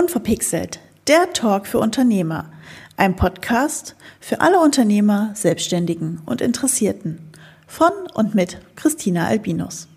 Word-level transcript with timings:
Unverpixelt, 0.00 0.80
der 1.08 1.30
Talk 1.34 1.66
für 1.66 1.78
Unternehmer. 1.78 2.50
Ein 2.96 3.16
Podcast 3.16 3.96
für 4.18 4.40
alle 4.40 4.58
Unternehmer, 4.58 5.32
Selbstständigen 5.34 6.22
und 6.24 6.40
Interessierten. 6.40 7.30
Von 7.66 7.92
und 8.14 8.34
mit 8.34 8.56
Christina 8.76 9.26
Albinus. 9.26 9.88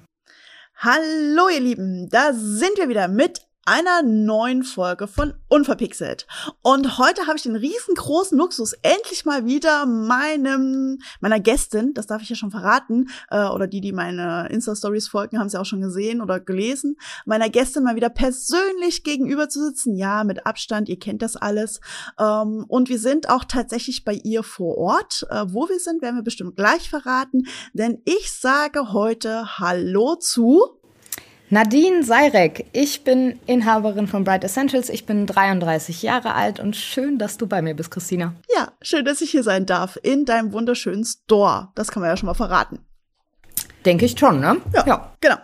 Hallo 0.76 1.48
ihr 1.48 1.62
Lieben, 1.62 2.10
da 2.10 2.34
sind 2.34 2.78
wir 2.78 2.90
wieder 2.90 3.08
mit 3.08 3.48
einer 3.66 4.04
neuen 4.04 4.64
Folge 4.64 5.08
von 5.08 5.34
Unverpixelt. 5.48 6.28
Und 6.62 6.98
heute 6.98 7.28
habe 7.28 7.38
ich 7.38 7.44
den 7.44 7.56
riesengroßen 7.56 8.38
Luxus, 8.38 8.74
endlich 8.82 9.26
mal 9.26 9.46
wieder 9.46 9.86
meinem, 9.86 11.00
meiner 11.22 11.40
Gästin, 11.40 11.94
das 11.94 12.08
darf 12.08 12.22
ich 12.22 12.30
ja 12.30 12.36
schon 12.36 12.52
verraten, 12.52 13.10
äh, 13.30 13.46
oder 13.48 13.68
die, 13.68 13.80
die 13.80 13.94
meine 13.94 14.50
Insta-Stories 14.50 15.08
folgen, 15.08 15.40
haben 15.40 15.50
sie 15.50 15.60
auch 15.60 15.66
schon 15.66 15.82
gesehen 15.82 16.22
oder 16.22 16.40
gelesen, 16.40 16.98
meiner 17.26 17.50
Gästin 17.50 17.84
mal 17.84 17.96
wieder 17.96 18.10
persönlich 18.10 19.04
gegenüber 19.04 19.48
zu 19.48 19.64
sitzen. 19.64 19.96
Ja, 19.96 20.24
mit 20.24 20.46
Abstand, 20.46 20.90
ihr 20.90 21.00
kennt 21.00 21.22
das 21.22 21.36
alles. 21.36 21.80
Ähm, 22.20 22.66
und 22.68 22.90
wir 22.90 23.00
sind 23.00 23.30
auch 23.30 23.46
tatsächlich 23.46 24.04
bei 24.04 24.14
ihr 24.14 24.44
vor 24.44 24.78
Ort. 24.78 25.26
Äh, 25.30 25.46
wo 25.48 25.70
wir 25.70 25.80
sind, 25.80 26.02
werden 26.02 26.18
wir 26.18 26.24
bestimmt 26.24 26.56
gleich 26.56 26.90
verraten, 26.90 27.44
denn 27.74 28.02
ich 28.06 28.32
sage 28.32 28.92
heute 28.92 29.60
Hallo 29.60 30.16
zu 30.16 30.83
Nadine 31.54 32.04
Seirek, 32.04 32.66
ich 32.72 33.04
bin 33.04 33.40
Inhaberin 33.46 34.08
von 34.08 34.24
Bright 34.24 34.44
Essentials. 34.44 34.90
Ich 34.90 35.06
bin 35.06 35.28
33 35.28 36.02
Jahre 36.02 36.34
alt 36.34 36.60
und 36.60 36.76
schön, 36.76 37.20
dass 37.20 37.38
du 37.38 37.46
bei 37.46 37.62
mir 37.62 37.76
bist, 37.76 37.92
Christina. 37.92 38.34
Ja, 38.56 38.72
schön, 38.82 39.06
dass 39.06 39.22
ich 39.22 39.30
hier 39.30 39.44
sein 39.44 39.68
darf 39.68 40.00
in 40.02 40.26
deinem 40.26 40.52
wunderschönen 40.52 41.06
Store. 41.06 41.72
Das 41.76 41.92
kann 41.92 42.02
man 42.02 42.10
ja 42.10 42.18
schon 42.18 42.26
mal 42.26 42.34
verraten. 42.34 42.80
Denke 43.86 44.06
ich 44.06 44.18
schon, 44.18 44.40
ne? 44.40 44.62
Ja, 44.74 44.84
ja, 44.88 45.16
genau. 45.22 45.36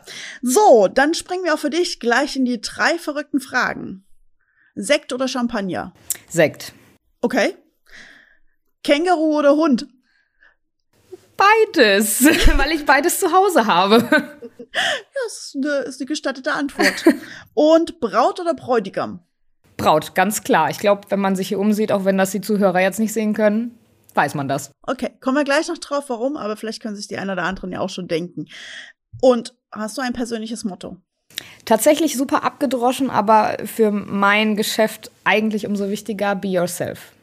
So, 0.42 0.88
dann 0.88 1.14
springen 1.14 1.44
wir 1.44 1.54
auch 1.54 1.60
für 1.60 1.70
dich 1.70 2.00
gleich 2.00 2.36
in 2.36 2.46
die 2.46 2.60
drei 2.60 2.98
verrückten 2.98 3.40
Fragen. 3.40 4.04
Sekt 4.74 5.14
oder 5.14 5.28
Champagner? 5.28 5.94
Sekt. 6.28 6.74
Okay. 7.22 7.56
Känguru 8.84 9.38
oder 9.38 9.56
Hund? 9.56 9.86
Beides, 11.38 12.24
weil 12.58 12.72
ich 12.72 12.84
beides 12.84 13.20
zu 13.20 13.32
Hause 13.32 13.68
habe. 13.68 14.40
Ja, 14.74 14.82
das 15.26 15.34
ist 15.34 15.56
eine, 15.56 15.76
ist 15.80 16.00
eine 16.00 16.08
gestattete 16.08 16.54
Antwort. 16.54 17.06
Und 17.54 18.00
Braut 18.00 18.40
oder 18.40 18.54
Bräutigam? 18.54 19.22
Braut, 19.78 20.14
ganz 20.16 20.44
klar. 20.44 20.70
Ich 20.70 20.80
glaube, 20.80 21.02
wenn 21.10 21.20
man 21.20 21.36
sich 21.36 21.48
hier 21.48 21.60
umsieht, 21.60 21.92
auch 21.92 22.06
wenn 22.06 22.18
das 22.18 22.32
die 22.32 22.42
Zuhörer 22.42 22.82
jetzt 22.82 23.00
nicht 23.00 23.14
sehen 23.14 23.34
können, 23.34 23.78
weiß 24.14 24.36
man 24.36 24.48
das. 24.48 24.72
Okay, 24.84 25.12
kommen 25.22 25.38
wir 25.38 25.44
gleich 25.44 25.68
noch 25.68 25.78
drauf, 25.78 26.06
warum, 26.08 26.36
aber 26.36 26.58
vielleicht 26.58 26.82
können 26.82 26.96
sich 26.96 27.08
die 27.08 27.18
einen 27.18 27.30
oder 27.30 27.44
anderen 27.44 27.72
ja 27.72 27.80
auch 27.80 27.90
schon 27.90 28.08
denken. 28.08 28.48
Und 29.22 29.56
hast 29.72 29.98
du 29.98 30.02
ein 30.02 30.14
persönliches 30.14 30.64
Motto? 30.64 30.98
Tatsächlich 31.66 32.18
super 32.18 32.44
abgedroschen, 32.44 33.10
aber 33.10 33.58
für 33.66 33.92
mein 33.92 34.56
Geschäft 34.56 35.12
eigentlich 35.24 35.68
umso 35.68 35.90
wichtiger, 35.90 36.36
be 36.36 36.50
yourself. 36.50 37.14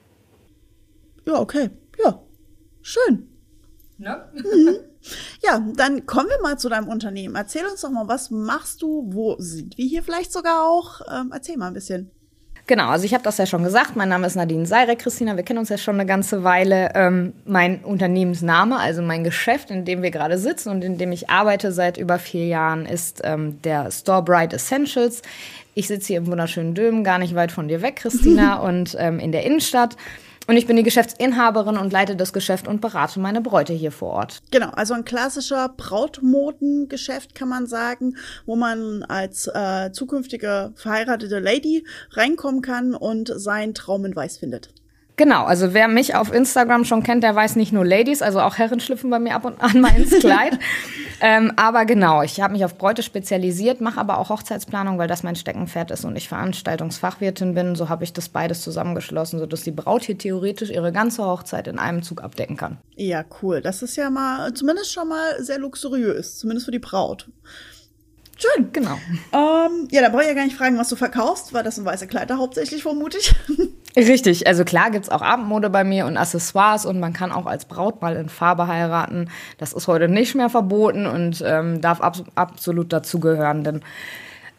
Ja, 1.26 1.40
okay. 1.40 1.70
Ja, 2.02 2.22
schön. 2.82 3.28
Ne? 3.98 4.30
Mhm. 4.34 4.76
Ja, 5.42 5.64
dann 5.74 6.06
kommen 6.06 6.28
wir 6.28 6.40
mal 6.42 6.58
zu 6.58 6.68
deinem 6.68 6.88
Unternehmen. 6.88 7.34
Erzähl 7.34 7.64
uns 7.66 7.80
doch 7.80 7.90
mal, 7.90 8.08
was 8.08 8.30
machst 8.30 8.82
du? 8.82 9.04
Wo 9.08 9.36
sind 9.38 9.76
wir 9.78 9.86
hier 9.86 10.02
vielleicht 10.02 10.32
sogar 10.32 10.66
auch? 10.66 11.00
Ähm, 11.12 11.30
erzähl 11.32 11.56
mal 11.56 11.68
ein 11.68 11.74
bisschen. 11.74 12.10
Genau, 12.68 12.88
also 12.88 13.04
ich 13.04 13.14
habe 13.14 13.22
das 13.22 13.38
ja 13.38 13.46
schon 13.46 13.62
gesagt. 13.62 13.94
Mein 13.94 14.08
Name 14.08 14.26
ist 14.26 14.34
Nadine 14.34 14.66
Seirek, 14.66 14.98
Christina. 14.98 15.36
Wir 15.36 15.44
kennen 15.44 15.60
uns 15.60 15.68
ja 15.68 15.78
schon 15.78 15.94
eine 15.94 16.06
ganze 16.06 16.42
Weile. 16.42 16.90
Ähm, 16.96 17.34
mein 17.44 17.84
Unternehmensname, 17.84 18.76
also 18.76 19.02
mein 19.02 19.22
Geschäft, 19.22 19.70
in 19.70 19.84
dem 19.84 20.02
wir 20.02 20.10
gerade 20.10 20.36
sitzen 20.36 20.70
und 20.70 20.82
in 20.82 20.98
dem 20.98 21.12
ich 21.12 21.30
arbeite 21.30 21.70
seit 21.70 21.96
über 21.96 22.18
vier 22.18 22.46
Jahren, 22.46 22.84
ist 22.84 23.20
ähm, 23.22 23.62
der 23.62 23.92
Store 23.92 24.20
Bright 24.22 24.52
Essentials. 24.52 25.22
Ich 25.74 25.86
sitze 25.86 26.08
hier 26.08 26.16
im 26.16 26.26
wunderschönen 26.26 26.74
Dömen, 26.74 27.04
gar 27.04 27.18
nicht 27.18 27.36
weit 27.36 27.52
von 27.52 27.68
dir 27.68 27.82
weg, 27.82 27.96
Christina, 27.96 28.56
und 28.68 28.96
ähm, 28.98 29.20
in 29.20 29.30
der 29.30 29.44
Innenstadt. 29.44 29.96
Und 30.48 30.56
ich 30.56 30.66
bin 30.66 30.76
die 30.76 30.84
Geschäftsinhaberin 30.84 31.76
und 31.76 31.92
leite 31.92 32.14
das 32.14 32.32
Geschäft 32.32 32.68
und 32.68 32.80
berate 32.80 33.18
meine 33.18 33.40
Bräute 33.40 33.72
hier 33.72 33.90
vor 33.90 34.12
Ort. 34.12 34.42
Genau, 34.52 34.70
also 34.70 34.94
ein 34.94 35.04
klassischer 35.04 35.68
Brautmodengeschäft 35.76 37.34
kann 37.34 37.48
man 37.48 37.66
sagen, 37.66 38.16
wo 38.44 38.54
man 38.54 39.02
als 39.02 39.48
äh, 39.52 39.90
zukünftige 39.92 40.72
verheiratete 40.76 41.40
Lady 41.40 41.84
reinkommen 42.12 42.62
kann 42.62 42.94
und 42.94 43.32
seinen 43.34 43.74
Traum 43.74 44.04
in 44.04 44.14
Weiß 44.14 44.38
findet. 44.38 44.70
Genau, 45.18 45.44
also 45.44 45.72
wer 45.72 45.88
mich 45.88 46.14
auf 46.14 46.30
Instagram 46.30 46.84
schon 46.84 47.02
kennt, 47.02 47.22
der 47.22 47.34
weiß 47.34 47.56
nicht 47.56 47.72
nur 47.72 47.86
Ladies, 47.86 48.20
also 48.20 48.40
auch 48.40 48.58
Herren 48.58 48.80
schlüpfen 48.80 49.08
bei 49.08 49.18
mir 49.18 49.34
ab 49.34 49.46
und 49.46 49.58
an 49.62 49.80
mal 49.80 49.96
ins 49.96 50.10
Kleid. 50.20 50.58
ähm, 51.22 51.54
aber 51.56 51.86
genau, 51.86 52.20
ich 52.22 52.42
habe 52.42 52.52
mich 52.52 52.66
auf 52.66 52.76
Bräute 52.76 53.02
spezialisiert, 53.02 53.80
mache 53.80 53.98
aber 53.98 54.18
auch 54.18 54.28
Hochzeitsplanung, 54.28 54.98
weil 54.98 55.08
das 55.08 55.22
mein 55.22 55.34
Steckenpferd 55.34 55.90
ist 55.90 56.04
und 56.04 56.16
ich 56.16 56.28
Veranstaltungsfachwirtin 56.28 57.54
bin. 57.54 57.76
So 57.76 57.88
habe 57.88 58.04
ich 58.04 58.12
das 58.12 58.28
beides 58.28 58.60
zusammengeschlossen, 58.60 59.38
sodass 59.38 59.62
die 59.62 59.70
Braut 59.70 60.02
hier 60.02 60.18
theoretisch 60.18 60.68
ihre 60.68 60.92
ganze 60.92 61.24
Hochzeit 61.24 61.66
in 61.66 61.78
einem 61.78 62.02
Zug 62.02 62.22
abdecken 62.22 62.58
kann. 62.58 62.76
Ja, 62.94 63.24
cool. 63.40 63.62
Das 63.62 63.80
ist 63.80 63.96
ja 63.96 64.10
mal 64.10 64.52
zumindest 64.52 64.92
schon 64.92 65.08
mal 65.08 65.42
sehr 65.42 65.58
luxuriös, 65.58 66.36
zumindest 66.38 66.66
für 66.66 66.72
die 66.72 66.78
Braut. 66.78 67.26
Schön. 68.36 68.70
Genau. 68.70 68.98
Ähm, 69.32 69.88
ja, 69.90 70.02
da 70.02 70.10
brauche 70.10 70.22
ich 70.22 70.28
ja 70.28 70.34
gar 70.34 70.44
nicht 70.44 70.58
fragen, 70.58 70.76
was 70.76 70.90
du 70.90 70.96
verkaufst, 70.96 71.54
weil 71.54 71.64
das 71.64 71.76
sind 71.76 71.86
weiße 71.86 72.06
Kleider 72.06 72.36
hauptsächlich, 72.36 72.82
vermute 72.82 73.16
ich. 73.16 73.34
Richtig, 73.96 74.46
also 74.46 74.64
klar 74.64 74.90
gibt's 74.90 75.08
auch 75.08 75.22
Abendmode 75.22 75.70
bei 75.70 75.82
mir 75.82 76.04
und 76.04 76.18
Accessoires 76.18 76.84
und 76.84 77.00
man 77.00 77.14
kann 77.14 77.32
auch 77.32 77.46
als 77.46 77.64
Braut 77.64 78.02
mal 78.02 78.14
in 78.16 78.28
Farbe 78.28 78.66
heiraten. 78.66 79.30
Das 79.56 79.72
ist 79.72 79.88
heute 79.88 80.08
nicht 80.08 80.34
mehr 80.34 80.50
verboten 80.50 81.06
und 81.06 81.42
ähm, 81.46 81.80
darf 81.80 82.02
ab 82.02 82.16
absolut 82.34 82.92
dazugehören, 82.92 83.64
denn 83.64 83.80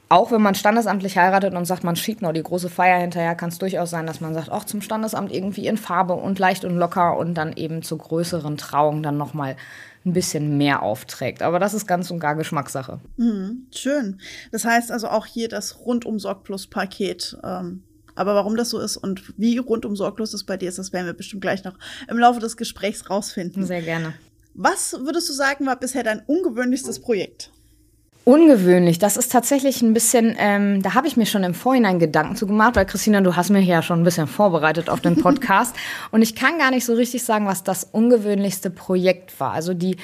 auch 0.09 0.31
wenn 0.31 0.41
man 0.41 0.55
standesamtlich 0.55 1.17
heiratet 1.17 1.53
und 1.53 1.65
sagt, 1.65 1.83
man 1.83 1.95
schiebt 1.95 2.21
noch 2.21 2.31
die 2.31 2.41
große 2.41 2.69
Feier 2.69 2.99
hinterher, 2.99 3.35
kann 3.35 3.49
es 3.49 3.59
durchaus 3.59 3.89
sein, 3.89 4.07
dass 4.07 4.21
man 4.21 4.33
sagt, 4.33 4.49
auch 4.49 4.63
zum 4.63 4.81
Standesamt 4.81 5.31
irgendwie 5.31 5.67
in 5.67 5.77
Farbe 5.77 6.13
und 6.13 6.39
leicht 6.39 6.63
und 6.65 6.77
locker 6.77 7.17
und 7.17 7.33
dann 7.35 7.53
eben 7.53 7.83
zur 7.83 7.97
größeren 7.97 8.57
Trauung 8.57 9.03
dann 9.03 9.17
nochmal 9.17 9.57
ein 10.05 10.13
bisschen 10.13 10.57
mehr 10.57 10.81
aufträgt. 10.81 11.41
Aber 11.41 11.59
das 11.59 11.73
ist 11.73 11.85
ganz 11.85 12.09
und 12.09 12.19
gar 12.19 12.35
Geschmackssache. 12.35 12.99
Mhm, 13.17 13.67
schön. 13.75 14.19
Das 14.51 14.63
heißt 14.63 14.91
also 14.91 15.09
auch 15.09 15.25
hier 15.25 15.49
das 15.49 15.79
rundum 15.81 16.19
sorglos 16.19 16.67
Paket. 16.67 17.37
Ähm, 17.43 17.83
aber 18.17 18.35
warum 18.35 18.55
das 18.55 18.69
so 18.69 18.79
ist 18.79 18.97
und 18.97 19.33
wie 19.37 19.57
rundum 19.57 19.95
sorglos 19.95 20.33
es 20.33 20.43
bei 20.43 20.57
dir 20.57 20.69
ist, 20.69 20.77
das 20.77 20.93
werden 20.93 21.05
wir 21.05 21.13
bestimmt 21.13 21.41
gleich 21.41 21.63
noch 21.63 21.75
im 22.09 22.17
Laufe 22.17 22.39
des 22.39 22.57
Gesprächs 22.57 23.09
rausfinden. 23.09 23.65
Sehr 23.65 23.81
gerne. 23.81 24.13
Was 24.53 24.93
würdest 24.99 25.29
du 25.29 25.33
sagen, 25.33 25.65
war 25.65 25.75
bisher 25.75 26.03
dein 26.03 26.21
ungewöhnlichstes 26.25 26.99
Projekt? 26.99 27.51
Ungewöhnlich, 28.27 28.99
das 28.99 29.15
ist 29.15 29.31
tatsächlich 29.31 29.81
ein 29.81 29.93
bisschen, 29.93 30.35
ähm, 30.37 30.81
da 30.81 30.95
habe 30.95 31.07
ich 31.07 31.15
mir 31.15 31.25
schon 31.25 31.45
im 31.45 31.53
Vorhinein 31.53 31.97
Gedanken 31.97 32.35
zu 32.35 32.45
gemacht, 32.45 32.75
weil 32.75 32.85
Christina, 32.85 33.21
du 33.21 33.37
hast 33.37 33.51
mir 33.51 33.61
ja 33.61 33.81
schon 33.81 34.01
ein 34.01 34.03
bisschen 34.03 34.27
vorbereitet 34.27 34.89
auf 34.89 34.99
den 34.99 35.15
Podcast 35.21 35.73
und 36.11 36.21
ich 36.21 36.35
kann 36.35 36.57
gar 36.57 36.71
nicht 36.71 36.83
so 36.83 36.93
richtig 36.93 37.23
sagen, 37.23 37.45
was 37.45 37.63
das 37.63 37.85
ungewöhnlichste 37.85 38.69
Projekt 38.69 39.39
war. 39.39 39.53
Also 39.53 39.73
die 39.73 39.95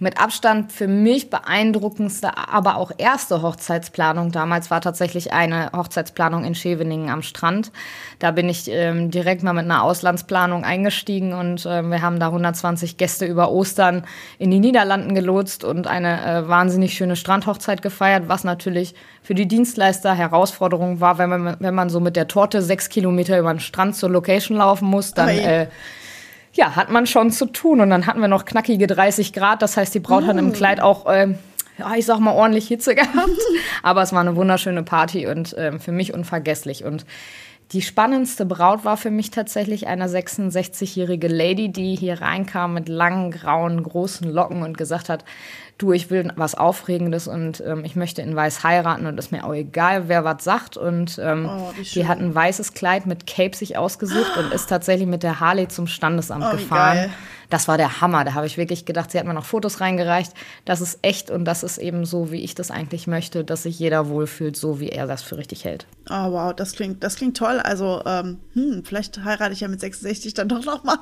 mit 0.00 0.20
Abstand 0.20 0.72
für 0.72 0.88
mich 0.88 1.30
beeindruckendste, 1.30 2.36
aber 2.36 2.76
auch 2.76 2.90
erste 2.98 3.42
Hochzeitsplanung 3.42 4.32
damals 4.32 4.70
war 4.70 4.80
tatsächlich 4.80 5.32
eine 5.32 5.70
Hochzeitsplanung 5.72 6.44
in 6.44 6.54
Scheveningen 6.54 7.10
am 7.10 7.22
Strand. 7.22 7.70
Da 8.18 8.32
bin 8.32 8.48
ich 8.48 8.68
ähm, 8.68 9.10
direkt 9.10 9.44
mal 9.44 9.52
mit 9.52 9.64
einer 9.64 9.84
Auslandsplanung 9.84 10.64
eingestiegen 10.64 11.32
und 11.32 11.64
äh, 11.64 11.82
wir 11.82 12.02
haben 12.02 12.18
da 12.18 12.26
120 12.26 12.96
Gäste 12.96 13.24
über 13.24 13.52
Ostern 13.52 14.04
in 14.38 14.50
die 14.50 14.58
Niederlanden 14.58 15.14
gelotst 15.14 15.62
und 15.62 15.86
eine 15.86 16.24
äh, 16.24 16.48
wahnsinnig 16.48 16.94
schöne 16.94 17.14
Strandhochzeit 17.14 17.80
gefeiert, 17.80 18.24
was 18.26 18.42
natürlich 18.42 18.94
für 19.22 19.34
die 19.34 19.46
Dienstleister 19.46 20.12
Herausforderung 20.12 21.00
war, 21.00 21.18
wenn 21.18 21.30
man, 21.30 21.56
wenn 21.60 21.74
man 21.74 21.88
so 21.88 22.00
mit 22.00 22.16
der 22.16 22.26
Torte 22.26 22.62
sechs 22.62 22.88
Kilometer 22.88 23.38
über 23.38 23.54
den 23.54 23.60
Strand 23.60 23.94
zur 23.94 24.10
Location 24.10 24.58
laufen 24.58 24.88
muss, 24.88 25.14
dann 25.14 25.28
äh, 25.28 25.68
ja, 26.54 26.76
hat 26.76 26.90
man 26.90 27.06
schon 27.06 27.30
zu 27.30 27.46
tun. 27.46 27.80
Und 27.80 27.90
dann 27.90 28.06
hatten 28.06 28.20
wir 28.20 28.28
noch 28.28 28.44
knackige 28.44 28.86
30 28.86 29.32
Grad. 29.32 29.62
Das 29.62 29.76
heißt, 29.76 29.94
die 29.94 30.00
Braut 30.00 30.24
mm. 30.24 30.26
hat 30.26 30.36
im 30.38 30.52
Kleid 30.52 30.80
auch, 30.80 31.06
äh, 31.06 31.34
ja, 31.78 31.94
ich 31.96 32.06
sag 32.06 32.18
mal, 32.20 32.32
ordentlich 32.32 32.68
Hitze 32.68 32.94
gehabt. 32.94 33.30
Aber 33.82 34.02
es 34.02 34.12
war 34.12 34.20
eine 34.20 34.36
wunderschöne 34.36 34.82
Party 34.82 35.26
und 35.26 35.52
äh, 35.54 35.78
für 35.78 35.92
mich 35.92 36.14
unvergesslich. 36.14 36.84
Und 36.84 37.04
die 37.72 37.82
spannendste 37.82 38.44
Braut 38.46 38.84
war 38.84 38.96
für 38.96 39.10
mich 39.10 39.30
tatsächlich 39.30 39.86
eine 39.86 40.06
66-jährige 40.06 41.28
Lady, 41.28 41.70
die 41.70 41.96
hier 41.96 42.20
reinkam 42.20 42.74
mit 42.74 42.88
langen, 42.88 43.30
grauen, 43.30 43.82
großen 43.82 44.30
Locken 44.30 44.62
und 44.62 44.76
gesagt 44.76 45.08
hat, 45.08 45.24
du, 45.78 45.92
ich 45.92 46.10
will 46.10 46.30
was 46.36 46.54
Aufregendes 46.54 47.26
und 47.26 47.62
ähm, 47.66 47.84
ich 47.84 47.96
möchte 47.96 48.22
in 48.22 48.36
Weiß 48.36 48.62
heiraten 48.64 49.06
und 49.06 49.18
ist 49.18 49.32
mir 49.32 49.44
auch 49.44 49.54
egal, 49.54 50.08
wer 50.08 50.24
was 50.24 50.44
sagt. 50.44 50.76
Und 50.76 51.18
ähm, 51.22 51.48
oh, 51.50 51.72
die 51.94 52.06
hat 52.06 52.20
ein 52.20 52.34
weißes 52.34 52.74
Kleid 52.74 53.06
mit 53.06 53.26
Cape 53.26 53.56
sich 53.56 53.76
ausgesucht 53.76 54.36
und 54.36 54.52
ist 54.52 54.68
tatsächlich 54.68 55.08
mit 55.08 55.22
der 55.22 55.40
Harley 55.40 55.66
zum 55.68 55.86
Standesamt 55.86 56.44
oh, 56.46 56.52
gefahren. 56.52 57.12
Das 57.54 57.68
war 57.68 57.78
der 57.78 58.00
Hammer. 58.00 58.24
Da 58.24 58.34
habe 58.34 58.48
ich 58.48 58.56
wirklich 58.58 58.84
gedacht, 58.84 59.12
sie 59.12 59.18
hat 59.20 59.26
mir 59.26 59.32
noch 59.32 59.44
Fotos 59.44 59.80
reingereicht. 59.80 60.32
Das 60.64 60.80
ist 60.80 60.98
echt 61.02 61.30
und 61.30 61.44
das 61.44 61.62
ist 61.62 61.78
eben 61.78 62.04
so, 62.04 62.32
wie 62.32 62.42
ich 62.42 62.56
das 62.56 62.72
eigentlich 62.72 63.06
möchte, 63.06 63.44
dass 63.44 63.62
sich 63.62 63.78
jeder 63.78 64.08
wohlfühlt, 64.08 64.56
so 64.56 64.80
wie 64.80 64.88
er 64.88 65.06
das 65.06 65.22
für 65.22 65.36
richtig 65.36 65.64
hält. 65.64 65.86
Oh 66.10 66.32
wow, 66.32 66.52
das 66.52 66.72
klingt, 66.72 67.04
das 67.04 67.14
klingt 67.14 67.36
toll. 67.36 67.60
Also 67.60 68.02
ähm, 68.06 68.40
hm, 68.54 68.82
vielleicht 68.84 69.22
heirate 69.22 69.52
ich 69.52 69.60
ja 69.60 69.68
mit 69.68 69.78
66 69.78 70.34
dann 70.34 70.48
doch 70.48 70.64
noch 70.64 70.82
mal. 70.82 70.98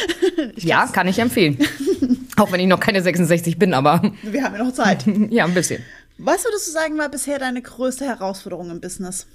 ja, 0.56 0.86
kann 0.86 1.08
ich 1.08 1.18
empfehlen. 1.18 1.58
Auch 2.38 2.50
wenn 2.52 2.60
ich 2.60 2.68
noch 2.68 2.80
keine 2.80 3.02
66 3.02 3.58
bin, 3.58 3.74
aber 3.74 4.00
wir 4.22 4.44
haben 4.44 4.54
ja 4.54 4.64
noch 4.64 4.72
Zeit. 4.72 5.04
ja, 5.28 5.44
ein 5.44 5.52
bisschen. 5.52 5.82
Was 6.16 6.42
würdest 6.46 6.68
du 6.68 6.70
sagen, 6.70 6.96
war 6.96 7.10
bisher 7.10 7.38
deine 7.38 7.60
größte 7.60 8.06
Herausforderung 8.06 8.70
im 8.70 8.80
Business? 8.80 9.26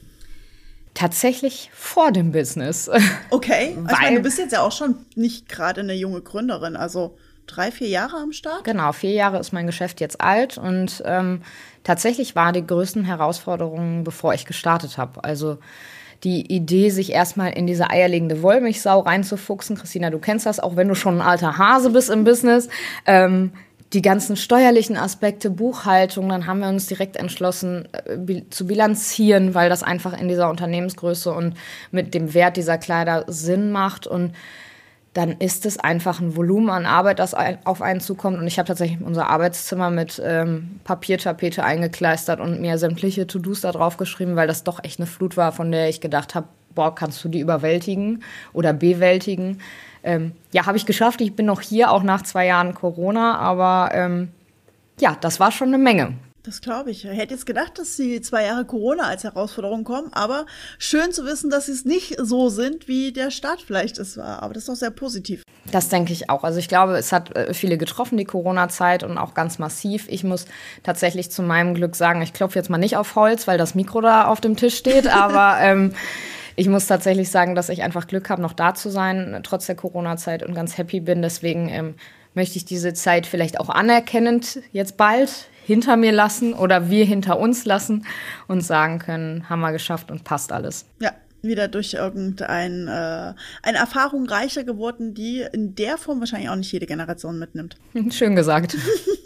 Tatsächlich 0.97 1.69
vor 1.75 2.11
dem 2.11 2.31
Business. 2.31 2.89
Okay, 3.29 3.77
also 3.85 4.01
meine, 4.01 4.15
du 4.15 4.23
bist 4.23 4.39
jetzt 4.39 4.51
ja 4.51 4.61
auch 4.61 4.71
schon 4.71 4.95
nicht 5.13 5.47
gerade 5.47 5.81
eine 5.81 5.93
junge 5.93 6.21
Gründerin, 6.21 6.75
also 6.75 7.15
drei, 7.45 7.69
vier 7.69 7.87
Jahre 7.87 8.17
am 8.17 8.31
Start? 8.31 8.63
Genau, 8.63 8.91
vier 8.93 9.11
Jahre 9.11 9.37
ist 9.37 9.51
mein 9.51 9.67
Geschäft 9.67 10.01
jetzt 10.01 10.19
alt 10.21 10.57
und 10.57 11.03
ähm, 11.05 11.43
tatsächlich 11.83 12.35
war 12.35 12.51
die 12.51 12.65
größten 12.65 13.03
Herausforderungen, 13.03 14.03
bevor 14.05 14.33
ich 14.33 14.45
gestartet 14.45 14.97
habe. 14.97 15.23
Also 15.23 15.59
die 16.23 16.51
Idee, 16.51 16.89
sich 16.89 17.11
erstmal 17.11 17.51
in 17.51 17.67
diese 17.67 17.91
eierlegende 17.91 18.41
Wollmilchsau 18.41 19.01
reinzufuchsen. 19.01 19.77
Christina, 19.77 20.09
du 20.09 20.17
kennst 20.17 20.47
das, 20.47 20.59
auch 20.59 20.75
wenn 20.75 20.87
du 20.87 20.95
schon 20.95 21.21
ein 21.21 21.27
alter 21.27 21.59
Hase 21.59 21.91
bist 21.91 22.09
im 22.09 22.23
Business. 22.23 22.69
Ähm, 23.05 23.51
die 23.93 24.01
ganzen 24.01 24.35
steuerlichen 24.35 24.97
Aspekte, 24.97 25.49
Buchhaltung, 25.49 26.27
dann 26.29 26.45
haben 26.45 26.59
wir 26.59 26.67
uns 26.67 26.87
direkt 26.87 27.15
entschlossen 27.15 27.87
äh, 27.93 28.41
zu 28.49 28.67
bilanzieren, 28.67 29.53
weil 29.53 29.69
das 29.69 29.83
einfach 29.83 30.19
in 30.19 30.27
dieser 30.27 30.49
Unternehmensgröße 30.49 31.31
und 31.31 31.55
mit 31.91 32.13
dem 32.13 32.33
Wert 32.33 32.57
dieser 32.57 32.77
Kleider 32.77 33.23
Sinn 33.27 33.71
macht 33.71 34.07
und 34.07 34.33
dann 35.17 35.31
ist 35.31 35.65
es 35.65 35.79
einfach 35.79 36.19
ein 36.19 36.35
Volumen 36.35 36.69
an 36.69 36.85
Arbeit, 36.85 37.17
das 37.17 37.33
auf 37.33 37.81
einen 37.81 38.01
zukommt. 38.01 38.37
Und 38.37 38.45
ich 38.45 38.59
habe 38.59 38.67
tatsächlich 38.67 39.01
unser 39.01 39.27
Arbeitszimmer 39.29 39.89
mit 39.89 40.21
ähm, 40.23 40.79
Papiertapete 40.83 41.63
eingekleistert 41.63 42.39
und 42.39 42.61
mir 42.61 42.77
sämtliche 42.77 43.25
To-Dos 43.25 43.61
da 43.61 43.71
drauf 43.71 43.97
geschrieben, 43.97 44.35
weil 44.35 44.47
das 44.47 44.63
doch 44.63 44.83
echt 44.83 44.99
eine 44.99 45.07
Flut 45.07 45.35
war, 45.35 45.53
von 45.53 45.71
der 45.71 45.89
ich 45.89 46.01
gedacht 46.01 46.35
habe, 46.35 46.47
boah, 46.75 46.93
kannst 46.93 47.23
du 47.23 47.29
die 47.29 47.39
überwältigen 47.39 48.23
oder 48.53 48.73
bewältigen? 48.73 49.57
Ähm, 50.07 50.31
ja, 50.53 50.65
habe 50.65 50.77
ich 50.77 50.85
geschafft. 50.85 51.19
Ich 51.19 51.35
bin 51.35 51.45
noch 51.45 51.59
hier, 51.59 51.91
auch 51.91 52.01
nach 52.01 52.23
zwei 52.23 52.45
Jahren 52.45 52.73
Corona, 52.73 53.37
aber 53.39 53.93
ähm, 53.93 54.29
ja, 55.01 55.17
das 55.19 55.41
war 55.41 55.51
schon 55.51 55.67
eine 55.67 55.77
Menge. 55.77 56.13
Das 56.43 56.61
glaube 56.61 56.91
ich. 56.91 57.03
Ich 57.03 57.11
hätte 57.11 57.33
jetzt 57.33 57.45
gedacht, 57.45 57.77
dass 57.77 57.97
die 57.97 58.21
zwei 58.21 58.45
Jahre 58.45 58.63
Corona 58.63 59.03
als 59.03 59.25
Herausforderung 59.25 59.83
kommen, 59.83 60.13
aber 60.13 60.45
schön 60.79 61.11
zu 61.11 61.25
wissen, 61.25 61.49
dass 61.49 61.65
sie 61.65 61.73
es 61.73 61.83
nicht 61.83 62.15
so 62.21 62.47
sind, 62.47 62.87
wie 62.87 63.11
der 63.11 63.31
Start 63.31 63.61
vielleicht 63.61 63.97
es 63.97 64.15
war. 64.15 64.41
Aber 64.41 64.53
das 64.53 64.63
ist 64.63 64.69
doch 64.69 64.75
sehr 64.75 64.91
positiv. 64.91 65.43
Das 65.73 65.89
denke 65.89 66.13
ich 66.13 66.29
auch. 66.29 66.45
Also 66.45 66.59
ich 66.59 66.69
glaube, 66.69 66.95
es 66.95 67.11
hat 67.11 67.35
äh, 67.35 67.53
viele 67.53 67.77
getroffen, 67.77 68.17
die 68.17 68.23
Corona-Zeit 68.23 69.03
und 69.03 69.17
auch 69.17 69.33
ganz 69.33 69.59
massiv. 69.59 70.05
Ich 70.07 70.23
muss 70.23 70.45
tatsächlich 70.83 71.31
zu 71.31 71.41
meinem 71.43 71.73
Glück 71.73 71.97
sagen, 71.97 72.21
ich 72.21 72.31
klopfe 72.31 72.57
jetzt 72.57 72.69
mal 72.69 72.77
nicht 72.77 72.95
auf 72.95 73.15
Holz, 73.15 73.45
weil 73.45 73.57
das 73.57 73.75
Mikro 73.75 73.99
da 73.99 74.27
auf 74.27 74.39
dem 74.39 74.55
Tisch 74.55 74.77
steht, 74.77 75.07
aber 75.13 75.57
ähm, 75.59 75.93
ich 76.57 76.67
muss 76.67 76.87
tatsächlich 76.87 77.29
sagen, 77.29 77.53
dass 77.53 77.69
ich 77.69 77.83
einfach 77.83 78.07
Glück 78.07 78.29
habe, 78.29 78.41
noch 78.41 78.53
da 78.53 78.73
zu 78.73 78.89
sein, 78.89 79.39
trotz 79.43 79.67
der 79.67 79.75
Corona-Zeit 79.75 80.41
und 80.41 80.55
ganz 80.55 80.77
happy 80.77 80.99
bin. 80.99 81.21
Deswegen 81.21 81.69
ähm, 81.69 81.95
möchte 82.33 82.57
ich 82.57 82.65
diese 82.65 82.93
Zeit 82.93 83.27
vielleicht 83.27 83.59
auch 83.59 83.69
anerkennend 83.69 84.59
jetzt 84.71 84.97
bald 84.97 85.49
hinter 85.65 85.97
mir 85.97 86.11
lassen 86.11 86.53
oder 86.53 86.89
wir 86.89 87.05
hinter 87.05 87.39
uns 87.39 87.65
lassen 87.65 88.05
und 88.47 88.61
sagen 88.61 88.97
können, 88.97 89.47
haben 89.49 89.59
wir 89.59 89.71
geschafft 89.71 90.09
und 90.09 90.23
passt 90.23 90.51
alles. 90.51 90.85
Ja, 90.99 91.11
wieder 91.43 91.67
durch 91.67 91.93
irgendein 91.93 92.87
äh, 92.87 93.35
eine 93.61 93.77
Erfahrung 93.77 94.25
reicher 94.25 94.63
geworden, 94.63 95.13
die 95.13 95.45
in 95.53 95.75
der 95.75 95.99
Form 95.99 96.19
wahrscheinlich 96.21 96.49
auch 96.49 96.55
nicht 96.55 96.71
jede 96.71 96.87
Generation 96.87 97.37
mitnimmt. 97.37 97.75
Schön 98.09 98.35
gesagt. 98.35 98.75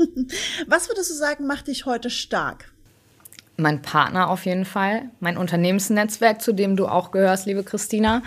Was 0.67 0.89
würdest 0.89 1.11
du 1.11 1.15
sagen, 1.15 1.47
macht 1.47 1.67
dich 1.67 1.85
heute 1.85 2.09
stark? 2.09 2.73
Mein 3.61 3.81
Partner 3.81 4.29
auf 4.29 4.45
jeden 4.45 4.65
Fall, 4.65 5.03
mein 5.19 5.37
Unternehmensnetzwerk, 5.37 6.41
zu 6.41 6.53
dem 6.53 6.75
du 6.75 6.87
auch 6.87 7.11
gehörst, 7.11 7.45
liebe 7.45 7.63
Christina. 7.63 8.23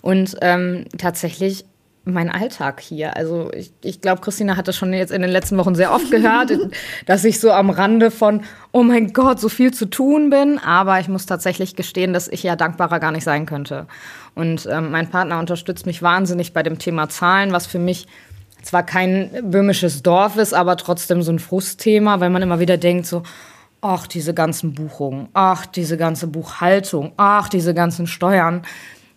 Und 0.00 0.36
ähm, 0.40 0.84
tatsächlich 0.96 1.64
mein 2.04 2.30
Alltag 2.30 2.80
hier. 2.80 3.16
Also 3.16 3.50
ich, 3.52 3.72
ich 3.82 4.00
glaube, 4.00 4.20
Christina 4.20 4.56
hat 4.56 4.68
das 4.68 4.76
schon 4.76 4.92
jetzt 4.92 5.10
in 5.10 5.22
den 5.22 5.30
letzten 5.30 5.58
Wochen 5.58 5.74
sehr 5.74 5.92
oft 5.92 6.10
gehört, 6.10 6.52
dass 7.06 7.24
ich 7.24 7.40
so 7.40 7.50
am 7.50 7.68
Rande 7.68 8.12
von, 8.12 8.42
oh 8.70 8.84
mein 8.84 9.12
Gott, 9.12 9.40
so 9.40 9.48
viel 9.48 9.74
zu 9.74 9.86
tun 9.86 10.30
bin. 10.30 10.58
Aber 10.58 11.00
ich 11.00 11.08
muss 11.08 11.26
tatsächlich 11.26 11.74
gestehen, 11.74 12.12
dass 12.12 12.28
ich 12.28 12.44
ja 12.44 12.54
dankbarer 12.54 13.00
gar 13.00 13.10
nicht 13.10 13.24
sein 13.24 13.44
könnte. 13.44 13.88
Und 14.36 14.68
ähm, 14.70 14.92
mein 14.92 15.10
Partner 15.10 15.40
unterstützt 15.40 15.84
mich 15.84 16.00
wahnsinnig 16.00 16.52
bei 16.52 16.62
dem 16.62 16.78
Thema 16.78 17.08
Zahlen, 17.08 17.50
was 17.50 17.66
für 17.66 17.80
mich 17.80 18.06
zwar 18.62 18.84
kein 18.84 19.30
böhmisches 19.42 20.02
Dorf 20.02 20.36
ist, 20.36 20.54
aber 20.54 20.76
trotzdem 20.76 21.22
so 21.22 21.32
ein 21.32 21.38
Frustthema, 21.38 22.20
weil 22.20 22.30
man 22.30 22.42
immer 22.42 22.60
wieder 22.60 22.76
denkt 22.76 23.06
so, 23.06 23.22
ach, 23.80 24.06
diese 24.06 24.34
ganzen 24.34 24.74
Buchungen, 24.74 25.28
ach, 25.32 25.66
diese 25.66 25.96
ganze 25.96 26.26
Buchhaltung, 26.26 27.12
ach, 27.16 27.48
diese 27.48 27.74
ganzen 27.74 28.06
Steuern. 28.06 28.62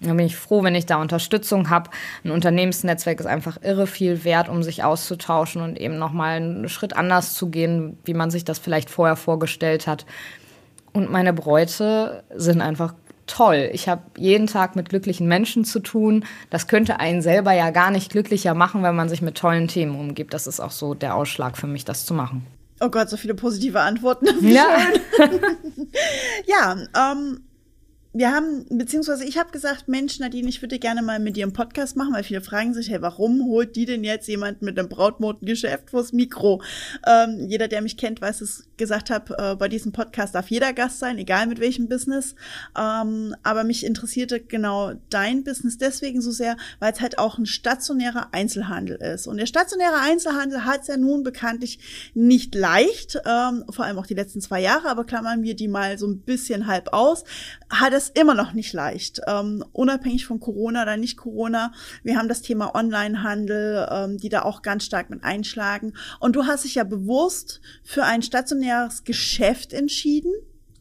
Da 0.02 0.14
bin 0.14 0.26
ich 0.26 0.38
froh, 0.38 0.64
wenn 0.64 0.76
ich 0.76 0.86
da 0.86 1.02
Unterstützung 1.02 1.70
habe. 1.70 1.90
Ein 2.24 2.32
Unternehmensnetzwerk 2.32 3.20
ist 3.20 3.26
einfach 3.26 3.58
irre 3.62 3.86
viel 3.86 4.24
wert, 4.24 4.48
um 4.48 4.64
sich 4.64 4.84
auszutauschen 4.84 5.62
und 5.62 5.78
eben 5.78 5.98
nochmal 5.98 6.38
einen 6.38 6.70
Schritt 6.70 6.96
anders 6.96 7.34
zu 7.34 7.50
gehen, 7.50 7.98
wie 8.06 8.14
man 8.14 8.32
sich 8.32 8.46
das 8.46 8.60
vielleicht 8.60 8.90
vorher 8.90 9.18
vorgestellt 9.18 9.88
hat. 9.88 10.06
Und 10.94 11.12
meine 11.12 11.34
Bräute 11.34 12.24
sind 12.34 12.62
einfach 12.62 12.94
toll. 13.28 13.70
Ich 13.74 13.88
habe 13.88 14.02
jeden 14.18 14.48
Tag 14.48 14.76
mit 14.76 14.90
glücklichen 14.90 15.28
Menschen 15.28 15.66
zu 15.66 15.80
tun. 15.80 16.26
Das 16.50 16.68
könnte 16.68 17.00
einen 17.00 17.22
selber 17.22 17.52
ja 17.52 17.70
gar 17.70 17.92
nicht 17.92 18.12
glücklicher 18.12 18.54
machen, 18.54 18.84
wenn 18.84 18.96
man 18.96 19.10
sich 19.10 19.22
mit 19.22 19.38
tollen 19.38 19.68
Themen 19.68 20.00
umgibt. 20.00 20.34
Das 20.34 20.48
ist 20.48 20.60
auch 20.60 20.72
so 20.72 20.94
der 20.94 21.16
Ausschlag 21.16 21.58
für 21.58 21.68
mich, 21.68 21.86
das 21.86 22.06
zu 22.06 22.14
machen. 22.14 22.46
Oh 22.82 22.90
Gott, 22.90 23.10
so 23.10 23.18
viele 23.18 23.34
positive 23.36 23.80
Antworten. 23.80 24.28
Ja. 24.42 24.78
ja, 26.46 26.78
ähm, 26.96 27.42
wir 28.20 28.34
haben, 28.34 28.66
beziehungsweise 28.70 29.24
ich 29.24 29.38
habe 29.38 29.52
gesagt, 29.52 29.88
Mensch, 29.88 30.20
Nadine, 30.20 30.50
ich 30.50 30.62
würde 30.62 30.78
gerne 30.78 31.02
mal 31.02 31.20
mit 31.20 31.38
dir 31.38 31.46
einen 31.46 31.54
Podcast 31.54 31.96
machen, 31.96 32.14
weil 32.14 32.24
viele 32.24 32.42
fragen 32.42 32.74
sich, 32.74 32.90
hey, 32.90 33.02
warum 33.02 33.46
holt 33.46 33.78
die 33.78 33.86
denn 33.86 34.04
jetzt 34.04 34.28
jemand 34.28 34.62
mit 34.62 34.78
einem 34.78 34.90
Brautmodengeschäft 34.90 35.90
vors 35.92 36.12
Mikro? 36.12 36.62
Ähm, 37.08 37.48
jeder, 37.48 37.70
der 37.70 37.82
mich 37.82 37.96
kennt, 37.96 38.20
weiß 38.22 38.42
es, 38.42 38.68
gesagt 38.76 39.10
habe, 39.10 39.38
äh, 39.38 39.56
bei 39.56 39.70
diesem 39.70 39.94
Podcast 39.94 40.36
darf 40.36 40.50
jeder 40.50 40.74
Gast 40.74 41.00
sein, 41.00 41.18
egal 41.18 41.48
mit 41.48 41.62
welchem 41.62 41.88
Business. 41.88 42.36
Ähm, 42.78 43.36
aber 43.44 43.64
mich 43.64 43.86
interessierte 43.86 44.42
genau 44.42 44.94
dein 45.10 45.46
Business 45.46 45.78
deswegen 45.78 46.20
so 46.20 46.32
sehr, 46.32 46.58
weil 46.80 46.92
es 46.92 47.00
halt 47.00 47.20
auch 47.20 47.38
ein 47.38 47.46
stationärer 47.46 48.34
Einzelhandel 48.34 48.98
ist. 48.98 49.28
Und 49.28 49.38
der 49.38 49.46
stationäre 49.46 50.00
Einzelhandel 50.02 50.66
hat 50.66 50.82
es 50.82 50.88
ja 50.88 50.98
nun 50.98 51.24
bekanntlich 51.24 52.12
nicht 52.14 52.54
leicht, 52.54 53.18
ähm, 53.26 53.64
vor 53.70 53.86
allem 53.86 53.98
auch 53.98 54.08
die 54.08 54.14
letzten 54.14 54.42
zwei 54.42 54.60
Jahre, 54.60 54.90
aber 54.90 55.06
klammern 55.06 55.44
wir 55.44 55.56
die 55.56 55.70
mal 55.70 55.98
so 55.98 56.08
ein 56.08 56.20
bisschen 56.20 56.68
halb 56.68 56.92
aus, 56.92 57.24
hat 57.70 57.94
es 57.94 58.09
immer 58.18 58.34
noch 58.34 58.54
nicht 58.54 58.74
leicht, 58.74 59.22
ähm, 59.28 59.64
unabhängig 59.72 60.26
von 60.26 60.40
Corona 60.40 60.84
oder 60.84 60.98
nicht 60.98 61.18
Corona. 61.18 61.72
Wir 62.04 62.18
haben 62.18 62.28
das 62.30 62.42
Thema 62.42 62.76
Onlinehandel, 62.76 63.88
ähm, 63.92 64.18
die 64.18 64.30
da 64.30 64.44
auch 64.44 64.62
ganz 64.62 64.86
stark 64.86 65.10
mit 65.10 65.24
einschlagen. 65.24 65.94
Und 66.20 66.36
du 66.36 66.46
hast 66.46 66.64
dich 66.64 66.76
ja 66.76 66.84
bewusst 66.84 67.62
für 67.84 68.04
ein 68.04 68.22
stationäres 68.22 69.04
Geschäft 69.04 69.74
entschieden. 69.74 70.32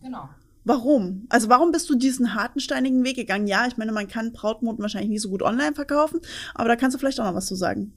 Genau. 0.02 0.28
Warum? 0.64 1.26
Also 1.30 1.48
warum 1.48 1.72
bist 1.72 1.88
du 1.88 1.94
diesen 1.94 2.34
harten, 2.34 2.60
steinigen 2.60 3.02
Weg 3.02 3.16
gegangen? 3.16 3.46
Ja, 3.46 3.66
ich 3.66 3.78
meine, 3.78 3.92
man 3.92 4.06
kann 4.06 4.32
Brautmoden 4.32 4.82
wahrscheinlich 4.82 5.08
nie 5.08 5.18
so 5.18 5.30
gut 5.30 5.42
online 5.42 5.74
verkaufen, 5.74 6.20
aber 6.54 6.68
da 6.68 6.76
kannst 6.76 6.94
du 6.94 6.98
vielleicht 6.98 7.20
auch 7.20 7.24
noch 7.24 7.34
was 7.34 7.46
zu 7.46 7.54
sagen. 7.54 7.94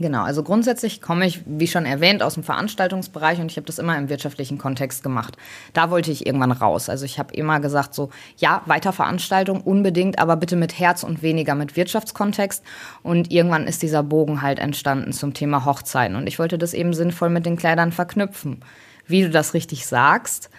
Genau, 0.00 0.24
also 0.24 0.42
grundsätzlich 0.42 1.00
komme 1.00 1.24
ich, 1.24 1.42
wie 1.46 1.68
schon 1.68 1.86
erwähnt, 1.86 2.20
aus 2.20 2.34
dem 2.34 2.42
Veranstaltungsbereich 2.42 3.38
und 3.40 3.50
ich 3.50 3.56
habe 3.56 3.66
das 3.66 3.78
immer 3.78 3.96
im 3.96 4.08
wirtschaftlichen 4.08 4.58
Kontext 4.58 5.04
gemacht. 5.04 5.36
Da 5.72 5.88
wollte 5.90 6.10
ich 6.10 6.26
irgendwann 6.26 6.50
raus. 6.50 6.88
Also 6.88 7.04
ich 7.04 7.20
habe 7.20 7.32
immer 7.34 7.60
gesagt, 7.60 7.94
so, 7.94 8.10
ja, 8.36 8.62
weiter 8.66 8.92
Veranstaltung 8.92 9.60
unbedingt, 9.60 10.18
aber 10.18 10.36
bitte 10.36 10.56
mit 10.56 10.80
Herz 10.80 11.04
und 11.04 11.22
weniger 11.22 11.54
mit 11.54 11.76
Wirtschaftskontext. 11.76 12.64
Und 13.04 13.30
irgendwann 13.30 13.68
ist 13.68 13.82
dieser 13.82 14.02
Bogen 14.02 14.42
halt 14.42 14.58
entstanden 14.58 15.12
zum 15.12 15.32
Thema 15.32 15.64
Hochzeiten. 15.64 16.16
Und 16.16 16.26
ich 16.26 16.40
wollte 16.40 16.58
das 16.58 16.74
eben 16.74 16.92
sinnvoll 16.92 17.30
mit 17.30 17.46
den 17.46 17.56
Kleidern 17.56 17.92
verknüpfen. 17.92 18.64
Wie 19.06 19.22
du 19.22 19.30
das 19.30 19.54
richtig 19.54 19.86
sagst, 19.86 20.50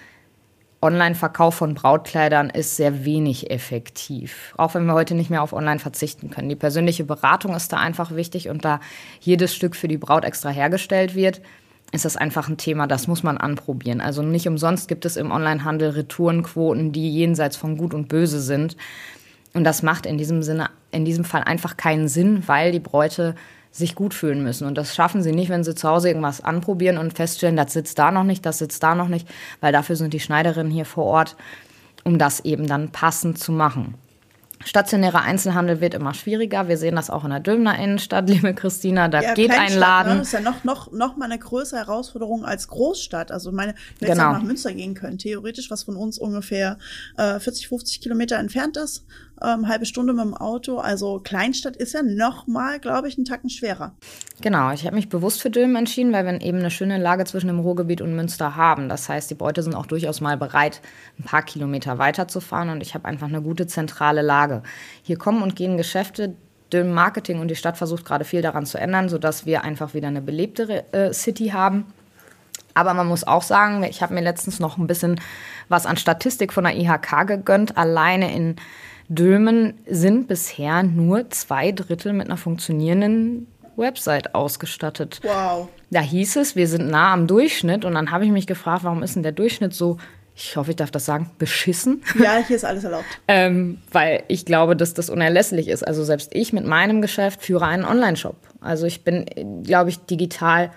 Online-Verkauf 0.86 1.56
von 1.56 1.74
Brautkleidern 1.74 2.52
ist 2.52 2.78
sehr 2.78 3.06
wenig 3.06 3.50
effektiv. 3.50 4.54
Auch 4.56 4.76
wenn 4.76 4.86
wir 4.86 4.94
heute 4.94 5.16
nicht 5.16 5.32
mehr 5.32 5.42
auf 5.42 5.52
Online 5.52 5.80
verzichten 5.80 6.30
können. 6.30 6.48
Die 6.48 6.56
persönliche 6.56 7.04
Beratung 7.04 7.56
ist 7.56 7.74
da 7.74 7.78
einfach 7.78 8.16
wichtig 8.16 8.50
und 8.50 8.64
da 8.64 8.80
jedes 9.20 9.56
Stück 9.56 9.76
für 9.76 9.88
die 9.88 9.98
Braut 9.98 10.24
extra 10.24 10.50
hergestellt 10.50 11.16
wird, 11.16 11.42
ist 11.92 12.06
das 12.06 12.18
einfach 12.18 12.50
ein 12.50 12.58
Thema, 12.58 12.88
das 12.88 13.08
muss 13.08 13.24
man 13.24 13.38
anprobieren. 13.38 14.00
Also 14.00 14.22
nicht 14.22 14.48
umsonst 14.48 14.88
gibt 14.88 15.06
es 15.06 15.18
im 15.18 15.32
Onlinehandel 15.32 15.90
Retourenquoten, 15.90 16.92
die 16.92 17.12
jenseits 17.12 17.58
von 17.58 17.78
Gut 17.78 17.94
und 17.94 18.08
Böse 18.08 18.40
sind. 18.40 18.78
Und 19.54 19.64
das 19.64 19.82
macht 19.82 20.06
in 20.06 20.18
diesem 20.18 20.44
Sinne, 20.44 20.70
in 20.92 21.06
diesem 21.06 21.24
Fall 21.24 21.44
einfach 21.44 21.78
keinen 21.78 22.08
Sinn, 22.08 22.44
weil 22.46 22.72
die 22.72 22.80
Bräute 22.80 23.34
sich 23.76 23.94
gut 23.94 24.14
fühlen 24.14 24.42
müssen. 24.42 24.66
Und 24.66 24.78
das 24.78 24.96
schaffen 24.96 25.22
sie 25.22 25.34
nicht, 25.34 25.50
wenn 25.50 25.66
sie 25.66 25.76
zu 25.76 25.90
Hause 25.90 26.08
irgendwas 26.08 26.42
anprobieren 26.42 26.98
und 26.98 27.14
feststellen, 27.14 27.58
das 27.58 27.74
sitzt 27.74 28.00
da 28.00 28.10
noch 28.10 28.24
nicht, 28.24 28.46
das 28.46 28.60
sitzt 28.60 28.82
da 28.82 28.96
noch 28.96 29.10
nicht, 29.10 29.28
weil 29.60 29.74
dafür 29.74 29.98
sind 29.98 30.14
die 30.14 30.22
Schneiderinnen 30.22 30.72
hier 30.72 30.86
vor 30.86 31.04
Ort, 31.06 31.36
um 32.06 32.18
das 32.18 32.40
eben 32.42 32.68
dann 32.68 32.92
passend 32.92 33.38
zu 33.38 33.52
machen. 33.52 33.96
Stationärer 34.64 35.22
Einzelhandel 35.22 35.82
wird 35.82 35.94
immer 35.94 36.14
schwieriger. 36.14 36.70
Wir 36.70 36.78
sehen 36.78 36.96
das 36.96 37.10
auch 37.10 37.26
in 37.26 37.32
der 37.32 37.42
Dülmner 37.42 37.78
Innenstadt, 37.78 38.30
liebe 38.30 38.54
Christina. 38.54 39.10
Da 39.10 39.22
ja, 39.22 39.34
geht 39.34 39.52
ein 39.52 39.74
ne? 39.74 39.80
Laden. 39.80 40.14
Ne? 40.14 40.20
Das 40.20 40.28
ist 40.28 40.34
ja 40.34 40.40
noch, 40.40 40.64
noch, 40.64 40.92
noch 40.94 41.18
mal 41.18 41.26
eine 41.26 41.38
größere 41.38 41.80
Herausforderung 41.80 42.46
als 42.46 42.70
Großstadt. 42.70 43.32
Also 43.32 43.52
meine, 43.52 43.76
wenn 44.00 44.12
genau. 44.12 44.32
nach 44.32 44.42
Münster 44.42 44.74
gehen 44.74 44.94
können, 44.94 45.18
theoretisch, 45.18 45.70
was 45.70 45.84
von 45.84 45.98
uns 45.98 46.18
ungefähr 46.18 46.78
äh, 47.18 47.40
40, 47.40 47.68
50 47.68 48.00
Kilometer 48.02 48.38
entfernt 48.38 48.78
ist, 48.78 49.06
ähm, 49.42 49.68
halbe 49.68 49.86
Stunde 49.86 50.14
mit 50.14 50.24
dem 50.24 50.34
Auto. 50.34 50.78
Also 50.78 51.20
Kleinstadt 51.20 51.76
ist 51.76 51.94
ja 51.94 52.02
noch 52.04 52.48
mal, 52.48 52.80
glaube 52.80 53.08
ich, 53.08 53.18
einen 53.18 53.26
Tacken 53.26 53.50
schwerer. 53.50 53.94
Genau, 54.42 54.72
ich 54.72 54.86
habe 54.86 54.96
mich 54.96 55.10
bewusst 55.10 55.42
für 55.42 55.50
Dülmen 55.50 55.76
entschieden, 55.76 56.14
weil 56.14 56.26
wir 56.26 56.42
eben 56.42 56.60
eine 56.60 56.72
schöne 56.72 56.98
Lage 56.98 57.26
zwischen 57.26 57.48
dem 57.48 57.60
Ruhrgebiet 57.60 58.02
und 58.02 58.16
Münster 58.16 58.56
haben. 58.56 58.90
Das 58.90 59.10
heißt, 59.10 59.30
die 59.30 59.36
Beute 59.36 59.64
sind 59.64 59.76
auch 59.76 59.86
durchaus 59.86 60.22
mal 60.22 60.38
bereit, 60.38 60.82
ein 61.20 61.24
paar 61.24 61.44
Kilometer 61.44 61.98
weiterzufahren 61.98 62.70
und 62.70 62.82
ich 62.82 62.94
habe 62.94 63.06
einfach 63.06 63.28
eine 63.28 63.42
gute 63.42 63.68
zentrale 63.68 64.22
Lage. 64.22 64.64
Hier 65.04 65.18
kommen 65.18 65.42
und 65.42 65.56
gehen 65.56 65.78
Geschäfte, 65.78 66.36
Dülmen 66.72 66.94
Marketing 66.94 67.40
und 67.40 67.50
die 67.50 67.56
Stadt 67.56 67.78
versucht 67.78 68.06
gerade 68.06 68.26
viel 68.26 68.42
daran 68.42 68.66
zu 68.66 68.78
ändern, 68.78 69.10
sodass 69.10 69.46
wir 69.46 69.64
einfach 69.64 69.94
wieder 69.94 70.08
eine 70.08 70.22
belebtere 70.22 70.92
äh, 70.94 71.14
City 71.14 71.50
haben. 71.50 71.86
Aber 72.74 72.94
man 72.94 73.08
muss 73.08 73.26
auch 73.26 73.42
sagen, 73.42 73.84
ich 73.84 74.02
habe 74.02 74.14
mir 74.14 74.22
letztens 74.22 74.60
noch 74.60 74.78
ein 74.78 74.88
bisschen 74.88 75.20
was 75.70 75.86
an 75.86 75.96
Statistik 75.96 76.52
von 76.52 76.66
der 76.66 76.76
IHK 76.76 77.26
gegönnt. 77.26 77.78
Alleine 77.78 78.36
in 78.36 78.58
Dülmen 79.08 79.76
sind 79.88 80.28
bisher 80.28 80.84
nur 80.84 81.30
zwei 81.30 81.72
Drittel 81.72 82.14
mit 82.14 82.28
einer 82.28 82.38
funktionierenden 82.38 83.48
Website 83.76 84.34
ausgestattet. 84.36 85.20
Wow. 85.24 85.68
Da 85.92 86.02
hieß 86.02 86.38
es, 86.38 86.56
wir 86.56 86.68
sind 86.68 86.90
nah 86.90 87.14
am 87.14 87.28
Durchschnitt. 87.28 87.86
Und 87.86 87.94
dann 87.94 88.12
habe 88.12 88.26
ich 88.26 88.32
mich 88.32 88.48
gefragt, 88.48 88.84
warum 88.84 89.04
ist 89.04 89.16
denn 89.16 89.24
der 89.24 89.32
Durchschnitt 89.32 89.74
so, 89.74 89.98
ich 90.36 90.58
hoffe, 90.58 90.72
ich 90.72 90.78
darf 90.78 90.92
das 90.92 91.06
sagen, 91.06 91.30
beschissen? 91.38 92.02
Ja, 92.20 92.38
hier 92.46 92.56
ist 92.56 92.66
alles 92.66 92.84
erlaubt. 92.84 93.06
ähm, 93.28 93.80
weil 93.92 94.24
ich 94.28 94.46
glaube, 94.46 94.76
dass 94.76 94.94
das 94.94 95.10
unerlässlich 95.10 95.68
ist. 95.68 95.86
Also 95.86 96.04
selbst 96.04 96.32
ich 96.34 96.54
mit 96.54 96.66
meinem 96.66 97.02
Geschäft 97.02 97.42
führe 97.42 97.66
einen 97.66 97.86
Online-Shop. 97.86 98.36
Also 98.62 98.86
ich 98.86 99.04
bin, 99.04 99.26
glaube 99.64 99.90
ich, 99.90 100.00
digital 100.00 100.72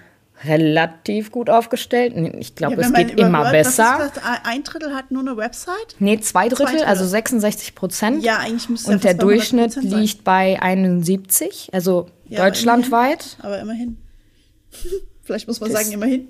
relativ 0.45 1.31
gut 1.31 1.51
aufgestellt. 1.51 2.15
Ich 2.39 2.55
glaube, 2.55 2.81
Ja, 2.81 2.89
es 2.89 2.93
geht 2.93 3.11
immer 3.19 3.29
überhört, 3.41 3.53
besser. 3.53 4.05
Ist 4.07 4.17
das? 4.17 4.23
Ein 4.45 4.63
Drittel 4.63 4.95
hat 4.95 5.11
nur 5.11 5.23
eine 5.23 5.37
Website? 5.37 5.97
Nee, 5.99 6.21
zwei 6.21 6.49
Drittel, 6.49 6.67
Drittel. 6.67 6.85
also 6.85 7.07
66 7.07 7.75
Prozent. 7.75 8.23
Ja, 8.23 8.39
eigentlich 8.39 8.69
müsste 8.69 8.89
es 8.91 8.95
Und 8.95 9.05
der 9.05 9.15
Durchschnitt 9.15 9.73
100% 9.73 9.91
sein. 9.91 10.01
liegt 10.01 10.25
bei 10.25 10.61
71, 10.61 11.71
also 11.73 12.07
Ja, 12.29 12.41
aber 12.41 12.51
deutschlandweit. 12.51 13.37
Aber 13.43 13.59
immerhin. 13.61 13.99
Vielleicht 15.23 15.47
muss 15.47 15.61
man 15.61 15.71
sagen, 15.71 15.93
immerhin. 15.93 16.29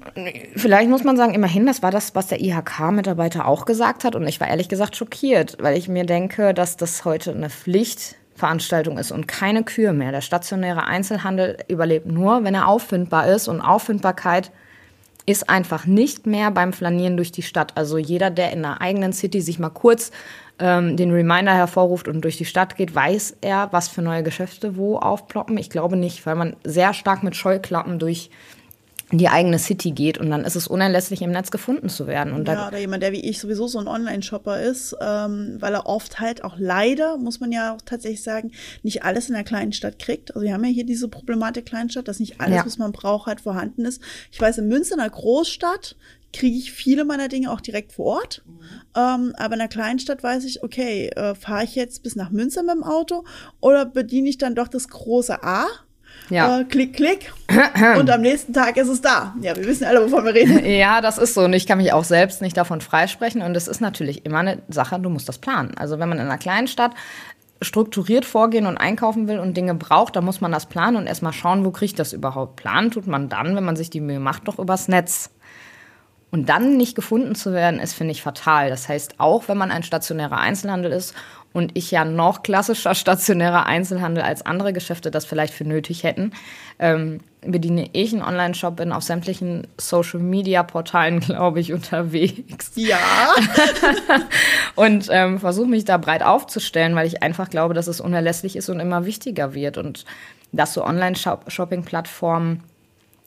Vielleicht 0.57 0.91
muss 0.91 1.05
man 1.05 1.17
sagen, 1.17 1.33
immerhin, 1.33 1.67
das 1.67 1.85
war 1.85 1.93
das, 1.93 2.17
was 2.17 2.27
der 2.27 2.41
IHK-Mitarbeiter 2.41 3.47
auch 3.47 3.65
gesagt 3.65 4.03
hat. 4.03 4.17
Und 4.17 4.27
ich 4.27 4.41
war 4.41 4.49
ehrlich 4.49 4.69
gesagt 4.69 4.97
schockiert, 4.97 5.57
weil 5.61 5.79
ich 5.79 5.87
mir 5.89 6.05
denke, 6.05 6.53
dass 6.53 6.77
das 6.77 7.05
heute 7.05 7.31
eine 7.33 7.49
Pflichtveranstaltung 8.39 8.99
ist 8.99 9.11
und 9.11 9.27
keine 9.27 9.65
Kür 9.65 9.93
mehr. 9.93 10.13
Der 10.13 10.21
stationäre 10.21 10.85
Einzelhandel 10.85 11.59
überlebt 11.69 12.07
nur, 12.07 12.45
wenn 12.45 12.55
er 12.55 12.69
auffindbar 12.69 13.29
ist. 13.29 13.49
Und 13.49 13.61
Auffindbarkeit 13.61 14.53
ist 15.27 15.51
einfach 15.51 15.87
nicht 15.87 16.27
mehr 16.27 16.51
beim 16.51 16.73
Flanieren 16.73 17.17
durch 17.17 17.33
die 17.33 17.43
Stadt. 17.43 17.73
Also 17.77 17.99
jeder, 17.99 18.31
der 18.31 18.53
in 18.53 18.65
einer 18.65 18.81
eigenen 18.81 19.13
City 19.13 19.41
sich 19.41 19.59
mal 19.59 19.71
kurz 19.71 20.11
ähm, 20.59 20.97
den 20.97 21.11
Reminder 21.13 21.53
hervorruft 21.53 22.09
und 22.09 22.23
durch 22.23 22.39
die 22.39 22.47
Stadt 22.47 22.77
geht, 22.77 22.95
weiß 22.95 23.37
er, 23.41 23.69
was 23.73 23.89
für 23.89 24.03
neue 24.03 24.23
Geschäfte 24.23 24.77
wo 24.77 24.97
aufploppen. 24.97 25.59
Ich 25.59 25.69
glaube 25.69 25.97
nicht, 25.97 26.25
weil 26.25 26.37
man 26.37 26.57
sehr 26.65 26.95
stark 26.95 27.23
mit 27.23 27.37
Scheuklappen 27.37 27.99
durch 27.99 28.31
die 29.11 29.29
eigene 29.29 29.59
City 29.59 29.93
geht 29.93 30.19
und 30.19 30.29
dann 30.31 30.45
ist 30.45 30.55
es 30.55 30.67
unerlässlich, 30.69 31.23
im 31.23 31.31
Netz 31.31 31.51
gefunden 31.51 31.89
zu 31.89 32.07
werden. 32.07 32.35
Und 32.35 32.47
Ja, 32.47 32.55
da, 32.55 32.69
oder 32.69 32.79
jemand, 32.79 33.03
der 33.03 33.13
wie 33.13 33.21
ich 33.27 33.39
sowieso 33.41 33.67
so 33.67 33.79
ein 33.79 33.89
Online-Shopper 33.89 34.61
ist, 34.61 34.95
ähm, 35.01 35.57
weil 35.61 35.73
er 35.73 35.87
oft 35.87 36.21
halt 36.21 36.45
auch 36.45 36.57
leider, 36.59 37.17
muss 37.17 37.41
man 37.41 37.51
ja 37.51 37.75
auch 37.75 37.81
tatsächlich 37.83 38.23
sagen, 38.23 38.53
nicht 38.83 39.05
alles 39.05 39.29
in 39.29 39.35
der 39.35 39.45
kleinen 39.45 39.73
Stadt 39.73 39.99
kriegt. 39.99 40.35
Also 40.35 40.45
wir 40.47 40.53
haben 40.53 40.65
ja 40.65 40.71
hier 40.71 40.85
diese 40.85 41.09
Problematik 41.09 41.65
Kleinstadt, 41.67 42.07
dass 42.07 42.21
nicht 42.21 42.41
alles, 42.41 42.57
Ja. 42.57 42.67
was 42.67 42.77
man 42.77 42.93
braucht, 42.93 43.27
halt 43.27 43.41
vorhanden 43.41 43.87
ist. 43.87 44.03
Ich 44.31 44.41
weiß, 44.41 44.59
in 44.59 44.69
Münster, 44.69 44.97
in 44.97 45.01
einer 45.01 45.11
Großstadt, 45.11 45.97
kriege 46.35 46.59
ich 46.59 46.73
viele 46.73 47.07
meiner 47.07 47.29
Dinge 47.29 47.51
auch 47.51 47.63
direkt 47.63 47.93
vor 47.93 48.19
Ort. 48.19 48.43
Ähm, 48.95 49.33
aber 49.39 49.55
in 49.55 49.61
einer 49.63 49.69
Kleinstadt 49.69 50.23
weiß 50.23 50.45
ich, 50.45 50.63
okay, 50.63 51.09
äh, 51.17 51.35
fahre 51.35 51.65
ich 51.65 51.75
jetzt 51.75 52.03
bis 52.03 52.17
nach 52.17 52.31
Münster 52.31 52.63
mit 52.63 52.75
dem 52.75 52.85
Auto 52.85 53.25
oder 53.61 53.87
bediene 53.87 54.29
ich 54.29 54.37
dann 54.37 54.55
doch 54.55 54.69
das 54.69 54.89
große 54.89 55.43
A? 55.43 55.67
Ja. 56.31 56.61
Äh, 56.61 56.65
klick, 56.65 56.95
klick. 56.95 57.33
und 57.99 58.11
am 58.11 58.21
nächsten 58.21 58.53
Tag 58.53 58.77
ist 58.77 58.89
es 58.89 59.01
da. 59.01 59.35
Ja, 59.41 59.57
wir 59.57 59.65
wissen 59.65 59.85
alle, 59.85 60.05
wovon 60.05 60.25
wir 60.25 60.35
reden. 60.35 60.65
ja, 60.71 61.01
das 61.01 61.19
ist 61.19 61.35
so. 61.35 61.45
Und 61.45 61.53
ich 61.53 61.67
kann 61.67 61.79
mich 61.79 61.93
auch 61.93 62.05
selbst 62.05 62.43
nicht 62.43 62.57
davon 62.57 62.81
freisprechen. 62.81 63.43
Und 63.43 63.57
es 63.57 63.69
ist 63.69 63.81
natürlich 63.81 64.25
immer 64.27 64.39
eine 64.39 64.63
Sache, 64.69 64.99
du 65.01 65.09
musst 65.09 65.29
das 65.29 65.39
planen. 65.39 65.77
Also 65.77 65.99
wenn 65.99 66.09
man 66.09 66.19
in 66.19 66.27
einer 66.27 66.39
kleinen 66.39 66.69
Stadt 66.69 66.93
strukturiert 67.61 68.25
vorgehen 68.25 68.67
und 68.67 68.79
einkaufen 68.79 69.27
will 69.27 69.39
und 69.39 69.57
Dinge 69.57 69.75
braucht, 69.75 70.17
dann 70.17 70.25
muss 70.25 70.41
man 70.41 70.53
das 70.53 70.67
planen 70.67 70.97
und 70.97 71.07
erstmal 71.07 71.33
schauen, 71.33 71.65
wo 71.65 71.71
kriege 71.71 71.87
ich 71.87 71.95
das 71.95 72.13
überhaupt. 72.13 72.57
Planen 72.57 72.91
tut 72.91 73.07
man 73.07 73.29
dann, 73.29 73.57
wenn 73.57 73.65
man 73.65 73.77
sich 73.77 73.91
die 73.91 74.01
Mühe 74.01 74.21
macht, 74.21 74.47
doch 74.47 74.59
übers 74.59 74.89
Netz. 74.89 75.31
Und 76.31 76.51
dann 76.51 76.77
nicht 76.77 76.95
gefunden 76.95 77.35
zu 77.35 77.53
werden, 77.53 77.81
ist, 77.81 77.95
finde 77.95 78.13
ich, 78.13 78.23
fatal. 78.23 78.69
Das 78.69 78.89
heißt, 78.89 79.15
auch 79.19 79.49
wenn 79.49 79.57
man 79.57 79.71
ein 79.71 79.83
stationärer 79.83 80.37
Einzelhandel 80.37 80.93
ist 80.93 81.15
und 81.59 81.73
ich 81.75 81.91
ja 81.91 82.05
noch 82.05 82.45
klassischer 82.45 82.95
stationärer 82.95 83.67
Einzelhandel 83.67 84.23
als 84.23 84.47
andere 84.47 84.73
Geschäfte 84.73 85.11
das 85.11 85.25
vielleicht 85.25 85.53
für 85.53 85.65
nötig 85.65 86.05
hätten, 86.05 86.31
ähm, 86.79 87.19
bediene 87.41 87.91
ich 87.93 88.13
einen 88.13 88.23
Online-Shop, 88.23 88.77
bin 88.77 88.93
auf 88.93 89.03
sämtlichen 89.03 89.67
Social-Media-Portalen, 89.77 91.19
glaube 91.21 91.59
ich, 91.59 91.73
unterwegs 91.73 92.71
Ja. 92.77 92.99
und 94.77 95.09
ähm, 95.11 95.41
versuche 95.41 95.67
mich 95.67 95.85
da 95.85 95.97
breit 95.97 96.23
aufzustellen, 96.23 96.95
weil 96.95 97.09
ich 97.09 97.25
einfach 97.25 97.51
glaube, 97.51 97.75
dass 97.75 97.89
es 97.89 98.01
unerlässlich 98.01 98.55
ist 98.55 98.69
und 98.69 98.79
immer 98.79 99.05
wichtiger 99.05 99.53
wird 99.53 99.79
und 99.79 100.05
dass 100.53 100.75
so 100.75 100.85
Online-Shopping-Plattformen 100.85 102.63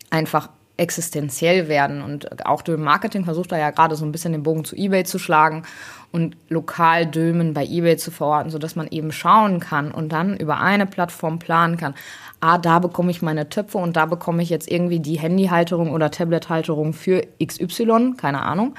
einfach 0.10 0.48
existenziell 0.78 1.68
werden 1.68 2.02
und 2.02 2.46
auch 2.46 2.62
Dömen 2.62 2.84
Marketing 2.84 3.26
versucht 3.26 3.52
da 3.52 3.58
ja 3.58 3.70
gerade 3.70 3.96
so 3.96 4.06
ein 4.06 4.12
bisschen 4.12 4.32
den 4.32 4.42
Bogen 4.42 4.66
zu 4.66 4.76
eBay 4.76 5.04
zu 5.04 5.20
schlagen 5.20 5.64
und 6.12 6.36
lokal 6.50 7.06
Dömen 7.06 7.54
bei 7.54 7.66
eBay 7.66 7.98
zu 7.98 8.12
verorten, 8.12 8.52
sodass 8.52 8.76
man 8.76 8.88
eben 8.88 9.12
schauen 9.12 9.60
kann 9.60 9.92
und 9.92 10.12
dann 10.12 10.36
über 10.36 10.60
eine 10.60 10.86
Plattform 10.86 11.40
planen 11.40 11.78
kann. 11.78 11.94
Ah, 12.40 12.58
da 12.58 12.80
bekomme 12.80 13.12
ich 13.12 13.22
meine 13.22 13.50
Töpfe 13.50 13.78
und 13.78 13.96
da 13.96 14.06
bekomme 14.06 14.44
ich 14.44 14.50
jetzt 14.50 14.70
irgendwie 14.70 15.00
die 15.00 15.20
Handyhalterung 15.20 15.92
oder 15.92 16.12
Tablethalterung 16.12 16.94
für 16.94 17.26
XY, 17.44 18.16
keine 18.18 18.42
Ahnung. 18.42 18.76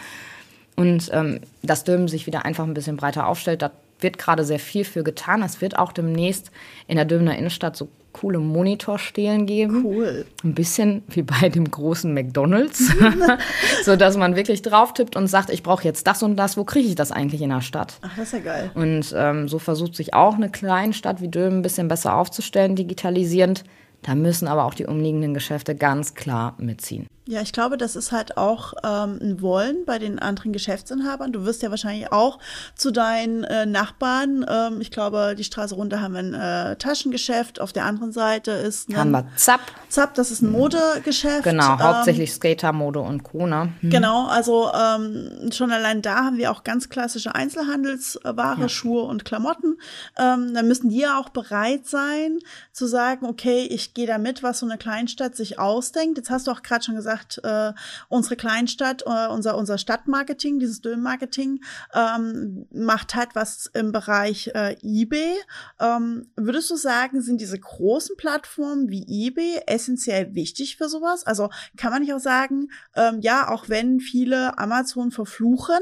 Und 0.77 1.11
ähm, 1.13 1.41
dass 1.63 1.85
Dömen 1.85 2.09
sich 2.09 2.27
wieder 2.27 2.45
einfach 2.45 2.65
ein 2.65 2.75
bisschen 2.75 2.97
breiter 2.97 3.27
aufstellt, 3.27 3.63
wird 4.03 4.19
gerade 4.19 4.45
sehr 4.45 4.59
viel 4.59 4.85
für 4.85 5.03
getan. 5.03 5.43
Es 5.43 5.61
wird 5.61 5.79
auch 5.79 5.93
demnächst 5.93 6.51
in 6.87 6.97
der 6.97 7.05
Dömener 7.05 7.37
Innenstadt 7.37 7.77
so 7.77 7.89
coole 8.13 8.39
Monitorstelen 8.39 9.47
geben. 9.47 9.85
Cool. 9.85 10.27
Ein 10.45 10.55
bisschen 10.55 11.03
wie 11.09 11.23
bei 11.23 11.49
dem 11.49 11.71
großen 11.71 12.13
McDonalds, 12.13 12.93
so 13.85 13.97
dass 13.97 14.17
man 14.17 14.37
wirklich 14.37 14.63
drauf 14.63 14.93
tippt 14.95 15.17
und 15.17 15.27
sagt, 15.27 15.51
ich 15.51 15.63
brauche 15.63 15.85
jetzt 15.85 16.07
das 16.07 16.23
und 16.23 16.37
das. 16.37 16.57
Wo 16.57 16.65
kriege 16.65 16.89
ich 16.89 16.95
das 16.95 17.11
eigentlich 17.11 17.43
in 17.43 17.51
der 17.51 17.63
Stadt? 17.63 17.99
Ach, 18.03 18.15
das 18.17 18.27
ist 18.27 18.33
ja 18.33 18.39
geil. 18.41 18.71
Und 18.75 19.15
ähm, 19.17 19.49
so 19.49 19.59
versucht 19.59 19.97
sich 19.97 20.15
auch 20.15 20.35
eine 20.35 20.51
Kleinstadt 20.51 21.21
wie 21.21 21.29
Dömen 21.29 21.59
ein 21.59 21.63
bisschen 21.63 21.89
besser 21.89 22.15
aufzustellen, 22.17 22.77
digitalisierend. 22.77 23.65
Da 24.03 24.15
müssen 24.15 24.49
aber 24.49 24.65
auch 24.65 24.75
die 24.75 24.87
umliegenden 24.87 25.33
Geschäfte 25.33 25.75
ganz 25.75 26.15
klar 26.15 26.55
mitziehen. 26.59 27.07
Ja, 27.29 27.41
ich 27.41 27.53
glaube, 27.53 27.77
das 27.77 27.95
ist 27.95 28.11
halt 28.11 28.37
auch 28.37 28.75
ähm, 28.83 29.19
ein 29.23 29.43
Wollen 29.43 29.85
bei 29.87 30.01
den 30.01 30.19
anderen 30.19 30.53
Geschäftsinhabern. 30.53 31.33
Du 31.33 31.45
wirst 31.45 31.63
ja 31.63 31.71
wahrscheinlich 31.71 32.11
auch 32.11 32.41
zu 32.75 32.91
deinen 32.91 33.45
äh, 33.45 33.65
Nachbarn, 33.65 34.45
ähm, 34.49 34.81
ich 34.81 34.91
glaube, 34.91 35.37
die 35.39 35.45
Straße 35.45 35.77
runter 35.77 36.01
haben 36.01 36.15
wir 36.15 36.19
ein 36.19 36.35
äh, 36.35 36.77
Taschengeschäft, 36.77 37.61
auf 37.61 37.73
der 37.73 37.85
anderen 37.85 38.11
Seite 38.11 38.51
ist 38.51 38.89
ein 38.89 38.97
Haben 38.97 39.11
wir 39.13 39.29
Zapp, 39.37 39.61
Zapp, 39.89 40.15
das 40.15 40.33
ist 40.33 40.43
ein 40.43 40.51
Modegeschäft. 40.51 41.45
genau, 41.45 41.75
ähm, 41.75 41.79
hauptsächlich 41.79 42.33
Skater, 42.33 42.73
Mode 42.73 42.99
und 42.99 43.23
Kona. 43.23 43.69
Genau, 43.83 44.27
also 44.27 44.73
ähm, 44.73 45.51
schon 45.53 45.71
allein 45.71 46.03
da 46.03 46.25
haben 46.25 46.39
wir 46.39 46.51
auch 46.51 46.65
ganz 46.65 46.89
klassische 46.89 47.37
Einzelhandelsware, 47.37 48.69
Schuhe 48.69 49.03
und 49.03 49.25
Klamotten. 49.25 49.79
Ähm, 50.19 50.55
da 50.55 50.63
müssen 50.63 50.91
die 50.91 50.99
ja 50.99 51.21
auch 51.21 51.29
bereit 51.29 51.87
sein 51.87 52.41
zu 52.73 52.87
sagen, 52.87 53.27
okay, 53.27 53.67
ich 53.71 53.95
gehe 53.95 54.09
da 54.09 54.19
mit, 54.19 54.43
was 54.43 54.59
so 54.59 54.67
eine 54.67 54.77
Kleinstadt 54.77 55.37
sich 55.37 55.61
ausdenkt. 55.61 56.19
Jetzt 56.19 56.31
hast 56.31 56.49
du 56.49 56.51
auch 56.51 56.63
gerade 56.63 56.83
schon 56.85 56.97
gesagt, 56.97 57.12
äh, 57.43 57.73
unsere 58.09 58.37
Kleinstadt, 58.37 59.03
äh, 59.07 59.29
unser, 59.29 59.57
unser 59.57 59.79
Stadtmarketing, 59.79 60.59
dieses 60.59 60.81
Döm-Marketing, 60.81 61.63
ähm, 61.95 62.67
macht 62.73 63.15
halt 63.15 63.31
was 63.35 63.67
im 63.75 63.93
Bereich 63.93 64.51
äh, 64.55 64.77
eBay. 64.83 65.35
Ähm, 65.81 66.31
würdest 66.37 66.71
du 66.71 66.77
sagen, 66.77 67.21
sind 67.21 67.41
diese 67.41 67.59
großen 67.59 68.17
Plattformen 68.17 68.89
wie 68.91 69.05
eBay 69.27 69.63
essentiell 69.67 70.35
wichtig 70.35 70.77
für 70.77 70.89
sowas? 70.89 71.27
Also 71.27 71.51
kann 71.77 71.93
man 71.93 72.03
nicht 72.03 72.13
auch 72.13 72.21
sagen, 72.21 72.69
ähm, 72.95 73.21
ja, 73.21 73.49
auch 73.49 73.69
wenn 73.69 74.01
viele 74.01 74.59
Amazon 74.59 75.11
verfluchen, 75.11 75.81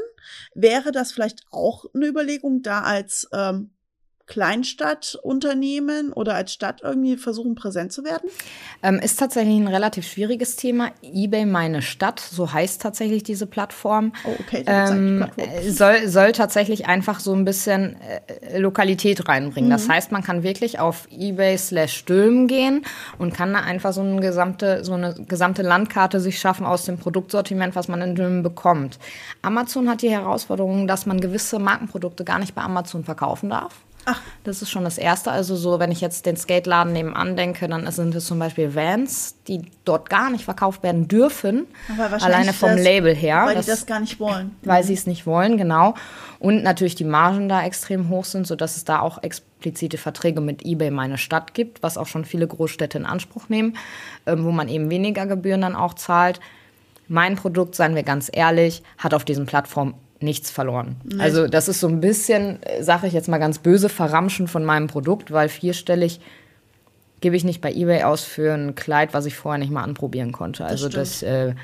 wäre 0.54 0.92
das 0.92 1.12
vielleicht 1.12 1.44
auch 1.50 1.84
eine 1.94 2.06
Überlegung, 2.06 2.62
da 2.62 2.82
als 2.82 3.28
ähm, 3.32 3.70
Kleinstadtunternehmen 4.30 6.12
oder 6.12 6.34
als 6.34 6.52
Stadt 6.52 6.80
irgendwie 6.82 7.16
versuchen, 7.16 7.54
präsent 7.54 7.92
zu 7.92 8.04
werden? 8.04 8.30
Ähm, 8.82 8.99
ist 9.00 9.18
tatsächlich 9.18 9.56
ein 9.56 9.68
relativ 9.68 10.06
schwieriges 10.06 10.56
Thema. 10.56 10.92
eBay 11.02 11.44
meine 11.44 11.82
Stadt, 11.82 12.20
so 12.20 12.52
heißt 12.52 12.80
tatsächlich 12.80 13.22
diese 13.25 13.46
Plattform. 13.46 14.12
Oh, 14.25 14.30
okay, 14.40 14.64
Ähm, 14.66 15.25
Plattform. 15.34 15.49
äh, 15.66 15.70
soll, 15.70 16.08
soll 16.08 16.32
tatsächlich 16.32 16.87
einfach 16.87 17.20
so 17.20 17.34
ein 17.34 17.44
bisschen 17.44 17.96
äh, 18.00 18.58
Lokalität 18.58 19.28
reinbringen. 19.28 19.68
Das 19.70 19.88
heißt, 19.88 20.12
man 20.12 20.22
kann 20.22 20.42
wirklich 20.42 20.78
auf 20.78 21.08
eBay 21.10 21.58
slash 21.58 22.04
Dülmen 22.04 22.46
gehen 22.46 22.82
und 23.18 23.34
kann 23.34 23.52
da 23.52 23.60
einfach 23.60 23.92
so 23.92 24.00
eine, 24.00 24.20
gesamte, 24.20 24.84
so 24.84 24.94
eine 24.94 25.14
gesamte 25.14 25.62
Landkarte 25.62 26.20
sich 26.20 26.38
schaffen 26.38 26.64
aus 26.64 26.84
dem 26.84 26.99
Produktsortiment, 26.99 27.75
was 27.75 27.88
man 27.88 28.00
in 28.00 28.14
Dülmen 28.14 28.42
bekommt. 28.42 28.99
Amazon 29.42 29.88
hat 29.90 30.02
die 30.02 30.10
Herausforderung, 30.10 30.87
dass 30.87 31.04
man 31.04 31.20
gewisse 31.20 31.58
Markenprodukte 31.58 32.25
gar 32.25 32.38
nicht 32.38 32.54
bei 32.54 32.62
Amazon 32.62 33.04
verkaufen 33.04 33.50
darf. 33.50 33.75
Ach. 34.07 34.21
Das 34.45 34.62
ist 34.62 34.71
schon 34.71 34.85
das 34.85 34.99
Erste. 34.99 35.30
Also 35.30 35.57
so, 35.57 35.78
wenn 35.78 35.92
ich 35.92 36.00
jetzt 36.00 36.25
den 36.26 36.37
Skateladen 36.37 36.92
nebenan 36.92 37.37
denke, 37.37 37.69
dann 37.69 37.90
sind 37.92 38.14
es 38.14 38.26
zum 38.26 38.38
Beispiel 38.38 38.75
Vans, 38.75 39.37
die 39.47 39.62
dort 39.85 40.09
gar 40.09 40.30
nicht 40.30 40.45
verkauft 40.45 40.83
werden 40.83 41.09
dürfen. 41.09 41.66
Alleine 41.99 42.52
vom 42.52 42.71
das, 42.71 42.80
Label 42.83 43.14
her. 43.14 43.45
Weil 43.47 43.54
das, 43.54 43.66
die 43.66 43.71
das 43.71 43.87
gar 43.87 44.00
nicht 44.00 44.19
wollen. 44.19 44.57
Weil 44.62 44.83
mhm. 44.83 44.87
sie 44.87 44.95
es 44.95 45.07
nicht 45.07 45.26
wollen, 45.26 45.59
genau. 45.59 45.95
Und 46.38 46.62
natürlich 46.62 46.95
die 46.95 47.04
Margen 47.04 47.49
da 47.49 47.62
extrem 47.62 48.09
hoch 48.09 48.25
sind, 48.25 48.47
sodass 48.47 48.76
es 48.76 48.85
da 48.85 49.00
auch 49.00 49.23
explizite 49.23 49.99
Verträge 49.99 50.40
mit 50.40 50.64
eBay 50.64 50.90
meine 50.90 51.19
Stadt 51.19 51.52
gibt, 51.52 51.83
was 51.83 51.99
auch 51.99 52.07
schon 52.07 52.25
viele 52.25 52.47
Großstädte 52.47 52.97
in 52.97 53.07
Anspruch 53.07 53.49
nehmen, 53.50 53.76
ähm, 54.26 54.45
wo 54.45 54.50
man 54.50 54.69
eben 54.69 54.88
weniger 54.88 55.26
Gebühren 55.26 55.61
dann 55.61 55.76
auch 55.76 55.95
zahlt. 55.95 56.40
Mein 57.09 57.37
Produkt, 57.37 57.75
seien 57.75 57.95
wir 57.95 58.04
ganz 58.04 58.30
ehrlich, 58.33 58.83
hat 58.97 59.12
auf 59.14 59.25
diesen 59.25 59.45
Plattformen 59.45 59.95
nichts 60.23 60.50
verloren. 60.50 60.97
Nee. 61.05 61.23
Also 61.23 61.47
das 61.47 61.69
ist 61.69 61.81
so 61.81 61.89
ein 61.89 62.00
bisschen, 62.00 62.62
äh, 62.62 62.83
sage 62.83 63.07
ich 63.07 63.12
jetzt 63.12 63.29
mal 63.29 63.39
ganz 63.39 63.59
böse, 63.59 63.89
Verramschen 63.89 64.49
von 64.49 64.65
meinem 64.65 64.87
Produkt, 64.87 65.33
weil 65.33 65.49
vierstellig 65.49 66.21
gebe 67.21 67.37
ich 67.37 67.45
nicht 67.45 67.61
bei 67.61 67.73
eBay 67.73 68.03
aus 68.03 68.25
für 68.25 68.55
ein 68.55 68.75
Kleid, 68.75 69.12
was 69.12 69.27
ich 69.27 69.37
vorher 69.37 69.59
nicht 69.59 69.71
mal 69.71 69.83
anprobieren 69.83 70.33
konnte. 70.33 70.65
Also 70.65 70.89
das, 70.89 71.21
das 71.21 71.23
äh, 71.23 71.55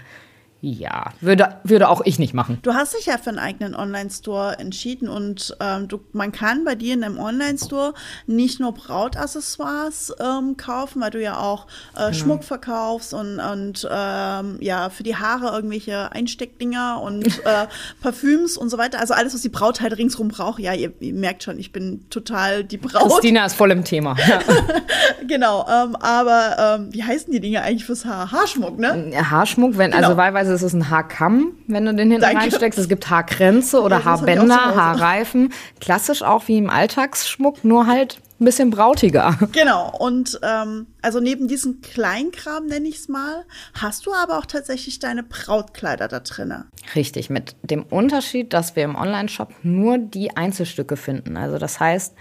ja, 0.73 1.12
würde, 1.20 1.56
würde 1.64 1.88
auch 1.88 2.02
ich 2.04 2.18
nicht 2.18 2.35
machen. 2.35 2.58
Du 2.62 2.75
hast 2.75 2.94
dich 2.94 3.06
ja 3.06 3.18
für 3.18 3.30
einen 3.30 3.38
eigenen 3.38 3.75
Online-Store 3.75 4.58
entschieden 4.58 5.08
und 5.08 5.56
ähm, 5.61 5.88
du, 5.88 6.00
man 6.12 6.32
kann 6.32 6.64
bei 6.64 6.75
dir 6.75 6.94
in 6.94 7.04
einem 7.04 7.18
Online-Store 7.18 7.94
nicht 8.26 8.61
nur 8.61 8.73
Brautaccessoires 8.73 10.14
ähm, 10.20 10.56
kaufen, 10.56 11.00
weil 11.00 11.11
du 11.11 11.23
ja 11.23 11.38
auch 11.38 11.66
äh, 11.94 12.06
genau. 12.06 12.12
Schmuck 12.12 12.44
verkaufst 12.44 13.14
und, 13.14 13.38
und 13.38 13.88
ähm, 13.90 14.58
ja, 14.61 14.90
für 14.90 15.02
die 15.02 15.16
Haare 15.16 15.54
irgendwelche 15.54 16.12
Einsteckdinger 16.12 17.00
und 17.02 17.26
äh, 17.44 17.66
Parfüms 18.00 18.56
und 18.56 18.68
so 18.68 18.78
weiter. 18.78 19.00
Also 19.00 19.14
alles, 19.14 19.35
was 19.35 19.42
die 19.42 19.49
Braut 19.49 19.80
halt 19.80 19.96
ringsrum 19.96 20.28
braucht. 20.28 20.58
Ja, 20.58 20.73
ihr, 20.73 20.92
ihr 21.00 21.14
merkt 21.14 21.42
schon, 21.42 21.58
ich 21.58 21.73
bin 21.73 22.08
total 22.11 22.64
die 22.64 22.76
Braut. 22.76 23.11
Christina 23.11 23.46
ist 23.46 23.54
voll 23.54 23.70
im 23.70 23.85
Thema. 23.85 24.16
Ja. 24.26 24.40
genau, 25.26 25.66
ähm, 25.68 25.96
aber 25.96 26.78
ähm, 26.78 26.92
wie 26.92 27.04
heißen 27.04 27.32
die 27.32 27.40
Dinge 27.40 27.62
eigentlich 27.62 27.85
fürs 27.85 28.04
Haar? 28.04 28.32
Haarschmuck, 28.32 28.78
ne? 28.78 29.12
Haarschmuck, 29.30 29.78
wenn, 29.78 29.92
also 29.92 29.96
genau. 29.96 30.08
also 30.08 30.16
wahlweise 30.16 30.56
ist 30.57 30.63
es 30.63 30.73
ein 30.73 30.91
Haarkamm, 30.91 31.53
wenn 31.67 31.85
du 31.85 31.95
den 31.95 32.11
hinten 32.11 32.23
Danke. 32.23 32.43
reinsteckst. 32.43 32.79
Es 32.79 32.89
gibt 32.89 33.09
Haarkränze 33.09 33.81
oder 33.81 33.99
ja, 33.99 34.05
Haarbänder, 34.05 34.75
Haarreifen. 34.75 35.53
Klassisch 35.81 36.23
auch 36.23 36.49
wie 36.49 36.59
im 36.59 36.71
Alltagsschmuck, 36.71 37.65
nur 37.65 37.87
halt 37.87 38.21
ein 38.41 38.45
bisschen 38.45 38.71
brautiger. 38.71 39.39
Genau. 39.53 39.91
Und 39.99 40.39
ähm, 40.43 40.87
also 41.01 41.21
neben 41.21 41.49
diesem 41.49 41.81
Kleinkram, 41.81 42.67
nenne 42.67 42.89
ich 42.89 42.97
es 42.97 43.09
mal, 43.09 43.45
hast 43.75 44.07
du 44.07 44.13
aber 44.13 44.39
auch 44.39 44.47
tatsächlich 44.47 44.99
deine 44.99 45.23
Brautkleider 45.23 46.09
da 46.09 46.21
drinne. 46.21 46.67
Richtig, 46.95 47.31
mit 47.31 47.57
dem 47.63 47.83
Unterschied, 47.85 48.53
dass 48.53 48.77
wir 48.77 48.85
im 48.85 48.97
Online-Shop 48.97 49.55
nur 49.63 49.99
die 49.99 50.37
Einzelstücke 50.37 50.97
finden. 50.97 51.37
Also 51.37 51.59
das 51.59 51.81
heißt, 51.81 52.15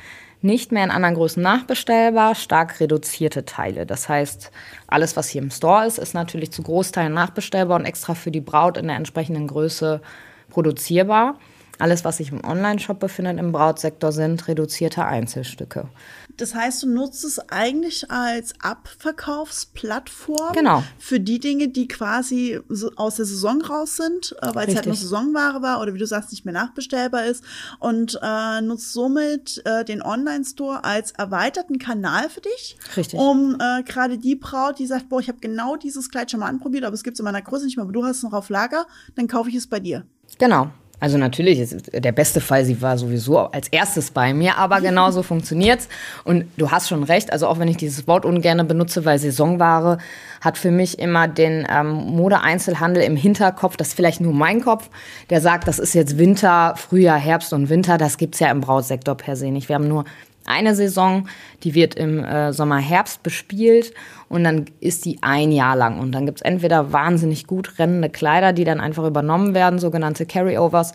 nicht 0.45 0.71
mehr 0.71 0.83
in 0.83 0.91
anderen 0.91 1.15
Größen 1.15 1.43
nachbestellbar, 1.43 2.35
stark 2.35 2.79
reduzierte 2.79 3.43
Teile. 3.43 3.85
Das 3.85 4.07
heißt, 4.07 4.51
alles, 4.87 5.17
was 5.17 5.27
hier 5.27 5.41
im 5.41 5.51
Store 5.51 5.85
ist, 5.85 5.97
ist 5.97 6.13
natürlich 6.13 6.51
zu 6.51 6.63
Großteilen 6.63 7.13
nachbestellbar 7.13 7.79
und 7.79 7.85
extra 7.85 8.13
für 8.13 8.31
die 8.31 8.41
Braut 8.41 8.77
in 8.77 8.87
der 8.87 8.95
entsprechenden 8.95 9.47
Größe 9.47 10.01
produzierbar. 10.49 11.37
Alles, 11.79 12.05
was 12.05 12.17
sich 12.17 12.31
im 12.31 12.43
Online-Shop 12.45 12.99
befindet 12.99 13.37
im 13.39 13.51
Brautsektor, 13.51 14.11
sind 14.11 14.47
reduzierte 14.47 15.03
Einzelstücke. 15.03 15.89
Das 16.37 16.53
heißt, 16.53 16.83
du 16.83 16.89
nutzt 16.89 17.23
es 17.23 17.39
eigentlich 17.49 18.11
als 18.11 18.53
Abverkaufsplattform 18.59 20.53
genau. 20.53 20.83
für 20.97 21.19
die 21.19 21.39
Dinge, 21.39 21.69
die 21.69 21.87
quasi 21.87 22.59
aus 22.95 23.15
der 23.15 23.25
Saison 23.25 23.61
raus 23.61 23.95
sind, 23.95 24.35
äh, 24.41 24.53
weil 24.53 24.67
es 24.67 24.75
halt 24.75 24.85
nur 24.85 24.95
Saisonware 24.95 25.61
war 25.61 25.81
oder 25.81 25.93
wie 25.93 25.99
du 25.99 26.07
sagst, 26.07 26.31
nicht 26.31 26.45
mehr 26.45 26.53
nachbestellbar 26.53 27.25
ist 27.25 27.43
und 27.79 28.19
äh, 28.21 28.61
nutzt 28.61 28.93
somit 28.93 29.61
äh, 29.65 29.85
den 29.85 30.01
Online-Store 30.01 30.83
als 30.83 31.11
erweiterten 31.11 31.79
Kanal 31.79 32.29
für 32.29 32.41
dich, 32.41 32.77
Richtig. 32.97 33.19
um 33.19 33.57
äh, 33.59 33.83
gerade 33.83 34.17
die 34.17 34.35
Braut, 34.35 34.79
die 34.79 34.85
sagt, 34.85 35.09
boah, 35.09 35.19
ich 35.19 35.29
habe 35.29 35.39
genau 35.39 35.75
dieses 35.75 36.09
Kleid 36.09 36.31
schon 36.31 36.41
mal 36.41 36.47
anprobiert, 36.47 36.83
aber 36.83 36.93
es 36.93 37.03
gibt 37.03 37.15
es 37.15 37.19
in 37.19 37.25
meiner 37.25 37.41
Größe 37.41 37.65
nicht 37.65 37.77
mehr, 37.77 37.83
aber 37.83 37.93
du 37.93 38.03
hast 38.03 38.17
es 38.17 38.23
noch 38.23 38.33
auf 38.33 38.49
Lager, 38.49 38.85
dann 39.15 39.27
kaufe 39.27 39.49
ich 39.49 39.55
es 39.55 39.67
bei 39.67 39.79
dir. 39.79 40.05
Genau. 40.37 40.71
Also 40.99 41.17
natürlich 41.17 41.59
ist 41.59 41.91
der 41.93 42.11
beste 42.11 42.41
Fall, 42.41 42.65
sie 42.65 42.81
war 42.81 42.97
sowieso 42.97 43.39
als 43.39 43.67
erstes 43.69 44.11
bei 44.11 44.33
mir, 44.33 44.57
aber 44.57 44.81
genau 44.81 45.11
so 45.11 45.23
funktioniert's. 45.33 45.87
Und 46.23 46.45
du 46.57 46.71
hast 46.71 46.89
schon 46.89 47.03
recht, 47.03 47.31
also 47.31 47.47
auch 47.47 47.59
wenn 47.59 47.67
ich 47.67 47.77
dieses 47.77 48.07
Wort 48.07 48.25
ungern 48.25 48.67
benutze, 48.67 49.05
weil 49.05 49.19
Saisonware 49.19 49.97
hat 50.41 50.57
für 50.57 50.71
mich 50.71 50.99
immer 50.99 51.27
den 51.27 51.67
ähm, 51.69 51.91
Modeeinzelhandel 51.91 53.03
im 53.03 53.15
Hinterkopf, 53.15 53.77
das 53.77 53.89
ist 53.89 53.93
vielleicht 53.95 54.21
nur 54.21 54.33
mein 54.33 54.61
Kopf, 54.61 54.89
der 55.29 55.41
sagt, 55.41 55.67
das 55.67 55.79
ist 55.79 55.93
jetzt 55.93 56.17
Winter, 56.17 56.75
Frühjahr, 56.77 57.17
Herbst 57.17 57.53
und 57.53 57.69
Winter, 57.69 57.97
das 57.97 58.17
gibt's 58.17 58.39
ja 58.39 58.49
im 58.51 58.61
Brautsektor 58.61 59.15
per 59.15 59.35
se 59.35 59.51
nicht. 59.51 59.69
Wir 59.69 59.75
haben 59.75 59.87
nur 59.87 60.05
eine 60.45 60.75
Saison, 60.75 61.27
die 61.63 61.73
wird 61.73 61.95
im 61.95 62.23
äh, 62.23 62.53
Sommer, 62.53 62.77
Herbst 62.77 63.23
bespielt 63.23 63.93
und 64.29 64.43
dann 64.43 64.65
ist 64.79 65.05
die 65.05 65.19
ein 65.21 65.51
Jahr 65.51 65.75
lang. 65.75 65.99
Und 65.99 66.11
dann 66.11 66.25
gibt 66.25 66.39
es 66.39 66.41
entweder 66.43 66.93
wahnsinnig 66.93 67.47
gut 67.47 67.79
rennende 67.79 68.09
Kleider, 68.09 68.53
die 68.53 68.63
dann 68.63 68.79
einfach 68.79 69.05
übernommen 69.05 69.53
werden, 69.53 69.79
sogenannte 69.79 70.25
Carryovers, 70.25 70.93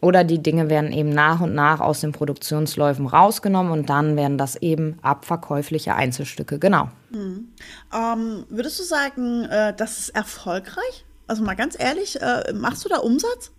oder 0.00 0.24
die 0.24 0.42
Dinge 0.42 0.70
werden 0.70 0.92
eben 0.92 1.10
nach 1.10 1.40
und 1.40 1.54
nach 1.54 1.80
aus 1.80 2.00
den 2.00 2.12
Produktionsläufen 2.12 3.06
rausgenommen 3.06 3.70
und 3.70 3.90
dann 3.90 4.16
werden 4.16 4.38
das 4.38 4.56
eben 4.56 4.98
abverkäufliche 5.02 5.94
Einzelstücke, 5.94 6.58
genau. 6.58 6.88
Hm. 7.12 7.48
Ähm, 7.92 8.44
würdest 8.48 8.80
du 8.80 8.84
sagen, 8.84 9.44
äh, 9.44 9.74
das 9.76 9.98
ist 9.98 10.08
erfolgreich? 10.10 11.04
Also 11.26 11.44
mal 11.44 11.54
ganz 11.54 11.78
ehrlich, 11.78 12.20
äh, 12.20 12.52
machst 12.54 12.84
du 12.84 12.88
da 12.88 12.96
Umsatz? 12.98 13.52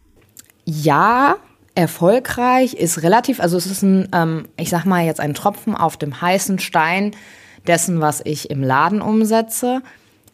Ja, 0.65 1.37
erfolgreich 1.75 2.73
ist 2.73 3.03
relativ, 3.03 3.39
also 3.39 3.57
es 3.57 3.65
ist 3.65 3.81
ein, 3.81 4.09
ähm, 4.13 4.47
ich 4.57 4.69
sag 4.69 4.85
mal 4.85 5.05
jetzt 5.05 5.19
ein 5.19 5.33
Tropfen 5.33 5.75
auf 5.75 5.97
dem 5.97 6.21
heißen 6.21 6.59
Stein 6.59 7.15
dessen, 7.67 8.01
was 8.01 8.21
ich 8.23 8.49
im 8.49 8.63
Laden 8.63 9.01
umsetze. 9.01 9.81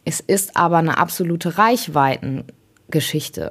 Es 0.04 0.20
ist 0.20 0.56
aber 0.56 0.78
eine 0.78 0.98
absolute 0.98 1.58
Reichweitengeschichte. 1.58 3.50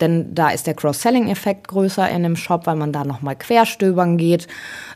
Denn 0.00 0.34
da 0.34 0.50
ist 0.50 0.66
der 0.66 0.74
Cross-Selling-Effekt 0.74 1.68
größer 1.68 2.08
in 2.10 2.24
dem 2.24 2.36
Shop, 2.36 2.66
weil 2.66 2.76
man 2.76 2.92
da 2.92 3.04
nochmal 3.04 3.36
querstöbern 3.36 4.18
geht. 4.18 4.48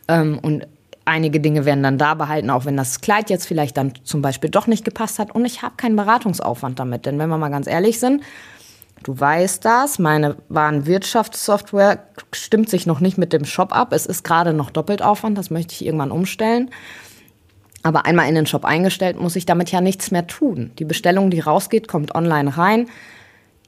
Ähm, 0.09 0.38
und 0.40 0.66
einige 1.05 1.40
Dinge 1.40 1.64
werden 1.64 1.83
dann 1.83 1.98
da 1.98 2.14
behalten, 2.14 2.51
auch 2.51 2.64
wenn 2.64 2.77
das 2.77 3.01
Kleid 3.01 3.31
jetzt 3.31 3.46
vielleicht 3.46 3.77
dann 3.77 3.92
zum 4.05 4.22
Beispiel 4.22 4.51
doch 4.51 4.66
nicht 4.66 4.85
gepasst 4.85 5.18
hat. 5.18 5.35
Und 5.35 5.44
ich 5.44 5.62
habe 5.62 5.77
keinen 5.77 5.96
Beratungsaufwand 5.96 6.79
damit. 6.79 7.07
Denn 7.07 7.18
wenn 7.18 7.29
wir 7.29 7.38
mal 7.38 7.48
ganz 7.48 7.66
ehrlich 7.66 7.98
sind, 7.98 8.22
Du 9.02 9.18
weißt 9.18 9.64
das, 9.64 9.98
meine 9.98 10.37
Warenwirtschaftssoftware 10.48 12.04
stimmt 12.32 12.68
sich 12.68 12.87
noch 12.87 13.00
nicht 13.00 13.18
mit 13.18 13.32
dem 13.32 13.44
Shop 13.44 13.74
ab. 13.74 13.92
Es 13.92 14.06
ist 14.06 14.24
gerade 14.24 14.52
noch 14.52 14.70
Doppeltaufwand, 14.70 15.38
das 15.38 15.50
möchte 15.50 15.74
ich 15.74 15.84
irgendwann 15.84 16.11
umstellen. 16.11 16.70
Aber 17.82 18.06
einmal 18.06 18.28
in 18.28 18.34
den 18.34 18.46
Shop 18.46 18.64
eingestellt, 18.64 19.20
muss 19.20 19.37
ich 19.37 19.46
damit 19.46 19.70
ja 19.70 19.80
nichts 19.80 20.11
mehr 20.11 20.26
tun. 20.26 20.72
Die 20.78 20.84
Bestellung, 20.84 21.30
die 21.30 21.40
rausgeht, 21.40 21.87
kommt 21.87 22.14
online 22.14 22.56
rein. 22.56 22.88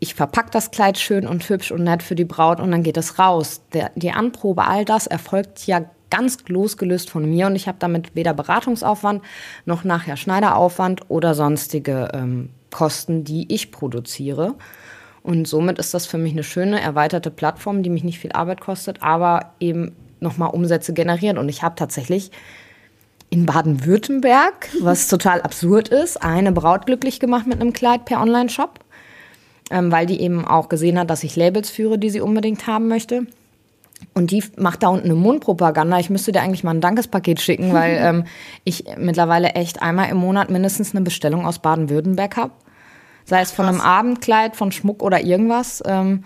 Ich 0.00 0.14
verpacke 0.14 0.50
das 0.50 0.70
Kleid 0.70 0.98
schön 0.98 1.26
und 1.26 1.48
hübsch 1.48 1.70
und 1.70 1.84
nett 1.84 2.02
für 2.02 2.14
die 2.14 2.24
Braut 2.24 2.58
und 2.58 2.70
dann 2.70 2.82
geht 2.82 2.96
es 2.96 3.18
raus. 3.18 3.62
Der, 3.72 3.92
die 3.94 4.10
Anprobe, 4.10 4.66
all 4.66 4.84
das 4.84 5.06
erfolgt 5.06 5.66
ja 5.66 5.84
ganz 6.10 6.38
losgelöst 6.48 7.08
von 7.08 7.28
mir 7.28 7.46
und 7.46 7.54
ich 7.54 7.68
habe 7.68 7.78
damit 7.78 8.16
weder 8.16 8.34
Beratungsaufwand 8.34 9.22
noch 9.64 9.84
nachher 9.84 10.16
Schneideraufwand 10.16 11.02
oder 11.08 11.34
sonstige 11.34 12.08
ähm, 12.12 12.50
Kosten, 12.70 13.24
die 13.24 13.52
ich 13.52 13.70
produziere. 13.70 14.54
Und 15.22 15.46
somit 15.46 15.78
ist 15.78 15.92
das 15.92 16.06
für 16.06 16.18
mich 16.18 16.32
eine 16.32 16.42
schöne, 16.42 16.80
erweiterte 16.80 17.30
Plattform, 17.30 17.82
die 17.82 17.90
mich 17.90 18.04
nicht 18.04 18.18
viel 18.18 18.32
Arbeit 18.32 18.60
kostet, 18.60 19.02
aber 19.02 19.52
eben 19.60 19.92
nochmal 20.20 20.50
Umsätze 20.50 20.92
generiert. 20.92 21.38
Und 21.38 21.48
ich 21.48 21.62
habe 21.62 21.74
tatsächlich 21.74 22.30
in 23.28 23.46
Baden-Württemberg, 23.46 24.68
was 24.80 25.08
total 25.08 25.40
absurd 25.42 25.88
ist, 25.88 26.22
eine 26.22 26.52
Braut 26.52 26.86
glücklich 26.86 27.20
gemacht 27.20 27.46
mit 27.46 27.60
einem 27.60 27.72
Kleid 27.72 28.04
per 28.04 28.20
Online-Shop, 28.20 28.80
ähm, 29.70 29.92
weil 29.92 30.06
die 30.06 30.20
eben 30.20 30.44
auch 30.44 30.68
gesehen 30.68 30.98
hat, 30.98 31.10
dass 31.10 31.22
ich 31.22 31.36
Labels 31.36 31.70
führe, 31.70 31.98
die 31.98 32.10
sie 32.10 32.20
unbedingt 32.20 32.66
haben 32.66 32.88
möchte. 32.88 33.26
Und 34.14 34.30
die 34.32 34.42
macht 34.56 34.82
da 34.82 34.88
unten 34.88 35.04
eine 35.04 35.14
Mundpropaganda. 35.14 35.98
Ich 35.98 36.10
müsste 36.10 36.32
dir 36.32 36.40
eigentlich 36.40 36.64
mal 36.64 36.72
ein 36.72 36.80
Dankespaket 36.80 37.40
schicken, 37.40 37.72
weil 37.72 37.98
ähm, 38.02 38.24
ich 38.64 38.84
mittlerweile 38.96 39.50
echt 39.50 39.82
einmal 39.82 40.08
im 40.08 40.16
Monat 40.16 40.50
mindestens 40.50 40.94
eine 40.94 41.02
Bestellung 41.02 41.46
aus 41.46 41.60
Baden-Württemberg 41.60 42.36
habe. 42.36 42.52
Sei 43.24 43.40
es 43.40 43.52
von 43.52 43.66
einem 43.66 43.80
Abendkleid, 43.80 44.56
von 44.56 44.72
Schmuck 44.72 45.02
oder 45.02 45.20
irgendwas. 45.20 45.82
Ähm, 45.86 46.24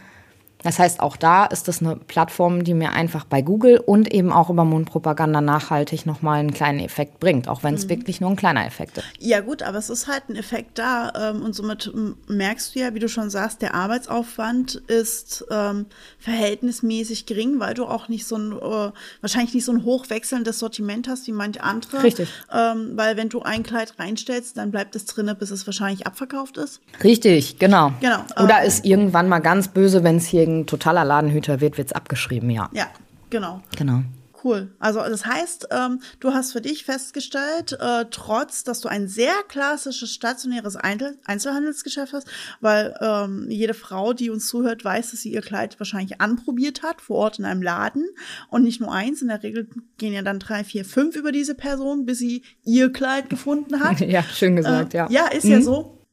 das 0.65 0.79
heißt, 0.79 1.01
auch 1.01 1.17
da 1.17 1.45
ist 1.45 1.69
das 1.69 1.81
eine 1.81 1.97
Plattform, 1.97 2.65
die 2.65 2.75
mir 2.75 2.93
einfach 2.93 3.25
bei 3.25 3.43
Google 3.43 3.79
und 3.79 4.13
eben 4.13 4.33
auch 4.33 4.49
über 4.49 4.65
Mundpropaganda 4.65 5.43
nachhaltig 5.43 6.07
nochmal 6.07 6.41
einen 6.41 6.55
kleinen 6.55 6.81
Effekt 6.81 7.21
bringt, 7.21 7.49
auch 7.49 7.63
wenn 7.63 7.75
es 7.75 7.85
mhm. 7.85 7.91
wirklich 7.91 8.21
nur 8.21 8.31
ein 8.31 8.37
kleiner 8.37 8.67
Effekt 8.67 8.99
ist. 8.99 9.07
Ja 9.19 9.41
gut, 9.41 9.63
aber 9.63 9.77
es 9.77 9.91
ist 9.91 10.09
halt 10.09 10.29
ein 10.31 10.37
Effekt 10.37 10.79
da 10.79 11.13
ähm, 11.31 11.43
und 11.43 11.55
somit 11.55 11.93
merkst 12.29 12.75
du 12.75 12.81
ja, 12.81 12.95
wie 12.95 12.99
du 12.99 13.09
schon 13.09 13.29
sagst, 13.29 13.61
der 13.61 13.75
Arbeitsaufwand 13.75 14.77
ist 14.87 15.45
ähm, 15.51 15.87
verhältnismäßig 16.19 17.27
gering, 17.27 17.61
weil 17.61 17.75
du 17.75 17.85
auch 17.85 18.09
nicht 18.09 18.27
so 18.27 18.37
ein, 18.37 18.53
äh, 18.53 18.93
wahrscheinlich 19.21 19.53
nicht 19.53 19.67
so 19.67 19.73
ein 19.73 19.85
hochwechselndes 19.85 20.59
Sortiment 20.59 21.09
hast 21.09 21.27
wie 21.27 21.33
manche 21.33 21.63
andere. 21.63 22.03
Richtig. 22.03 22.29
Ähm, 22.51 22.93
weil 22.95 23.19
wenn 23.19 23.29
du 23.29 23.43
ein 23.43 23.63
Kleid 23.63 23.99
reinstellst, 23.99 24.57
dann 24.57 24.71
bleibt 24.71 24.97
es 24.97 25.05
drinne, 25.05 25.35
bis 25.35 25.51
es 25.51 25.67
wahrscheinlich 25.67 26.07
abverkauft 26.07 26.57
ist. 26.57 26.81
Richtig, 27.03 27.59
genau. 27.59 27.93
Genau. 28.01 28.25
Oder 28.43 28.63
ähm, 28.63 28.67
ist 28.67 28.87
irgendwann 28.87 29.29
mal 29.29 29.41
ganz 29.41 29.69
böse, 29.69 30.03
wenn 30.05 30.17
es 30.17 30.27
hier 30.27 30.54
totaler 30.67 31.05
Ladenhüter 31.05 31.61
wird, 31.61 31.79
wird 31.79 31.89
es 31.89 31.93
abgeschrieben, 31.93 32.51
ja. 32.51 32.69
Ja, 32.73 32.87
genau. 33.31 33.63
Genau. 33.77 34.03
cool. 34.43 34.75
Also 34.79 35.01
das 35.01 35.25
heißt, 35.25 35.69
ähm, 35.71 36.01
du 36.21 36.33
hast 36.33 36.53
für 36.53 36.61
dich 36.61 36.85
festgestellt, 36.85 37.77
äh, 37.81 38.05
trotz, 38.11 38.63
dass 38.63 38.81
du 38.81 38.89
ein 38.89 39.09
sehr 39.09 39.35
klassisches 39.49 40.13
stationäres 40.13 40.77
Einzel 40.77 41.19
Einzelhandelsgeschäft 41.25 42.13
hast, 42.13 42.29
weil 42.61 42.95
ähm, 43.01 43.47
jede 43.49 43.75
Frau, 43.75 44.13
die 44.13 44.31
uns 44.31 44.47
zuhört, 44.47 44.85
weiß, 44.85 45.13
dass 45.13 45.21
sie 45.21 45.33
ihr 45.33 45.41
Kleid 45.41 45.81
wahrscheinlich 45.81 46.21
anprobiert 46.21 46.83
hat 46.83 47.01
vor 47.01 47.17
Ort 47.17 47.39
in 47.39 47.47
einem 47.47 47.63
Laden 47.63 48.07
und 48.51 48.63
nicht 48.65 48.81
nur 48.81 48.93
eins. 48.93 49.23
In 49.23 49.29
der 49.29 49.43
Regel 49.43 49.69
gehen 49.97 50.13
ja 50.13 50.23
dann 50.23 50.39
drei, 50.39 50.63
vier, 50.63 50.85
fünf 50.85 51.17
über 51.17 51.33
diese 51.33 51.55
Person, 51.55 52.05
bis 52.05 52.19
sie 52.19 52.43
ihr 52.65 52.93
Kleid 52.93 53.31
gefunden 53.31 53.81
hat. 53.81 54.01
ja, 54.01 54.23
schön 54.23 54.57
gesagt, 54.57 54.95
äh, 54.95 54.99
ja. 54.99 55.07
Ja, 55.11 55.27
ist 55.29 55.45
mhm. 55.45 55.51
ja 55.51 55.61
so. 55.63 56.07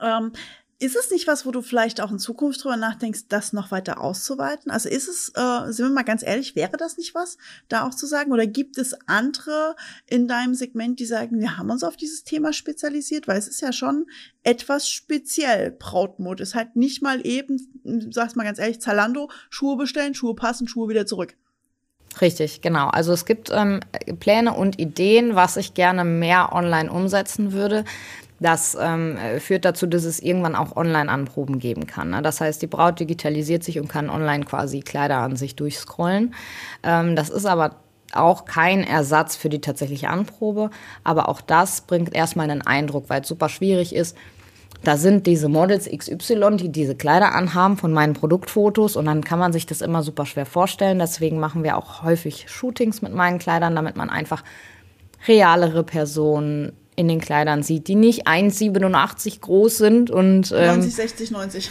Ähm, 0.00 0.32
ist 0.80 0.94
es 0.94 1.10
nicht 1.10 1.26
was, 1.26 1.44
wo 1.44 1.50
du 1.50 1.60
vielleicht 1.60 2.00
auch 2.00 2.12
in 2.12 2.20
Zukunft 2.20 2.62
drüber 2.62 2.76
nachdenkst, 2.76 3.26
das 3.28 3.52
noch 3.52 3.72
weiter 3.72 4.00
auszuweiten? 4.00 4.70
Also 4.70 4.88
ist 4.88 5.08
es, 5.08 5.32
äh, 5.34 5.72
sind 5.72 5.86
wir 5.86 5.92
mal 5.92 6.04
ganz 6.04 6.22
ehrlich, 6.22 6.54
wäre 6.54 6.76
das 6.76 6.96
nicht 6.96 7.16
was, 7.16 7.36
da 7.68 7.84
auch 7.84 7.94
zu 7.94 8.06
sagen? 8.06 8.32
Oder 8.32 8.46
gibt 8.46 8.78
es 8.78 8.94
andere 9.06 9.74
in 10.06 10.28
deinem 10.28 10.54
Segment, 10.54 11.00
die 11.00 11.04
sagen, 11.04 11.40
wir 11.40 11.58
haben 11.58 11.70
uns 11.70 11.82
auf 11.82 11.96
dieses 11.96 12.22
Thema 12.22 12.52
spezialisiert? 12.52 13.26
Weil 13.26 13.38
es 13.38 13.48
ist 13.48 13.60
ja 13.60 13.72
schon 13.72 14.06
etwas 14.44 14.88
speziell. 14.88 15.72
Brautmode 15.72 16.44
ist 16.44 16.54
halt 16.54 16.76
nicht 16.76 17.02
mal 17.02 17.26
eben, 17.26 17.58
sag's 18.12 18.36
mal 18.36 18.44
ganz 18.44 18.60
ehrlich, 18.60 18.80
Zalando, 18.80 19.30
Schuhe 19.50 19.76
bestellen, 19.76 20.14
Schuhe 20.14 20.36
passen, 20.36 20.68
Schuhe 20.68 20.88
wieder 20.88 21.06
zurück. 21.06 21.36
Richtig, 22.20 22.62
genau. 22.62 22.88
Also 22.88 23.12
es 23.12 23.26
gibt 23.26 23.50
ähm, 23.52 23.80
Pläne 24.20 24.54
und 24.54 24.78
Ideen, 24.78 25.34
was 25.34 25.56
ich 25.56 25.74
gerne 25.74 26.04
mehr 26.04 26.52
online 26.52 26.90
umsetzen 26.90 27.52
würde. 27.52 27.84
Das 28.40 28.76
ähm, 28.80 29.18
führt 29.38 29.64
dazu, 29.64 29.86
dass 29.86 30.04
es 30.04 30.20
irgendwann 30.20 30.54
auch 30.54 30.76
Online-Anproben 30.76 31.58
geben 31.58 31.86
kann. 31.86 32.10
Ne? 32.10 32.22
Das 32.22 32.40
heißt, 32.40 32.62
die 32.62 32.68
Braut 32.68 33.00
digitalisiert 33.00 33.64
sich 33.64 33.80
und 33.80 33.88
kann 33.88 34.10
online 34.10 34.44
quasi 34.44 34.80
Kleider 34.80 35.18
an 35.18 35.36
sich 35.36 35.56
durchscrollen. 35.56 36.34
Ähm, 36.84 37.16
das 37.16 37.30
ist 37.30 37.46
aber 37.46 37.76
auch 38.12 38.44
kein 38.44 38.84
Ersatz 38.84 39.36
für 39.36 39.48
die 39.48 39.60
tatsächliche 39.60 40.08
Anprobe. 40.08 40.70
Aber 41.04 41.28
auch 41.28 41.40
das 41.40 41.82
bringt 41.82 42.14
erstmal 42.14 42.50
einen 42.50 42.62
Eindruck, 42.62 43.08
weil 43.08 43.22
es 43.22 43.28
super 43.28 43.48
schwierig 43.48 43.94
ist. 43.94 44.16
Da 44.84 44.96
sind 44.96 45.26
diese 45.26 45.48
Models 45.48 45.88
XY, 45.90 46.56
die 46.56 46.68
diese 46.70 46.94
Kleider 46.94 47.34
anhaben 47.34 47.76
von 47.76 47.92
meinen 47.92 48.12
Produktfotos 48.12 48.94
und 48.94 49.06
dann 49.06 49.24
kann 49.24 49.40
man 49.40 49.52
sich 49.52 49.66
das 49.66 49.80
immer 49.80 50.04
super 50.04 50.24
schwer 50.24 50.46
vorstellen. 50.46 51.00
Deswegen 51.00 51.40
machen 51.40 51.64
wir 51.64 51.76
auch 51.76 52.04
häufig 52.04 52.48
Shootings 52.48 53.02
mit 53.02 53.12
meinen 53.12 53.40
Kleidern, 53.40 53.74
damit 53.74 53.96
man 53.96 54.08
einfach 54.08 54.44
realere 55.26 55.82
Personen 55.82 56.72
in 56.98 57.06
den 57.06 57.20
Kleidern 57.20 57.62
sieht, 57.62 57.86
die 57.86 57.94
nicht 57.94 58.26
1,87 58.26 59.40
groß 59.40 59.78
sind 59.78 60.10
und 60.10 60.52
ähm, 60.56 60.80
90, 60.80 60.94
60, 60.94 61.30
90. 61.30 61.70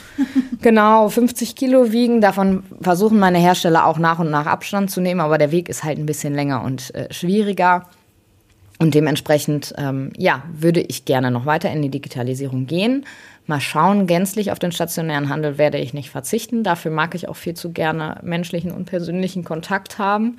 genau, 0.61 1.09
50 1.09 1.55
Kilo 1.55 1.91
wiegen. 1.91 2.21
Davon 2.21 2.63
versuchen 2.81 3.19
meine 3.19 3.37
Hersteller 3.37 3.85
auch 3.85 3.99
nach 3.99 4.19
und 4.19 4.31
nach 4.31 4.45
Abstand 4.45 4.89
zu 4.89 5.01
nehmen, 5.01 5.19
aber 5.19 5.37
der 5.37 5.51
Weg 5.51 5.67
ist 5.67 5.83
halt 5.83 5.99
ein 5.99 6.05
bisschen 6.05 6.33
länger 6.33 6.63
und 6.63 6.95
äh, 6.95 7.13
schwieriger. 7.13 7.89
Und 8.79 8.93
dementsprechend, 8.93 9.73
ähm, 9.77 10.11
ja, 10.17 10.43
würde 10.53 10.81
ich 10.81 11.05
gerne 11.05 11.31
noch 11.31 11.45
weiter 11.45 11.71
in 11.71 11.81
die 11.81 11.89
Digitalisierung 11.89 12.67
gehen. 12.67 13.05
Mal 13.47 13.59
schauen, 13.59 14.07
gänzlich 14.07 14.51
auf 14.51 14.59
den 14.59 14.71
stationären 14.71 15.29
Handel 15.29 15.57
werde 15.57 15.77
ich 15.77 15.93
nicht 15.93 16.09
verzichten. 16.09 16.63
Dafür 16.63 16.91
mag 16.91 17.15
ich 17.15 17.27
auch 17.27 17.35
viel 17.35 17.55
zu 17.55 17.71
gerne 17.71 18.19
menschlichen 18.21 18.71
und 18.71 18.85
persönlichen 18.85 19.43
Kontakt 19.43 19.97
haben. 19.97 20.37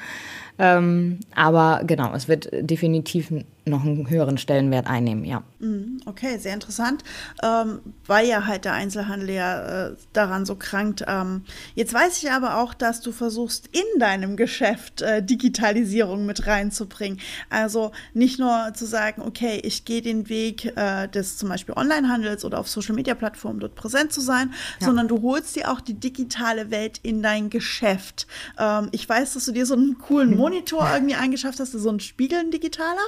Ähm, 0.59 1.21
aber 1.35 1.83
genau, 1.85 2.14
es 2.14 2.29
wird 2.29 2.49
definitiv 2.53 3.31
noch 3.68 3.85
einen 3.85 4.09
höheren 4.09 4.38
Stellenwert 4.38 4.87
einnehmen, 4.87 5.25
ja. 5.25 5.42
Mhm, 5.61 6.01
okay, 6.07 6.38
sehr 6.38 6.55
interessant, 6.55 7.05
ähm, 7.42 7.81
weil 8.07 8.27
ja 8.27 8.47
halt 8.47 8.64
der 8.64 8.73
Einzelhandel 8.73 9.31
ja 9.31 9.88
äh, 9.88 9.97
daran 10.12 10.47
so 10.47 10.57
krankt. 10.57 11.05
Ähm, 11.07 11.44
jetzt 11.75 11.94
weiß 11.94 12.23
ich 12.23 12.31
aber 12.31 12.59
auch, 12.59 12.75
dass 12.75 13.01
du 13.01 13.12
versuchst, 13.12 13.68
in 13.68 14.01
deinem 14.01 14.37
Geschäft 14.37 15.03
äh, 15.03 15.23
Digitalisierung 15.23 16.27
mit 16.27 16.47
reinzubringen. 16.47 17.21
Also 17.51 17.92
nicht 18.14 18.38
nur 18.38 18.73
zu 18.75 18.87
sagen, 18.87 19.23
okay, 19.23 19.61
ich 19.62 19.85
gehe 19.85 20.03
den 20.03 20.29
Weg 20.29 20.77
äh, 20.77 21.09
des 21.09 21.37
zum 21.37 21.49
Beispiel 21.49 21.75
Onlinehandels 21.77 22.44
oder 22.44 22.59
auf 22.59 22.68
Social-Media-Plattformen 22.68 23.61
dort 23.61 23.75
präsent 23.75 24.12
zu 24.12 24.21
sein, 24.21 24.53
ja. 24.81 24.87
sondern 24.87 25.09
du 25.09 25.23
holst 25.23 25.57
dir 25.57 25.71
auch 25.71 25.81
die 25.81 25.94
digitale 25.94 26.71
Welt 26.71 26.99
in 27.03 27.23
dein 27.23 27.51
Geschäft. 27.51 28.27
Ähm, 28.59 28.88
ich 28.92 29.09
weiß, 29.09 29.35
dass 29.35 29.44
du 29.44 29.53
dir 29.53 29.66
so 29.66 29.75
einen 29.75 29.99
coolen 29.99 30.37
Monitor 30.48 30.88
irgendwie 30.92 31.14
eingeschafft 31.14 31.61
hast, 31.61 31.72
so 31.72 31.88
einen 31.88 32.00
Spiegel, 32.00 32.38
ein 32.38 32.50
digitaler 32.50 32.98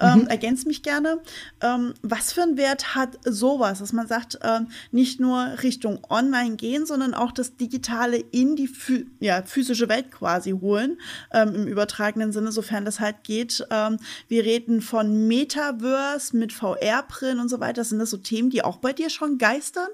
ähm, 0.00 0.20
mhm. 0.20 0.26
ergänzt 0.26 0.66
mich 0.66 0.82
gerne. 0.82 1.20
Ähm, 1.60 1.94
was 2.02 2.32
für 2.32 2.42
einen 2.42 2.56
Wert 2.56 2.94
hat 2.94 3.18
sowas, 3.24 3.80
dass 3.80 3.92
man 3.92 4.06
sagt, 4.06 4.38
ähm, 4.42 4.68
nicht 4.92 5.20
nur 5.20 5.62
Richtung 5.62 6.00
Online 6.08 6.56
gehen, 6.56 6.86
sondern 6.86 7.14
auch 7.14 7.32
das 7.32 7.56
Digitale 7.56 8.16
in 8.16 8.56
die 8.56 8.70
ja, 9.20 9.42
physische 9.42 9.88
Welt 9.88 10.10
quasi 10.10 10.52
holen, 10.52 10.98
ähm, 11.32 11.54
im 11.54 11.66
übertragenen 11.66 12.32
Sinne, 12.32 12.52
sofern 12.52 12.84
das 12.84 13.00
halt 13.00 13.24
geht. 13.24 13.66
Ähm, 13.70 13.98
wir 14.28 14.44
reden 14.44 14.80
von 14.80 15.26
Metaverse 15.26 16.36
mit 16.36 16.52
VR-Brillen 16.52 17.40
und 17.40 17.48
so 17.48 17.60
weiter. 17.60 17.84
Sind 17.84 17.98
das 17.98 18.10
so 18.10 18.16
Themen, 18.16 18.50
die 18.50 18.62
auch 18.62 18.76
bei 18.76 18.92
dir 18.92 19.10
schon 19.10 19.38
geistern? 19.38 19.88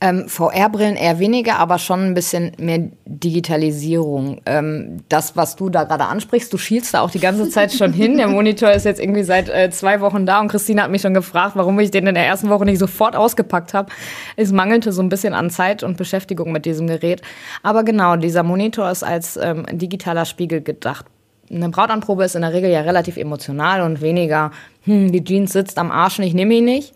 Ähm, 0.00 0.28
VR-Brillen 0.28 0.96
eher 0.96 1.18
weniger, 1.18 1.58
aber 1.58 1.78
schon 1.78 2.04
ein 2.04 2.14
bisschen 2.14 2.52
mehr 2.58 2.90
Digitalisierung. 3.06 4.40
Ähm, 4.44 4.98
das, 5.08 5.34
was 5.34 5.56
du 5.56 5.70
da 5.70 5.84
gerade 5.84 6.04
ansprichst, 6.04 6.52
du 6.52 6.58
schielst 6.58 6.92
da 6.92 7.00
auch 7.00 7.10
die 7.10 7.20
ganze 7.20 7.48
Zeit 7.48 7.72
schon 7.72 7.92
hin. 7.92 8.18
Der 8.18 8.28
Monitor 8.28 8.70
ist 8.72 8.84
jetzt 8.84 9.00
irgendwie 9.00 9.22
seit 9.22 9.48
äh, 9.48 9.70
zwei 9.70 10.00
Wochen 10.02 10.26
da 10.26 10.40
und 10.40 10.48
Christine 10.48 10.82
hat 10.82 10.90
mich 10.90 11.00
schon 11.00 11.14
gefragt, 11.14 11.52
warum 11.54 11.78
ich 11.80 11.90
den 11.90 12.06
in 12.06 12.14
der 12.14 12.26
ersten 12.26 12.50
Woche 12.50 12.66
nicht 12.66 12.80
sofort 12.80 13.16
ausgepackt 13.16 13.72
habe. 13.72 13.90
Es 14.36 14.52
mangelte 14.52 14.92
so 14.92 15.00
ein 15.00 15.08
bisschen 15.08 15.32
an 15.32 15.48
Zeit 15.48 15.82
und 15.82 15.96
Beschäftigung 15.96 16.52
mit 16.52 16.66
diesem 16.66 16.86
Gerät. 16.86 17.22
Aber 17.62 17.82
genau, 17.82 18.16
dieser 18.16 18.42
Monitor 18.42 18.90
ist 18.90 19.04
als 19.04 19.38
ähm, 19.38 19.64
digitaler 19.72 20.26
Spiegel 20.26 20.60
gedacht. 20.60 21.06
Eine 21.50 21.68
Brautanprobe 21.68 22.24
ist 22.24 22.36
in 22.36 22.42
der 22.42 22.52
Regel 22.52 22.70
ja 22.70 22.80
relativ 22.80 23.16
emotional 23.16 23.80
und 23.82 24.02
weniger, 24.02 24.50
hm, 24.82 25.12
die 25.12 25.24
Jeans 25.24 25.52
sitzt 25.52 25.78
am 25.78 25.90
Arsch 25.90 26.18
und 26.18 26.24
ich 26.24 26.34
nehme 26.34 26.54
ihn 26.54 26.64
nicht 26.64 26.94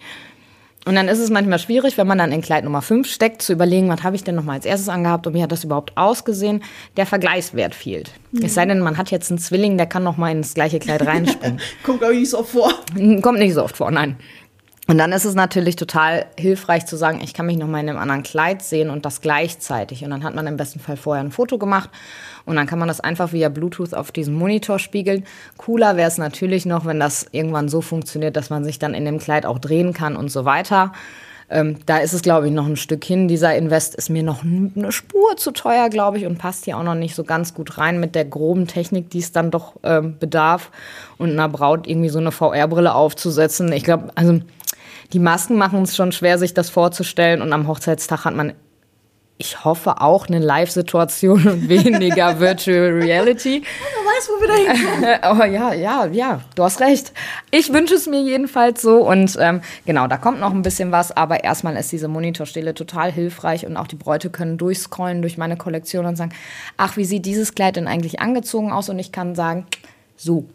und 0.88 0.94
dann 0.94 1.08
ist 1.08 1.18
es 1.18 1.28
manchmal 1.28 1.58
schwierig, 1.58 1.98
wenn 1.98 2.06
man 2.06 2.16
dann 2.16 2.32
in 2.32 2.40
Kleid 2.40 2.64
Nummer 2.64 2.80
5 2.80 3.06
steckt, 3.06 3.42
zu 3.42 3.52
überlegen, 3.52 3.90
was 3.90 4.02
habe 4.04 4.16
ich 4.16 4.24
denn 4.24 4.34
noch 4.34 4.44
mal 4.44 4.54
als 4.54 4.64
erstes 4.64 4.88
angehabt 4.88 5.26
und 5.26 5.34
wie 5.34 5.42
hat 5.42 5.52
das 5.52 5.62
überhaupt 5.62 5.94
ausgesehen. 5.98 6.62
Der 6.96 7.04
Vergleichswert 7.04 7.74
fehlt. 7.74 8.10
Mhm. 8.32 8.46
Es 8.46 8.54
sei 8.54 8.64
denn, 8.64 8.80
man 8.80 8.96
hat 8.96 9.10
jetzt 9.10 9.30
einen 9.30 9.38
Zwilling, 9.38 9.76
der 9.76 9.86
kann 9.86 10.02
noch 10.02 10.16
mal 10.16 10.30
ins 10.30 10.54
gleiche 10.54 10.78
Kleid 10.78 11.04
reinspringen. 11.06 11.60
Kommt, 11.82 11.98
glaube 11.98 12.14
ich, 12.14 12.20
nicht 12.20 12.30
so 12.30 12.38
oft 12.38 12.50
vor. 12.52 12.72
Kommt 13.20 13.38
nicht 13.38 13.52
so 13.52 13.64
oft 13.64 13.76
vor, 13.76 13.90
nein. 13.90 14.16
Und 14.90 14.96
dann 14.96 15.12
ist 15.12 15.26
es 15.26 15.34
natürlich 15.34 15.76
total 15.76 16.24
hilfreich 16.38 16.86
zu 16.86 16.96
sagen, 16.96 17.20
ich 17.22 17.34
kann 17.34 17.44
mich 17.44 17.58
noch 17.58 17.68
mal 17.68 17.80
in 17.80 17.90
einem 17.90 17.98
anderen 17.98 18.22
Kleid 18.22 18.62
sehen 18.62 18.88
und 18.88 19.04
das 19.04 19.20
gleichzeitig. 19.20 20.02
Und 20.02 20.10
dann 20.10 20.24
hat 20.24 20.34
man 20.34 20.46
im 20.46 20.56
besten 20.56 20.80
Fall 20.80 20.96
vorher 20.96 21.22
ein 21.22 21.30
Foto 21.30 21.58
gemacht 21.58 21.90
und 22.46 22.56
dann 22.56 22.66
kann 22.66 22.78
man 22.78 22.88
das 22.88 22.98
einfach 22.98 23.34
via 23.34 23.50
Bluetooth 23.50 23.92
auf 23.92 24.12
diesem 24.12 24.32
Monitor 24.32 24.78
spiegeln. 24.78 25.24
Cooler 25.58 25.98
wäre 25.98 26.08
es 26.08 26.16
natürlich 26.16 26.64
noch, 26.64 26.86
wenn 26.86 26.98
das 26.98 27.26
irgendwann 27.32 27.68
so 27.68 27.82
funktioniert, 27.82 28.34
dass 28.34 28.48
man 28.48 28.64
sich 28.64 28.78
dann 28.78 28.94
in 28.94 29.04
dem 29.04 29.18
Kleid 29.18 29.44
auch 29.44 29.58
drehen 29.58 29.92
kann 29.92 30.16
und 30.16 30.30
so 30.30 30.46
weiter. 30.46 30.92
Ähm, 31.50 31.76
da 31.84 31.98
ist 31.98 32.14
es, 32.14 32.22
glaube 32.22 32.46
ich, 32.46 32.52
noch 32.52 32.66
ein 32.66 32.76
Stück 32.76 33.04
hin. 33.04 33.28
Dieser 33.28 33.54
Invest 33.56 33.94
ist 33.94 34.08
mir 34.08 34.22
noch 34.22 34.42
eine 34.42 34.92
Spur 34.92 35.36
zu 35.36 35.50
teuer, 35.50 35.90
glaube 35.90 36.16
ich, 36.16 36.24
und 36.24 36.38
passt 36.38 36.64
hier 36.64 36.78
auch 36.78 36.82
noch 36.82 36.94
nicht 36.94 37.14
so 37.14 37.24
ganz 37.24 37.52
gut 37.52 37.76
rein 37.76 38.00
mit 38.00 38.14
der 38.14 38.24
groben 38.24 38.66
Technik, 38.66 39.10
die 39.10 39.18
es 39.18 39.32
dann 39.32 39.50
doch 39.50 39.74
ähm, 39.82 40.16
bedarf. 40.18 40.70
Und 41.18 41.30
einer 41.30 41.48
Braut 41.48 41.86
irgendwie 41.86 42.10
so 42.10 42.18
eine 42.18 42.32
VR-Brille 42.32 42.94
aufzusetzen. 42.94 43.72
Ich 43.72 43.84
glaube, 43.84 44.10
also 44.14 44.40
die 45.12 45.18
Masken 45.18 45.56
machen 45.56 45.82
es 45.82 45.96
schon 45.96 46.12
schwer, 46.12 46.38
sich 46.38 46.54
das 46.54 46.70
vorzustellen. 46.70 47.42
Und 47.42 47.52
am 47.52 47.66
Hochzeitstag 47.66 48.24
hat 48.24 48.34
man 48.34 48.54
ich 49.40 49.64
hoffe 49.64 50.00
auch 50.00 50.26
eine 50.26 50.40
Live-Situation 50.40 51.46
und 51.46 51.68
weniger 51.68 52.40
Virtual 52.40 52.90
Reality. 52.90 53.62
Wer 53.62 54.04
weiß, 54.04 54.28
wo 54.28 54.40
wir 54.40 54.48
da 54.48 54.54
hinkommen. 54.54 55.18
Aber 55.22 55.46
ja, 55.46 55.72
ja, 55.72 56.06
ja, 56.06 56.40
du 56.56 56.64
hast 56.64 56.80
recht. 56.80 57.12
Ich 57.52 57.72
wünsche 57.72 57.94
es 57.94 58.08
mir 58.08 58.20
jedenfalls 58.20 58.82
so 58.82 59.08
und 59.08 59.36
ähm, 59.40 59.60
genau, 59.86 60.08
da 60.08 60.16
kommt 60.16 60.40
noch 60.40 60.52
ein 60.52 60.62
bisschen 60.62 60.90
was, 60.90 61.16
aber 61.16 61.44
erstmal 61.44 61.76
ist 61.76 61.92
diese 61.92 62.08
Monitorstelle 62.08 62.74
total 62.74 63.12
hilfreich 63.12 63.64
und 63.64 63.76
auch 63.76 63.86
die 63.86 63.96
Bräute 63.96 64.28
können 64.28 64.58
durchscrollen 64.58 65.22
durch 65.22 65.38
meine 65.38 65.56
Kollektion 65.56 66.04
und 66.06 66.16
sagen, 66.16 66.32
ach, 66.76 66.96
wie 66.96 67.04
sieht 67.04 67.24
dieses 67.24 67.54
Kleid 67.54 67.76
denn 67.76 67.86
eigentlich 67.86 68.20
angezogen 68.20 68.72
aus? 68.72 68.88
Und 68.88 68.98
ich 68.98 69.12
kann 69.12 69.36
sagen, 69.36 69.66
so, 70.16 70.48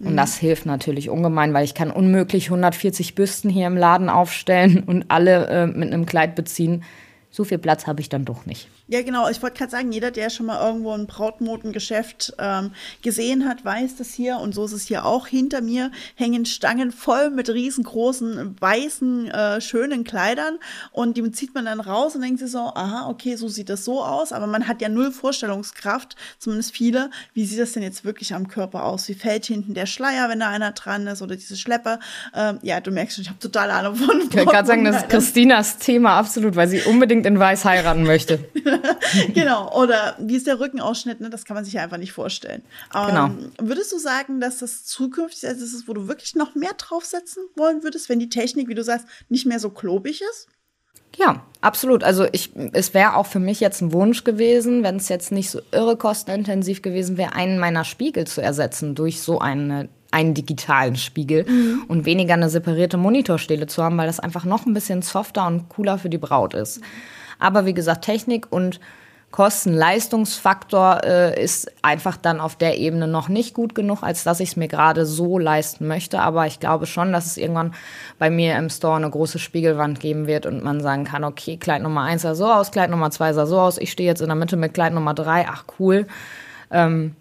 und 0.00 0.16
das 0.16 0.38
hilft 0.38 0.64
natürlich 0.64 1.10
ungemein, 1.10 1.52
weil 1.54 1.64
ich 1.64 1.74
kann 1.74 1.90
unmöglich 1.90 2.46
140 2.46 3.14
Büsten 3.14 3.50
hier 3.50 3.66
im 3.66 3.76
Laden 3.76 4.08
aufstellen 4.08 4.84
und 4.86 5.06
alle 5.08 5.46
äh, 5.48 5.66
mit 5.66 5.92
einem 5.92 6.06
Kleid 6.06 6.34
beziehen 6.34 6.84
so 7.30 7.44
viel 7.44 7.58
Platz 7.58 7.86
habe 7.86 8.00
ich 8.00 8.08
dann 8.08 8.24
doch 8.24 8.46
nicht. 8.46 8.68
Ja, 8.88 9.02
genau. 9.02 9.28
Ich 9.28 9.42
wollte 9.42 9.58
gerade 9.58 9.70
sagen, 9.70 9.92
jeder, 9.92 10.10
der 10.10 10.30
schon 10.30 10.46
mal 10.46 10.64
irgendwo 10.64 10.92
ein 10.92 11.06
Brautmodengeschäft 11.06 12.34
ähm, 12.38 12.72
gesehen 13.02 13.48
hat, 13.48 13.64
weiß 13.64 13.96
das 13.96 14.12
hier. 14.14 14.38
Und 14.38 14.54
so 14.54 14.64
ist 14.64 14.72
es 14.72 14.86
hier 14.86 15.04
auch. 15.04 15.26
Hinter 15.26 15.60
mir 15.60 15.90
hängen 16.14 16.46
Stangen 16.46 16.92
voll 16.92 17.30
mit 17.30 17.50
riesengroßen, 17.50 18.56
weißen, 18.60 19.30
äh, 19.30 19.60
schönen 19.60 20.04
Kleidern. 20.04 20.58
Und 20.92 21.16
die 21.16 21.30
zieht 21.32 21.54
man 21.54 21.64
dann 21.64 21.80
raus 21.80 22.14
und 22.14 22.22
denkt 22.22 22.38
sich 22.38 22.50
so, 22.50 22.58
aha, 22.58 23.08
okay, 23.08 23.36
so 23.36 23.48
sieht 23.48 23.68
das 23.68 23.84
so 23.84 24.02
aus. 24.02 24.32
Aber 24.32 24.46
man 24.46 24.68
hat 24.68 24.80
ja 24.80 24.88
null 24.88 25.10
Vorstellungskraft, 25.10 26.16
zumindest 26.38 26.72
viele. 26.72 27.10
Wie 27.34 27.44
sieht 27.44 27.58
das 27.58 27.72
denn 27.72 27.82
jetzt 27.82 28.04
wirklich 28.04 28.34
am 28.34 28.48
Körper 28.48 28.84
aus? 28.84 29.08
Wie 29.08 29.14
fällt 29.14 29.44
hinten 29.46 29.74
der 29.74 29.86
Schleier, 29.86 30.28
wenn 30.28 30.40
da 30.40 30.48
einer 30.48 30.72
dran 30.72 31.06
ist 31.06 31.20
oder 31.20 31.36
diese 31.36 31.56
Schleppe? 31.56 31.98
Ähm, 32.34 32.58
ja, 32.62 32.80
du 32.80 32.90
merkst 32.90 33.16
schon, 33.16 33.22
ich 33.22 33.28
habe 33.28 33.38
total 33.40 33.70
Ahnung 33.70 33.96
von 33.96 34.20
Ich 34.22 34.30
kann 34.30 34.46
gerade 34.46 34.66
sagen, 34.68 34.84
das 34.84 35.02
ist 35.02 35.08
Christinas 35.08 35.78
Thema 35.78 36.12
absolut, 36.12 36.56
weil 36.56 36.68
sie 36.68 36.80
unbedingt 36.82 37.08
unbedingt 37.08 37.26
in 37.26 37.38
weiß 37.38 37.64
heiraten 37.64 38.02
möchte. 38.04 38.38
genau, 39.34 39.74
oder 39.80 40.16
wie 40.18 40.36
ist 40.36 40.46
der 40.46 40.60
Rückenausschnitt, 40.60 41.20
ne? 41.20 41.30
das 41.30 41.44
kann 41.44 41.54
man 41.54 41.64
sich 41.64 41.74
ja 41.74 41.82
einfach 41.82 41.98
nicht 41.98 42.12
vorstellen. 42.12 42.62
Genau. 42.92 43.26
Ähm, 43.26 43.52
würdest 43.60 43.92
du 43.92 43.98
sagen, 43.98 44.40
dass 44.40 44.58
das 44.58 44.84
zukünftig 44.84 45.44
etwas 45.44 45.72
ist, 45.72 45.88
wo 45.88 45.94
du 45.94 46.08
wirklich 46.08 46.34
noch 46.34 46.54
mehr 46.54 46.72
draufsetzen 46.76 47.42
wollen 47.56 47.82
würdest, 47.82 48.08
wenn 48.08 48.18
die 48.18 48.28
Technik, 48.28 48.68
wie 48.68 48.74
du 48.74 48.84
sagst, 48.84 49.06
nicht 49.28 49.46
mehr 49.46 49.60
so 49.60 49.70
klobig 49.70 50.22
ist? 50.22 50.48
Ja, 51.16 51.42
absolut. 51.60 52.04
Also 52.04 52.26
ich, 52.30 52.50
es 52.72 52.94
wäre 52.94 53.16
auch 53.16 53.26
für 53.26 53.40
mich 53.40 53.60
jetzt 53.60 53.80
ein 53.80 53.92
Wunsch 53.92 54.24
gewesen, 54.24 54.82
wenn 54.82 54.96
es 54.96 55.08
jetzt 55.08 55.32
nicht 55.32 55.50
so 55.50 55.60
irre 55.72 55.96
kostenintensiv 55.96 56.82
gewesen 56.82 57.16
wäre, 57.16 57.34
einen 57.34 57.58
meiner 57.58 57.84
Spiegel 57.84 58.26
zu 58.26 58.40
ersetzen 58.40 58.94
durch 58.94 59.20
so 59.20 59.40
eine, 59.40 59.88
einen 60.10 60.34
digitalen 60.34 60.96
Spiegel 60.96 61.44
mhm. 61.48 61.84
und 61.88 62.04
weniger 62.04 62.34
eine 62.34 62.48
separierte 62.48 62.98
Monitorstele 62.98 63.66
zu 63.66 63.82
haben, 63.82 63.96
weil 63.96 64.06
das 64.06 64.20
einfach 64.20 64.44
noch 64.44 64.66
ein 64.66 64.74
bisschen 64.74 65.02
softer 65.02 65.46
und 65.46 65.68
cooler 65.68 65.98
für 65.98 66.08
die 66.08 66.18
Braut 66.18 66.54
ist. 66.54 66.80
Aber 67.38 67.66
wie 67.66 67.74
gesagt, 67.74 68.04
Technik 68.04 68.46
und 68.50 68.80
Kosten-Leistungsfaktor 69.30 71.04
äh, 71.04 71.42
ist 71.44 71.70
einfach 71.82 72.16
dann 72.16 72.40
auf 72.40 72.56
der 72.56 72.78
Ebene 72.78 73.06
noch 73.06 73.28
nicht 73.28 73.52
gut 73.52 73.74
genug, 73.74 74.02
als 74.02 74.24
dass 74.24 74.40
ich 74.40 74.50
es 74.50 74.56
mir 74.56 74.68
gerade 74.68 75.04
so 75.04 75.38
leisten 75.38 75.86
möchte. 75.86 76.20
Aber 76.20 76.46
ich 76.46 76.60
glaube 76.60 76.86
schon, 76.86 77.12
dass 77.12 77.26
es 77.26 77.36
irgendwann 77.36 77.74
bei 78.18 78.30
mir 78.30 78.56
im 78.56 78.70
Store 78.70 78.96
eine 78.96 79.10
große 79.10 79.38
Spiegelwand 79.38 80.00
geben 80.00 80.26
wird 80.26 80.46
und 80.46 80.64
man 80.64 80.80
sagen 80.80 81.04
kann, 81.04 81.24
okay, 81.24 81.58
Kleid 81.58 81.82
Nummer 81.82 82.02
1 82.02 82.22
sah 82.22 82.34
so 82.34 82.46
aus, 82.46 82.70
Kleid 82.70 82.90
Nummer 82.90 83.10
2 83.10 83.34
sah 83.34 83.46
so 83.46 83.60
aus, 83.60 83.76
ich 83.76 83.92
stehe 83.92 84.08
jetzt 84.08 84.22
in 84.22 84.28
der 84.28 84.36
Mitte 84.36 84.56
mit 84.56 84.72
Kleid 84.72 84.94
Nummer 84.94 85.12
3, 85.12 85.46
ach 85.46 85.64
cool, 85.78 86.06
ähm, 86.70 87.14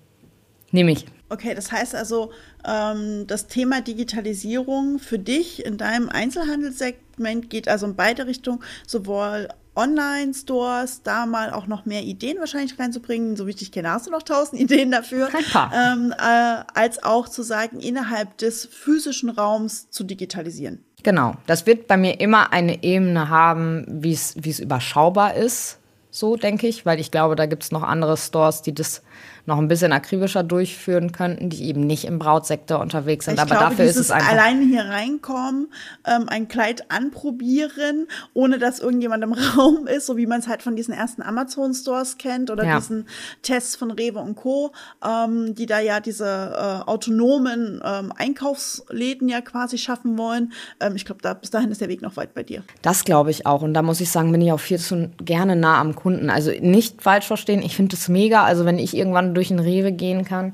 nehme 0.71 0.91
ich. 0.91 1.07
Okay, 1.29 1.53
das 1.55 1.73
heißt 1.73 1.93
also, 1.93 2.31
ähm, 2.65 3.27
das 3.27 3.47
Thema 3.47 3.81
Digitalisierung 3.81 4.97
für 4.97 5.19
dich 5.19 5.65
in 5.65 5.77
deinem 5.77 6.07
Einzelhandelssegment 6.07 7.49
geht 7.49 7.67
also 7.67 7.85
in 7.85 7.97
beide 7.97 8.27
Richtungen, 8.27 8.63
sowohl 8.87 9.49
Online-Stores, 9.77 11.03
da 11.03 11.25
mal 11.25 11.51
auch 11.51 11.67
noch 11.67 11.85
mehr 11.85 12.01
Ideen 12.01 12.39
wahrscheinlich 12.39 12.77
reinzubringen. 12.77 13.35
So 13.35 13.45
wie 13.45 13.51
ich 13.51 13.57
dich 13.57 13.71
kenne, 13.71 13.91
hast 13.91 14.07
du 14.07 14.11
noch 14.11 14.23
tausend 14.23 14.59
Ideen 14.61 14.91
dafür. 14.91 15.29
Ein 15.33 15.45
paar. 15.45 15.71
Ähm, 15.73 16.13
äh, 16.17 16.63
als 16.73 17.03
auch 17.03 17.29
zu 17.29 17.43
sagen, 17.43 17.79
innerhalb 17.79 18.37
des 18.37 18.65
physischen 18.65 19.29
Raums 19.29 19.89
zu 19.89 20.03
digitalisieren. 20.03 20.83
Genau. 21.03 21.35
Das 21.45 21.65
wird 21.65 21.87
bei 21.87 21.95
mir 21.95 22.19
immer 22.19 22.51
eine 22.51 22.83
Ebene 22.83 23.29
haben, 23.29 23.85
wie 23.87 24.11
es 24.11 24.59
überschaubar 24.59 25.35
ist. 25.35 25.77
So 26.09 26.35
denke 26.35 26.67
ich, 26.67 26.85
weil 26.85 26.99
ich 26.99 27.11
glaube, 27.11 27.35
da 27.35 27.45
gibt 27.45 27.63
es 27.63 27.71
noch 27.71 27.83
andere 27.83 28.17
Stores, 28.17 28.63
die 28.63 28.73
das 28.73 29.03
noch 29.47 29.57
ein 29.57 29.69
bisschen 29.69 29.93
akribischer 29.93 30.43
durchführen 30.43 31.13
könnten, 31.13 31.49
die 31.49 31.63
eben 31.63 31.81
nicht 31.81 32.03
im 32.03 32.19
Brautsektor 32.19 32.81
unterwegs 32.81 33.25
sind. 33.25 33.35
Ich 33.35 33.39
Aber 33.39 33.55
glaube, 33.55 33.69
dafür 33.69 33.85
ist 33.85 33.95
es 33.95 34.11
einfach. 34.11 34.29
Alleine 34.29 34.65
hier 34.65 34.83
reinkommen, 34.83 35.69
ähm, 36.05 36.25
ein 36.27 36.49
Kleid 36.49 36.91
anprobieren, 36.91 38.07
ohne 38.33 38.59
dass 38.59 38.79
irgendjemand 38.79 39.23
im 39.23 39.33
Raum 39.57 39.87
ist, 39.87 40.05
so 40.05 40.17
wie 40.17 40.27
man 40.27 40.41
es 40.41 40.49
halt 40.49 40.61
von 40.61 40.75
diesen 40.75 40.93
ersten 40.93 41.21
Amazon-Stores 41.21 42.17
kennt 42.17 42.51
oder 42.51 42.65
ja. 42.65 42.75
diesen 42.75 43.07
Tests 43.41 43.77
von 43.77 43.89
Rewe 43.89 44.19
und 44.19 44.35
Co., 44.35 44.73
ähm, 45.05 45.55
die 45.55 45.65
da 45.65 45.79
ja 45.79 46.01
diese 46.01 46.25
äh, 46.25 46.89
autonomen 46.89 47.81
ähm, 47.85 48.11
Einkaufsläden 48.17 49.29
ja 49.29 49.39
quasi 49.39 49.77
schaffen 49.77 50.17
wollen. 50.17 50.51
Ähm, 50.81 50.97
ich 50.97 51.05
glaube, 51.05 51.21
da, 51.21 51.33
bis 51.33 51.51
dahin 51.51 51.71
ist 51.71 51.79
der 51.79 51.87
Weg 51.87 52.01
noch 52.01 52.17
weit 52.17 52.33
bei 52.33 52.43
dir. 52.43 52.63
Das 52.81 53.05
glaube 53.05 53.31
ich 53.31 53.45
auch. 53.45 53.61
Und 53.61 53.73
da 53.73 53.81
muss 53.81 54.01
ich 54.01 54.11
sagen, 54.11 54.33
bin 54.33 54.41
ich 54.41 54.51
auch 54.51 54.59
viel 54.59 54.77
zu 54.77 55.09
gerne 55.23 55.55
nah 55.55 55.79
am 55.79 55.95
Kunden. 55.95 56.29
Also 56.29 56.51
nicht 56.59 57.01
falsch 57.01 57.27
verstehen, 57.27 57.61
ich 57.61 57.77
finde 57.77 57.95
es 57.95 58.09
mega. 58.09 58.43
Also 58.43 58.65
wenn 58.65 58.77
ich 58.77 58.95
irgendwann 58.95 59.36
durch 59.37 59.47
den 59.49 59.59
Rewe 59.59 59.93
gehen 59.93 60.25
kann. 60.25 60.53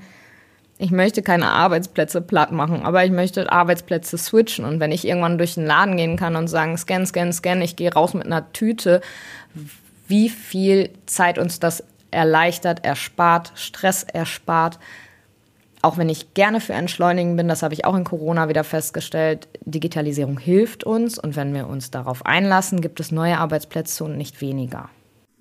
Ich 0.77 0.91
möchte 0.91 1.21
keine 1.21 1.49
Arbeitsplätze 1.49 2.21
platt 2.21 2.51
machen, 2.51 2.83
aber 2.83 3.05
ich 3.05 3.11
möchte 3.11 3.51
Arbeitsplätze 3.51 4.17
switchen. 4.17 4.65
Und 4.65 4.79
wenn 4.79 4.91
ich 4.91 5.07
irgendwann 5.07 5.37
durch 5.37 5.53
den 5.55 5.65
Laden 5.65 5.97
gehen 5.97 6.17
kann 6.17 6.35
und 6.35 6.47
sagen, 6.47 6.77
scan, 6.77 7.05
scan, 7.05 7.31
scan, 7.31 7.61
ich 7.61 7.75
gehe 7.75 7.93
raus 7.93 8.13
mit 8.13 8.25
einer 8.25 8.51
Tüte, 8.53 9.01
wie 10.07 10.29
viel 10.29 10.89
Zeit 11.05 11.37
uns 11.37 11.59
das 11.59 11.83
erleichtert, 12.11 12.83
erspart, 12.83 13.53
Stress 13.55 14.03
erspart. 14.03 14.79
Auch 15.81 15.97
wenn 15.97 16.09
ich 16.09 16.33
gerne 16.33 16.61
für 16.61 16.73
Entschleunigen 16.73 17.35
bin, 17.35 17.47
das 17.47 17.63
habe 17.63 17.73
ich 17.73 17.85
auch 17.85 17.95
in 17.95 18.03
Corona 18.03 18.49
wieder 18.49 18.63
festgestellt, 18.63 19.47
Digitalisierung 19.65 20.37
hilft 20.37 20.83
uns 20.83 21.17
und 21.17 21.35
wenn 21.35 21.53
wir 21.53 21.67
uns 21.67 21.91
darauf 21.91 22.25
einlassen, 22.25 22.81
gibt 22.81 22.99
es 22.99 23.11
neue 23.11 23.37
Arbeitsplätze 23.37 24.03
und 24.03 24.17
nicht 24.17 24.41
weniger. 24.41 24.89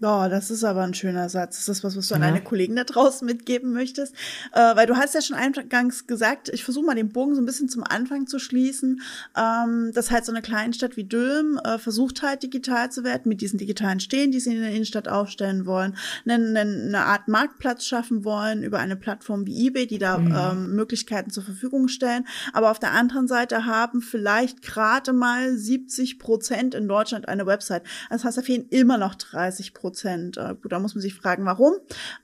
Oh, 0.04 0.26
das 0.28 0.50
ist 0.50 0.64
aber 0.64 0.82
ein 0.82 0.94
schöner 0.94 1.28
Satz. 1.28 1.60
Ist 1.60 1.68
das 1.68 1.84
was, 1.84 1.96
was 1.96 2.08
du 2.08 2.16
an 2.16 2.22
deine 2.22 2.42
Kollegen 2.42 2.74
da 2.74 2.82
draußen 2.82 3.24
mitgeben 3.24 3.72
möchtest? 3.72 4.12
Äh, 4.52 4.74
weil 4.74 4.88
du 4.88 4.96
hast 4.96 5.14
ja 5.14 5.22
schon 5.22 5.36
eingangs 5.36 6.08
gesagt, 6.08 6.48
ich 6.48 6.64
versuche 6.64 6.84
mal 6.84 6.96
den 6.96 7.10
Bogen 7.10 7.36
so 7.36 7.40
ein 7.40 7.46
bisschen 7.46 7.68
zum 7.68 7.84
Anfang 7.84 8.26
zu 8.26 8.40
schließen, 8.40 9.00
ähm, 9.36 9.92
dass 9.94 10.10
halt 10.10 10.24
so 10.24 10.32
eine 10.32 10.42
Kleinstadt 10.42 10.96
wie 10.96 11.04
Dülm 11.04 11.60
äh, 11.62 11.78
versucht 11.78 12.22
halt 12.22 12.42
digital 12.42 12.90
zu 12.90 13.04
werden 13.04 13.28
mit 13.28 13.40
diesen 13.40 13.58
digitalen 13.58 14.00
Stehen, 14.00 14.32
die 14.32 14.40
sie 14.40 14.52
in 14.52 14.60
der 14.60 14.72
Innenstadt 14.72 15.06
aufstellen 15.06 15.66
wollen, 15.66 15.96
eine, 16.26 16.60
eine 16.60 17.04
Art 17.04 17.28
Marktplatz 17.28 17.86
schaffen 17.86 18.24
wollen 18.24 18.64
über 18.64 18.80
eine 18.80 18.96
Plattform 18.96 19.46
wie 19.46 19.68
eBay, 19.68 19.86
die 19.86 19.98
da 19.98 20.18
mhm. 20.18 20.34
ähm, 20.36 20.74
Möglichkeiten 20.74 21.30
zur 21.30 21.44
Verfügung 21.44 21.86
stellen. 21.86 22.26
Aber 22.52 22.72
auf 22.72 22.80
der 22.80 22.90
anderen 22.90 23.28
Seite 23.28 23.66
haben 23.66 24.02
vielleicht 24.02 24.62
gerade 24.62 25.12
mal 25.12 25.56
70 25.56 26.18
Prozent 26.18 26.74
in 26.74 26.88
Deutschland 26.88 27.28
eine 27.28 27.46
Website. 27.46 27.84
Das 28.10 28.24
heißt, 28.24 28.38
da 28.38 28.42
fehlen 28.42 28.66
immer 28.70 28.98
noch 28.98 29.14
30 29.14 29.74
Prozent. 29.74 29.91
Prozent. 29.92 30.36
Äh, 30.38 30.54
gut, 30.60 30.72
da 30.72 30.78
muss 30.78 30.94
man 30.94 31.02
sich 31.02 31.14
fragen, 31.14 31.44
warum. 31.44 31.74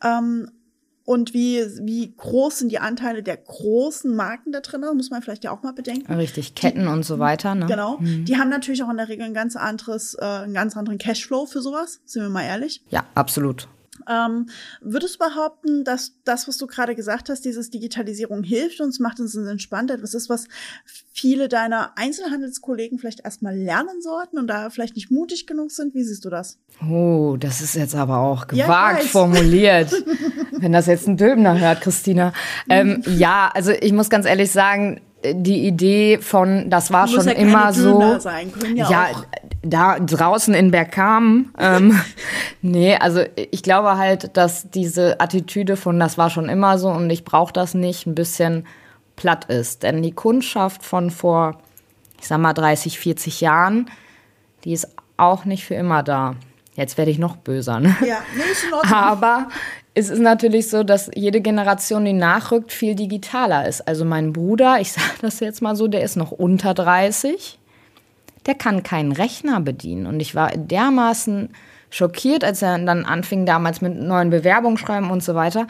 Ähm, 0.03 0.51
und 1.05 1.33
wie, 1.33 1.65
wie 1.81 2.13
groß 2.15 2.59
sind 2.59 2.71
die 2.71 2.81
Anteile 2.81 3.23
der 3.23 3.39
großen 3.39 4.15
Marken 4.15 4.53
da 4.53 4.61
drin? 4.61 4.85
Muss 4.95 5.11
man 5.11 5.23
vielleicht 5.23 5.43
ja 5.43 5.51
auch 5.53 5.63
mal 5.63 5.73
bedenken. 5.73 6.13
Richtig, 6.13 6.55
Ketten 6.55 6.83
die, 6.83 6.87
und 6.87 7.03
so 7.03 7.19
weiter. 7.19 7.55
Ne? 7.55 7.65
Genau. 7.65 7.97
Mhm. 7.99 8.27
Die 8.27 8.37
haben 8.37 8.51
natürlich 8.51 8.83
auch 8.83 8.91
in 8.91 8.99
der 8.99 9.09
Regel 9.09 9.25
ein 9.25 9.33
ganz 9.33 9.57
anderes, 9.57 10.15
äh, 10.15 10.25
einen 10.25 10.53
ganz 10.53 10.77
anderen 10.77 10.99
Cashflow 10.99 11.47
für 11.47 11.63
sowas, 11.63 12.01
sind 12.05 12.23
wir 12.23 12.29
mal 12.29 12.43
ehrlich. 12.43 12.83
Ja, 12.91 13.05
absolut. 13.15 13.69
Ähm, 14.09 14.47
würdest 14.81 15.17
du 15.17 15.19
behaupten, 15.19 15.85
dass 15.85 16.13
das, 16.25 16.49
was 16.49 16.59
du 16.59 16.67
gerade 16.67 16.95
gesagt 16.95 17.29
hast, 17.29 17.45
dieses 17.45 17.71
Digitalisierung 17.71 18.43
hilft 18.43 18.81
uns, 18.81 19.01
macht 19.01 19.21
uns 19.21 19.35
entspannt, 19.35 19.91
etwas 19.91 20.15
ist, 20.15 20.29
was 20.29 20.49
viele 21.13 21.49
deiner 21.49 21.93
Einzelhandelskollegen 21.97 22.99
vielleicht 22.99 23.21
erstmal 23.25 23.57
lernen 23.57 24.01
sollten 24.01 24.39
und 24.39 24.47
da 24.47 24.71
vielleicht 24.71 24.97
nicht 24.97 25.11
mutig 25.11 25.47
genug 25.47 25.71
sind? 25.71 25.95
Wie 25.95 26.03
siehst 26.03 26.25
du 26.25 26.31
das? 26.31 26.59
Oh, 26.89 27.37
das 27.39 27.61
ist 27.61 27.75
jetzt 27.75 27.95
aber 27.95 28.19
auch 28.19 28.47
gewagt 28.47 29.03
ja, 29.03 29.09
formuliert. 29.09 29.93
Wenn 30.53 30.73
das 30.73 30.87
jetzt 30.87 31.07
ein 31.07 31.17
Döbner 31.17 31.59
hört, 31.59 31.83
Christina. 31.83 32.33
Ähm, 32.69 33.03
ja, 33.07 33.51
also 33.53 33.73
ich 33.73 33.93
muss 33.93 34.11
ganz 34.11 34.27
ehrlich 34.27 34.51
sagen, 34.51 35.01
die 35.25 35.67
Idee 35.67 36.19
von, 36.19 36.71
das 36.71 36.93
war 36.93 37.09
schon 37.09 37.27
ja 37.27 37.33
immer 37.33 37.73
so. 37.73 38.19
Sein, 38.19 38.53
ja, 38.75 38.91
ja 38.91 39.07
da 39.63 39.99
draußen 39.99 40.55
in 40.55 40.71
Bergkamen. 40.71 41.53
ähm, 41.59 42.01
nee, 42.63 42.97
also 42.97 43.23
ich 43.35 43.63
glaube 43.63 43.97
halt, 43.97 44.37
dass 44.37 44.71
diese 44.71 45.21
Attitüde 45.21 45.77
von 45.77 45.99
das 45.99 46.19
war 46.19 46.31
schon 46.31 46.49
immer 46.49 46.79
so 46.79 46.89
und 46.89 47.11
ich 47.11 47.25
brauche 47.25 47.53
das 47.53 47.75
nicht 47.75 48.07
ein 48.07 48.15
bisschen 48.15 48.67
platt 49.17 49.47
ist. 49.47 49.83
Denn 49.83 50.03
die 50.03 50.13
Kundschaft 50.13 50.85
von 50.85 51.11
vor, 51.11 51.59
ich 52.21 52.29
sag 52.29 52.39
mal, 52.39 52.55
30, 52.55 52.99
40 52.99 53.41
Jahren, 53.41 53.91
die 54.65 54.73
ist 54.73 54.89
auch 55.17 55.45
nicht 55.45 55.65
für 55.65 55.75
immer 55.75 56.03
da. 56.03 56.37
Jetzt 56.77 56.97
werde 56.97 57.11
ich 57.11 57.19
noch 57.19 57.37
böser, 57.37 57.81
ne? 57.81 57.97
Ja, 58.07 58.19
nee, 58.37 58.43
ist 58.53 58.65
in 58.65 58.73
Ordnung. 58.73 58.93
Aber 58.93 59.49
es 59.95 60.11
ist 60.11 60.21
natürlich 60.21 60.71
so, 60.71 60.85
dass 60.85 61.11
jede 61.13 61.41
Generation, 61.41 62.05
die 62.05 62.13
nachrückt, 62.13 62.73
viel 62.73 62.95
digitaler 62.95 63.67
ist. 63.67 63.89
Also 63.89 64.05
mein 64.05 64.33
Bruder, 64.33 64.81
ich 64.81 64.93
sage 64.93 65.15
das 65.21 65.41
jetzt 65.41 65.61
mal 65.61 65.75
so, 65.75 65.89
der 65.89 66.03
ist 66.03 66.17
noch 66.17 66.31
unter 66.31 66.75
30 66.75 67.59
der 68.49 68.57
kann 68.57 68.83
keinen 68.83 69.13
Rechner 69.13 69.61
bedienen. 69.61 70.07
Und 70.07 70.19
ich 70.19 70.35
war 70.35 70.51
dermaßen 70.51 71.51
schockiert, 71.91 72.43
als 72.43 72.63
er 72.63 72.79
dann 72.79 73.05
anfing, 73.05 73.47
damals 73.47 73.81
mit 73.81 73.97
neuen 74.01 74.31
Bewerbungen 74.31 74.79
schreiben 74.79 75.11
und 75.11 75.23
so 75.23 75.35
weiter. 75.35 75.67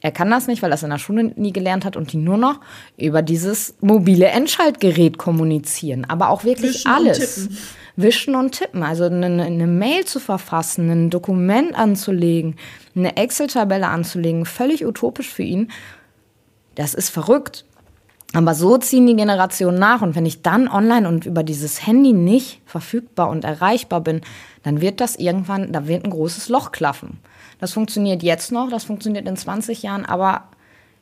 Er 0.00 0.12
kann 0.12 0.30
das 0.30 0.46
nicht, 0.46 0.62
weil 0.62 0.70
er 0.70 0.74
es 0.74 0.82
in 0.82 0.90
der 0.90 0.98
Schule 0.98 1.32
nie 1.36 1.52
gelernt 1.52 1.84
hat 1.84 1.96
und 1.96 2.12
die 2.12 2.18
nur 2.18 2.36
noch 2.36 2.60
über 2.96 3.22
dieses 3.22 3.74
mobile 3.80 4.26
Endschaltgerät 4.26 5.18
kommunizieren. 5.18 6.04
Aber 6.04 6.28
auch 6.28 6.44
wirklich 6.44 6.74
Wischen 6.74 6.90
alles. 6.90 7.38
Und 7.38 7.58
Wischen 7.96 8.34
und 8.34 8.52
tippen. 8.52 8.82
Also 8.82 9.04
eine, 9.04 9.26
eine 9.42 9.66
Mail 9.66 10.04
zu 10.04 10.20
verfassen, 10.20 10.90
ein 10.90 11.10
Dokument 11.10 11.74
anzulegen, 11.74 12.56
eine 12.94 13.16
Excel-Tabelle 13.16 13.88
anzulegen, 13.88 14.44
völlig 14.44 14.84
utopisch 14.84 15.32
für 15.32 15.44
ihn. 15.44 15.70
Das 16.74 16.92
ist 16.92 17.08
verrückt. 17.08 17.64
Aber 18.32 18.54
so 18.54 18.76
ziehen 18.76 19.06
die 19.06 19.16
Generationen 19.16 19.78
nach. 19.78 20.02
Und 20.02 20.14
wenn 20.14 20.26
ich 20.26 20.42
dann 20.42 20.68
online 20.68 21.08
und 21.08 21.26
über 21.26 21.42
dieses 21.42 21.86
Handy 21.86 22.12
nicht 22.12 22.60
verfügbar 22.66 23.28
und 23.28 23.44
erreichbar 23.44 24.00
bin, 24.00 24.20
dann 24.62 24.80
wird 24.80 25.00
das 25.00 25.16
irgendwann, 25.16 25.72
da 25.72 25.86
wird 25.86 26.04
ein 26.04 26.10
großes 26.10 26.48
Loch 26.48 26.72
klaffen. 26.72 27.18
Das 27.58 27.72
funktioniert 27.72 28.22
jetzt 28.22 28.52
noch, 28.52 28.68
das 28.68 28.84
funktioniert 28.84 29.26
in 29.26 29.36
20 29.36 29.82
Jahren, 29.82 30.04
aber 30.04 30.44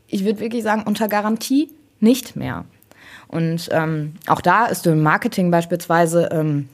ich 0.07 0.25
würde 0.25 0.41
wirklich 0.41 0.63
sagen, 0.63 0.85
unter 0.87 1.09
Garantie 1.09 1.71
nicht 1.99 2.37
mehr. 2.37 2.65
Und 3.27 3.69
ähm, 3.73 4.15
auch 4.27 4.41
da 4.41 4.67
ist 4.67 4.87
im 4.87 5.03
Marketing 5.03 5.51
beispielsweise 5.51 6.29
ähm, 6.31 6.69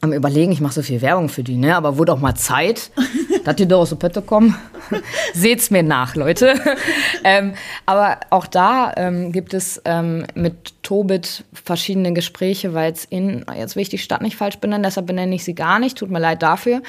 am 0.00 0.12
Überlegen, 0.12 0.52
ich 0.52 0.60
mache 0.60 0.74
so 0.74 0.82
viel 0.82 1.00
Werbung 1.00 1.28
für 1.28 1.42
die, 1.42 1.56
ne? 1.56 1.74
aber 1.74 1.98
wurde 1.98 2.12
auch 2.12 2.20
mal 2.20 2.34
Zeit, 2.34 2.90
dass 3.46 3.54
die 3.54 3.68
da 3.68 3.76
aus 3.76 3.90
der 3.90 3.96
Pötte 3.96 4.22
kommen. 4.22 4.56
Seht's 5.32 5.70
mir 5.70 5.84
nach, 5.84 6.16
Leute. 6.16 6.54
ähm, 7.24 7.54
aber 7.86 8.18
auch 8.30 8.48
da 8.48 8.92
ähm, 8.96 9.30
gibt 9.30 9.54
es 9.54 9.80
ähm, 9.84 10.26
mit 10.34 10.82
Tobit 10.82 11.44
verschiedene 11.52 12.12
Gespräche, 12.12 12.74
weil 12.74 12.92
es 12.92 13.04
in, 13.04 13.44
jetzt 13.56 13.76
will 13.76 13.82
ich 13.82 13.88
die 13.88 13.98
Stadt 13.98 14.20
nicht 14.20 14.36
falsch 14.36 14.56
benennen, 14.56 14.82
deshalb 14.82 15.06
benenne 15.06 15.32
ich 15.32 15.44
sie 15.44 15.54
gar 15.54 15.78
nicht, 15.78 15.96
tut 15.96 16.10
mir 16.10 16.18
leid 16.18 16.42
dafür, 16.42 16.82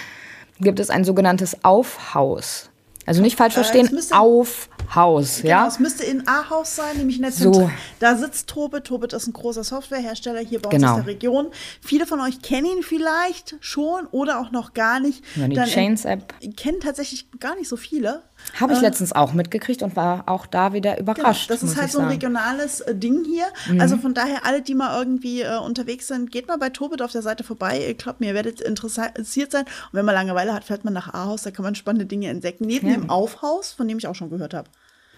gibt 0.59 0.79
es 0.79 0.89
ein 0.89 1.03
sogenanntes 1.03 1.63
Aufhaus. 1.63 2.71
Also 3.05 3.21
nicht 3.21 3.37
falsch 3.37 3.53
äh, 3.53 3.57
verstehen, 3.63 3.95
äh, 3.95 4.15
auf 4.15 4.67
Haus, 4.95 5.41
genau, 5.41 5.49
ja? 5.49 5.67
Es 5.67 5.79
müsste 5.79 6.03
in 6.03 6.27
A-Haus 6.27 6.75
sein, 6.75 6.97
nämlich 6.97 7.17
in 7.17 7.23
der 7.23 7.31
so. 7.31 7.69
Da 7.99 8.15
sitzt 8.15 8.47
Tobit. 8.47 8.85
Tobit 8.85 9.13
ist 9.13 9.27
ein 9.27 9.33
großer 9.33 9.63
Softwarehersteller 9.63 10.39
hier 10.39 10.61
bei 10.61 10.69
uns 10.69 10.75
genau. 10.75 10.91
aus 10.93 10.97
der 10.97 11.07
Region. 11.07 11.47
Viele 11.81 12.05
von 12.05 12.19
euch 12.21 12.41
kennen 12.41 12.67
ihn 12.67 12.83
vielleicht 12.83 13.55
schon 13.59 14.07
oder 14.11 14.39
auch 14.39 14.51
noch 14.51 14.73
gar 14.73 14.99
nicht. 14.99 15.23
Ja, 15.35 15.47
die 15.47 15.55
Chains-App. 15.55 16.33
Kennen 16.55 16.79
tatsächlich 16.79 17.27
gar 17.39 17.55
nicht 17.55 17.67
so 17.67 17.75
viele. 17.75 18.23
Habe 18.59 18.73
ich 18.73 18.79
äh, 18.79 18.83
letztens 18.83 19.13
auch 19.13 19.33
mitgekriegt 19.33 19.81
und 19.83 19.95
war 19.95 20.23
auch 20.27 20.45
da 20.45 20.73
wieder 20.73 20.95
genau, 20.95 21.11
überrascht. 21.13 21.47
Genau, 21.47 21.59
das 21.59 21.69
ist 21.69 21.77
halt 21.77 21.91
so 21.91 21.99
ein 21.99 22.07
regionales 22.07 22.81
äh, 22.81 22.95
Ding 22.95 23.25
hier. 23.25 23.45
Mhm. 23.67 23.81
Also 23.81 23.97
von 23.97 24.13
daher, 24.13 24.45
alle, 24.45 24.61
die 24.61 24.75
mal 24.75 24.97
irgendwie 24.97 25.41
äh, 25.41 25.57
unterwegs 25.57 26.07
sind, 26.07 26.31
geht 26.31 26.47
mal 26.47 26.57
bei 26.57 26.69
Tobit 26.69 27.01
auf 27.01 27.11
der 27.11 27.21
Seite 27.21 27.43
vorbei. 27.43 27.87
Ich 27.89 27.97
glaube 27.97 28.17
mir, 28.19 28.27
ihr 28.27 28.35
werdet 28.35 28.61
interessiert 28.61 29.51
sein. 29.51 29.63
Und 29.63 29.93
wenn 29.93 30.05
man 30.05 30.15
Langeweile 30.15 30.53
hat, 30.53 30.63
fährt 30.63 30.85
man 30.85 30.93
nach 30.93 31.13
Ahaus, 31.13 31.43
da 31.43 31.51
kann 31.51 31.63
man 31.63 31.75
spannende 31.75 32.05
Dinge 32.05 32.29
entdecken. 32.29 32.65
Neben 32.65 32.87
ja. 32.87 32.93
dem 32.95 33.09
Aufhaus, 33.09 33.73
von 33.73 33.87
dem 33.87 33.97
ich 33.97 34.07
auch 34.07 34.15
schon 34.15 34.29
gehört 34.29 34.53
habe. 34.53 34.69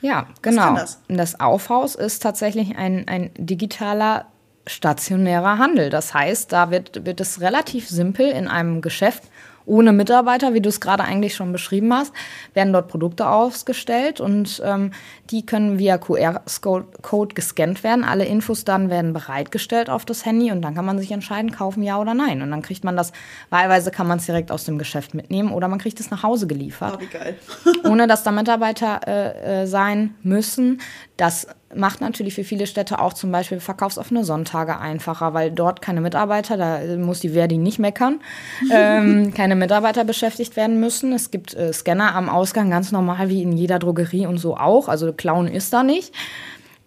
Ja, 0.02 0.28
genau. 0.42 0.76
Das? 0.76 1.02
das 1.08 1.40
Aufhaus 1.40 1.96
ist 1.96 2.22
tatsächlich 2.24 2.78
ein, 2.78 3.08
ein 3.08 3.32
digitaler 3.38 4.28
stationärer 4.68 5.58
Handel. 5.58 5.90
Das 5.90 6.14
heißt, 6.14 6.52
da 6.52 6.72
wird, 6.72 7.06
wird 7.06 7.20
es 7.20 7.42
relativ 7.42 7.90
simpel 7.90 8.28
in 8.28 8.48
einem 8.48 8.82
Geschäft 8.82 9.24
ohne 9.70 9.94
Mitarbeiter, 9.94 10.54
wie 10.54 10.62
du 10.62 10.70
es 10.70 10.82
gerade 10.82 11.04
eigentlich 11.04 11.36
schon 11.36 11.52
beschrieben 11.52 11.94
hast, 11.94 12.12
werden 12.54 12.74
dort 12.74 12.88
Produkte 12.88 13.30
ausgestellt 13.30 14.20
und 14.20 14.62
ähm, 14.66 14.92
die 15.30 15.46
können 15.46 15.78
via 15.78 15.98
QR-Code 15.98 17.36
gescannt 17.36 17.84
werden. 17.84 18.04
Alle 18.04 18.26
Infos 18.26 18.66
dann 18.66 18.90
werden 18.90 19.14
bereitgestellt 19.14 19.90
auf 19.90 20.06
das 20.06 20.26
Handy 20.26 20.52
und 20.52 20.62
dann 20.62 20.76
kann 20.76 20.86
man 20.86 20.98
sich 20.98 21.12
entscheiden, 21.12 21.52
kaufen 21.52 21.84
ja 21.84 22.00
oder 22.00 22.14
nein. 22.14 22.42
Und 22.42 22.52
dann 22.52 22.62
kriegt 22.62 22.84
man 22.84 22.98
das, 22.98 23.12
wahlweise 23.50 23.92
kann 23.92 24.08
man 24.08 24.18
es 24.18 24.26
direkt 24.26 24.52
aus 24.52 24.66
dem 24.66 24.78
Geschäft 24.78 25.14
mitnehmen 25.14 25.52
oder 25.52 25.68
man 25.68 25.80
kriegt 25.80 26.00
es 26.00 26.10
nach 26.10 26.24
Hause 26.24 26.48
geliefert. 26.48 26.96
Oh, 26.98 27.02
wie 27.02 27.08
geil. 27.08 27.38
ohne 27.86 28.08
dass 28.08 28.24
da 28.24 28.32
Mitarbeiter 28.32 29.02
äh, 29.08 29.62
äh, 29.62 29.68
sein 29.68 30.16
müssen. 30.24 30.82
Das 31.16 31.48
macht 31.76 32.02
natürlich 32.02 32.36
für 32.36 32.44
viele 32.44 32.68
Städte 32.68 33.00
auch 33.00 33.14
zum 33.14 33.32
Beispiel 33.32 33.60
verkaufsoffene 33.60 34.24
Sonntage 34.24 34.80
einfacher, 34.80 35.34
weil 35.34 35.52
dort 35.52 35.82
keine 35.82 36.02
Mitarbeiter, 36.02 36.58
da 36.58 36.80
muss 36.98 37.20
die 37.20 37.30
Verdi 37.30 37.58
nicht 37.58 37.80
meckern, 37.80 38.20
ähm, 38.72 39.34
keine 39.34 39.56
Mitarbeiter 39.56 40.04
beschäftigt 40.04 40.56
werden 40.56 40.80
müssen. 40.80 41.14
Es 41.14 41.32
gibt 41.32 41.54
äh, 41.54 41.72
Scanner 41.74 42.16
am 42.16 42.30
Ausgang, 42.30 42.70
ganz 42.70 42.92
normal 42.92 43.30
wie 43.30 43.44
in 43.44 43.52
jeder 43.52 43.80
Drogerie 43.80 44.26
und 44.26 44.38
so 44.38 44.58
auch. 44.58 44.90
Also 44.90 45.14
Clown 45.14 45.48
ist 45.48 45.72
da 45.74 45.84
nicht. 45.84 46.14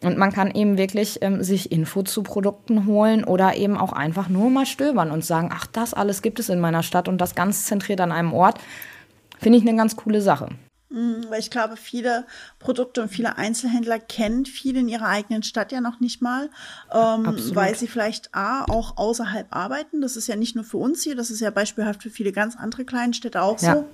Und 0.02 0.18
man 0.18 0.32
kann 0.32 0.50
eben 0.50 0.78
wirklich 0.78 1.18
ähm, 1.22 1.44
sich 1.44 1.70
Info 1.70 2.02
zu 2.02 2.24
Produkten 2.24 2.86
holen 2.86 3.22
oder 3.22 3.54
eben 3.54 3.76
auch 3.76 3.92
einfach 3.92 4.28
nur 4.28 4.50
mal 4.50 4.66
stöbern 4.66 5.12
und 5.12 5.24
sagen, 5.24 5.50
ach, 5.52 5.66
das 5.66 5.94
alles 5.94 6.22
gibt 6.22 6.40
es 6.40 6.48
in 6.48 6.58
meiner 6.58 6.82
Stadt 6.82 7.08
und 7.08 7.20
das 7.20 7.36
ganz 7.36 7.66
zentriert 7.66 8.00
an 8.00 8.10
einem 8.10 8.32
Ort. 8.32 8.58
Finde 9.38 9.58
ich 9.58 9.66
eine 9.66 9.76
ganz 9.76 9.94
coole 9.94 10.20
Sache. 10.20 10.48
Mhm, 10.92 11.24
weil 11.30 11.40
ich 11.40 11.50
glaube, 11.50 11.76
viele 11.76 12.26
Produkte 12.58 13.02
und 13.02 13.08
viele 13.08 13.38
Einzelhändler 13.38 13.98
kennen 13.98 14.44
viele 14.44 14.80
in 14.80 14.88
ihrer 14.88 15.08
eigenen 15.08 15.42
Stadt 15.42 15.72
ja 15.72 15.80
noch 15.80 16.00
nicht 16.00 16.20
mal, 16.20 16.50
ähm, 16.92 17.26
weil 17.54 17.74
sie 17.74 17.88
vielleicht 17.88 18.34
A, 18.34 18.64
auch 18.64 18.98
außerhalb 18.98 19.46
arbeiten. 19.50 20.02
Das 20.02 20.16
ist 20.16 20.26
ja 20.26 20.36
nicht 20.36 20.54
nur 20.54 20.64
für 20.64 20.76
uns 20.76 21.02
hier, 21.02 21.16
das 21.16 21.30
ist 21.30 21.40
ja 21.40 21.50
beispielhaft 21.50 22.02
für 22.02 22.10
viele 22.10 22.32
ganz 22.32 22.56
andere 22.56 22.84
kleinen 22.84 23.14
Städte 23.14 23.40
auch 23.40 23.60
ja. 23.60 23.76
so. 23.76 23.88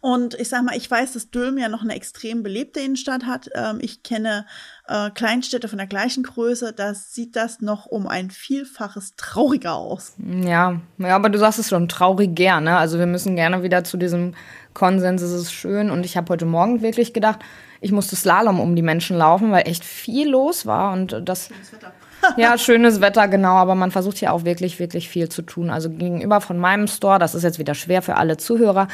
Und 0.00 0.34
ich 0.34 0.48
sag 0.48 0.62
mal, 0.64 0.76
ich 0.76 0.90
weiß, 0.90 1.12
dass 1.12 1.30
Dülmen 1.30 1.58
ja 1.58 1.68
noch 1.68 1.82
eine 1.82 1.94
extrem 1.94 2.42
belebte 2.42 2.80
Innenstadt 2.80 3.26
hat. 3.26 3.50
Ähm, 3.54 3.78
ich 3.82 4.02
kenne 4.02 4.46
äh, 4.88 5.10
Kleinstädte 5.10 5.68
von 5.68 5.76
der 5.76 5.86
gleichen 5.86 6.22
Größe. 6.22 6.72
Da 6.72 6.94
sieht 6.94 7.36
das 7.36 7.60
noch 7.60 7.86
um 7.86 8.06
ein 8.06 8.30
Vielfaches 8.30 9.16
trauriger 9.16 9.74
aus. 9.74 10.14
Ja, 10.18 10.80
ja, 10.96 11.14
aber 11.14 11.28
du 11.28 11.38
sagst 11.38 11.58
es 11.58 11.68
schon, 11.68 11.88
traurig 11.88 12.34
gerne. 12.34 12.78
Also 12.78 12.98
wir 12.98 13.06
müssen 13.06 13.36
gerne 13.36 13.62
wieder 13.62 13.84
zu 13.84 13.98
diesem 13.98 14.34
Konsens, 14.74 15.22
es 15.22 15.32
ist 15.32 15.52
schön. 15.52 15.90
Und 15.90 16.04
ich 16.04 16.16
habe 16.16 16.30
heute 16.30 16.46
Morgen 16.46 16.82
wirklich 16.82 17.12
gedacht, 17.12 17.40
ich 17.80 17.92
musste 17.92 18.16
Slalom 18.16 18.60
um 18.60 18.76
die 18.76 18.82
Menschen 18.82 19.16
laufen, 19.16 19.52
weil 19.52 19.66
echt 19.66 19.84
viel 19.84 20.28
los 20.28 20.66
war. 20.66 20.92
Und 20.92 21.22
das. 21.24 21.48
Schönes 21.48 21.72
Wetter. 21.72 21.92
ja, 22.36 22.58
schönes 22.58 23.00
Wetter, 23.00 23.28
genau, 23.28 23.54
aber 23.54 23.74
man 23.74 23.90
versucht 23.90 24.18
hier 24.18 24.32
auch 24.32 24.44
wirklich, 24.44 24.78
wirklich 24.78 25.08
viel 25.08 25.28
zu 25.28 25.42
tun. 25.42 25.70
Also 25.70 25.90
gegenüber 25.90 26.40
von 26.40 26.58
meinem 26.58 26.86
Store, 26.86 27.18
das 27.18 27.34
ist 27.34 27.42
jetzt 27.42 27.58
wieder 27.58 27.74
schwer 27.74 28.02
für 28.02 28.16
alle 28.16 28.36
Zuhörer, 28.36 28.88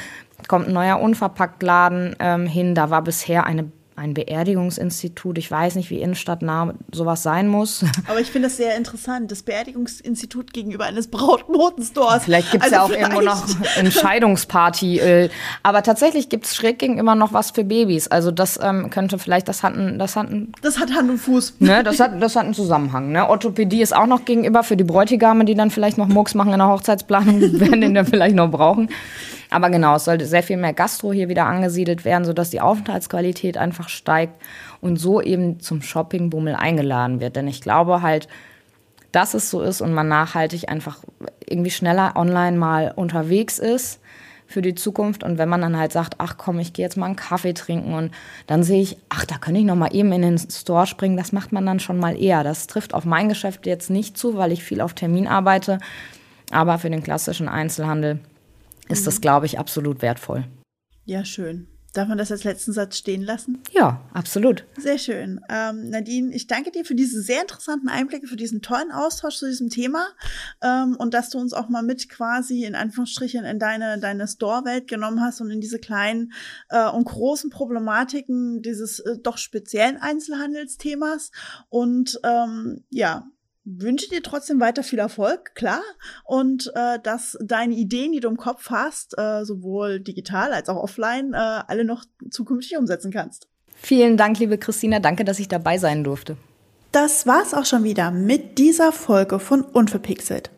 kommt 0.49 0.69
ein 0.69 0.73
neuer 0.73 1.01
Unverpacktladen 1.01 2.17
ähm, 2.21 2.47
hin. 2.47 2.75
Da 2.75 2.91
war 2.91 3.03
bisher 3.03 3.45
eine 3.45 3.71
ein 3.97 4.15
Beerdigungsinstitut. 4.15 5.39
Ich 5.39 5.51
weiß 5.51 5.75
nicht, 5.75 5.91
wie 5.91 6.01
innenstadtnah 6.01 6.75
sowas 6.93 7.23
sein 7.23 7.49
muss. 7.49 7.85
Aber 8.09 8.21
ich 8.21 8.31
finde 8.31 8.49
das 8.49 8.57
sehr 8.57 8.77
interessant. 8.77 9.31
Das 9.31 9.43
Beerdigungsinstitut 9.43 10.53
gegenüber 10.53 10.85
eines 10.85 11.09
Brautmodenstores. 11.09 12.25
Vielleicht 12.25 12.53
gibt 12.53 12.65
es 12.65 12.73
also 12.73 12.93
ja 12.93 12.97
auch 12.97 13.01
irgendwo 13.01 13.23
noch 13.23 13.47
Entscheidungsparty. 13.77 15.31
Aber 15.63 15.83
tatsächlich 15.83 16.29
gibt 16.29 16.47
es 16.47 16.55
schräg 16.55 16.79
gegenüber 16.79 17.15
noch 17.15 17.33
was 17.33 17.51
für 17.51 17.65
Babys. 17.65 18.09
Also 18.09 18.31
das 18.31 18.59
ähm, 18.63 18.91
könnte 18.91 19.19
vielleicht, 19.19 19.49
das 19.49 19.63
hat 19.63 19.75
ein, 19.75 19.99
das 19.99 20.17
hat 20.17 20.31
ein, 20.31 20.53
Das 20.63 20.79
hat 20.79 20.93
Hand 20.93 21.11
und 21.11 21.19
Fuß. 21.19 21.55
Ne, 21.61 21.83
das, 21.83 22.01
hat, 22.01 22.21
das 22.23 22.37
hat 22.37 22.45
einen 22.45 22.55
Zusammenhang. 22.55 23.13
Ne? 23.13 23.29
Orthopädie 23.29 23.81
ist 23.81 23.97
auch 23.97 24.07
noch 24.07 24.25
gegenüber 24.25 24.63
für 24.63 24.77
die 24.77 24.85
Bräutigame, 24.85 25.45
die 25.45 25.55
dann 25.55 25.71
vielleicht 25.71 25.99
noch 25.99 26.09
Mucks 26.09 26.35
machen 26.35 26.53
in 26.53 26.59
der 26.59 26.69
Hochzeitsplanung, 26.69 27.41
werden 27.61 27.81
den 27.81 27.95
dann 27.95 28.07
vielleicht 28.07 28.37
noch 28.37 28.51
brauchen. 28.51 28.89
Aber 29.51 29.71
genau, 29.71 29.97
es 29.97 30.05
sollte 30.05 30.27
sehr 30.27 30.43
viel 30.43 30.57
mehr 30.57 30.73
Gastro 30.73 31.13
hier 31.13 31.29
wieder 31.29 31.47
angesiedelt 31.47 32.05
werden, 32.05 32.25
sodass 32.25 32.51
die 32.51 32.61
Aufenthaltsqualität 32.61 33.57
einfach 33.57 33.89
steigt 33.89 34.41
und 34.81 34.97
so 34.97 35.21
eben 35.21 35.61
zum 35.61 35.83
Shoppingbummel 35.83 36.55
eingeladen 36.55 37.21
wird. 37.21 37.37
Denn 37.37 37.49
ich 37.49 37.61
glaube 37.61 38.03
halt, 38.03 38.29
dass 39.13 39.35
es 39.35 39.51
so 39.51 39.63
ist 39.63 39.81
und 39.81 39.95
man 39.95 40.09
nachhaltig 40.09 40.69
einfach 40.69 40.99
irgendwie 41.49 41.71
schneller 41.71 42.15
online 42.17 42.57
mal 42.57 42.93
unterwegs 42.95 43.59
ist 43.59 44.01
für 44.47 44.63
die 44.63 44.75
Zukunft. 44.75 45.23
Und 45.23 45.39
wenn 45.39 45.49
man 45.49 45.61
dann 45.61 45.79
halt 45.79 45.93
sagt, 45.93 46.17
ach 46.19 46.37
komm, 46.37 46.59
ich 46.59 46.73
gehe 46.73 46.85
jetzt 46.85 46.97
mal 46.97 47.07
einen 47.07 47.17
Kaffee 47.17 47.55
trinken 47.55 47.95
und 47.95 48.13
dann 48.47 48.63
sehe 48.63 48.83
ich, 48.83 48.97
ach, 49.09 49.25
da 49.25 49.39
könnte 49.39 49.61
ich 49.61 49.67
noch 49.67 49.77
mal 49.77 49.95
eben 49.95 50.13
in 50.13 50.23
den 50.23 50.39
Store 50.39 50.87
springen, 50.87 51.17
das 51.17 51.33
macht 51.33 51.53
man 51.53 51.67
dann 51.67 51.81
schon 51.81 51.99
mal 51.99 52.21
eher. 52.21 52.45
Das 52.45 52.67
trifft 52.67 52.95
auf 52.95 53.05
mein 53.05 53.29
Geschäft 53.29 53.67
jetzt 53.67 53.91
nicht 53.91 54.19
zu, 54.19 54.37
weil 54.37 54.53
ich 54.53 54.63
viel 54.63 54.81
auf 54.81 54.95
Termin 54.95 55.27
arbeite. 55.27 55.79
Aber 56.53 56.79
für 56.79 56.91
den 56.91 57.03
klassischen 57.03 57.49
Einzelhandel 57.49 58.21
ist 58.89 59.03
mhm. 59.03 59.05
das, 59.07 59.21
glaube 59.21 59.47
ich, 59.47 59.59
absolut 59.59 60.03
wertvoll. 60.03 60.45
Ja, 61.05 61.25
schön. 61.25 61.69
Darf 61.97 62.09
man 62.09 62.19
das 62.19 62.31
als 62.31 62.45
letzten 62.45 62.75
Satz 62.75 62.99
stehen 62.99 63.23
lassen? 63.23 63.63
Ja, 63.71 64.07
absolut. 64.13 64.67
Sehr 64.77 64.99
schön. 64.99 65.41
Ähm, 65.49 65.89
Nadine, 65.89 66.35
ich 66.35 66.47
danke 66.47 66.71
dir 66.71 66.85
für 66.85 66.95
diese 66.95 67.23
sehr 67.23 67.41
interessanten 67.41 67.89
Einblicke, 67.89 68.27
für 68.27 68.37
diesen 68.37 68.61
tollen 68.61 68.93
Austausch 68.93 69.37
zu 69.37 69.47
diesem 69.47 69.71
Thema 69.71 70.07
ähm, 70.63 70.95
und 70.99 71.15
dass 71.15 71.31
du 71.31 71.39
uns 71.39 71.55
auch 71.55 71.71
mal 71.71 71.83
mit 71.83 72.11
quasi 72.11 72.65
in 72.65 72.75
Anführungsstrichen 72.75 73.47
in 73.47 73.59
deine, 73.59 73.99
deine 73.99 74.29
Store-Welt 74.29 74.89
genommen 74.89 75.23
hast 75.23 75.41
und 75.41 75.51
in 75.51 75.63
diese 75.63 75.79
kleinen 75.79 76.33
äh, 76.69 76.87
und 76.87 77.05
großen 77.05 77.49
Problematiken 77.49 78.61
dieses 78.61 78.99
äh, 78.99 79.17
doch 79.23 79.39
speziellen 79.39 79.97
Einzelhandelsthemas. 79.97 81.31
Und 81.71 82.21
ähm, 82.25 82.85
ja, 82.91 83.27
wünsche 83.67 84.09
dir 84.09 84.23
trotzdem 84.23 84.61
weiter 84.61 84.83
viel 84.83 85.01
Erfolg, 85.01 85.55
klar. 85.55 85.83
Und 86.25 86.73
äh, 86.75 86.99
dass 87.03 87.37
deine 87.43 87.75
Ideen, 87.75 88.13
die 88.13 88.21
du 88.21 88.29
im 88.29 88.37
Kopf 88.37 88.71
hast, 88.71 89.19
äh, 89.19 89.45
sowohl 89.45 90.01
digital 90.01 90.53
als 90.53 90.69
auch 90.69 90.83
offline, 90.83 91.35
äh, 91.35 91.37
alle 91.37 91.85
noch 91.85 92.05
zukünftig 92.31 92.79
umsetzen 92.79 93.11
kannst. 93.11 93.49
Vielen 93.75 94.17
Dank, 94.17 94.39
liebe 94.39 94.57
Christina. 94.57 95.01
Danke, 95.01 95.25
dass 95.25 95.39
ich 95.39 95.49
dabei 95.49 95.79
sein 95.79 96.05
durfte. 96.05 96.37
Das 96.93 97.27
war's 97.27 97.53
auch 97.53 97.67
schon 97.67 97.85
wieder 97.85 98.11
mit 98.11 98.59
dieser 98.59 98.93
Folge 98.93 99.39
von 99.39 99.63
Unverpixelt. 99.63 100.51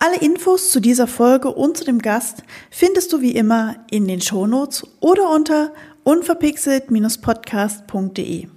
Alle 0.00 0.16
Infos 0.16 0.70
zu 0.70 0.80
dieser 0.80 1.06
Folge 1.06 1.50
und 1.50 1.76
zu 1.76 1.84
dem 1.84 2.00
Gast 2.00 2.42
findest 2.70 3.12
du 3.12 3.20
wie 3.20 3.32
immer 3.32 3.76
in 3.90 4.08
den 4.08 4.20
Shownotes 4.20 4.86
oder 5.00 5.30
unter 5.30 5.72
unverpixelt-podcast.de. 6.04 8.48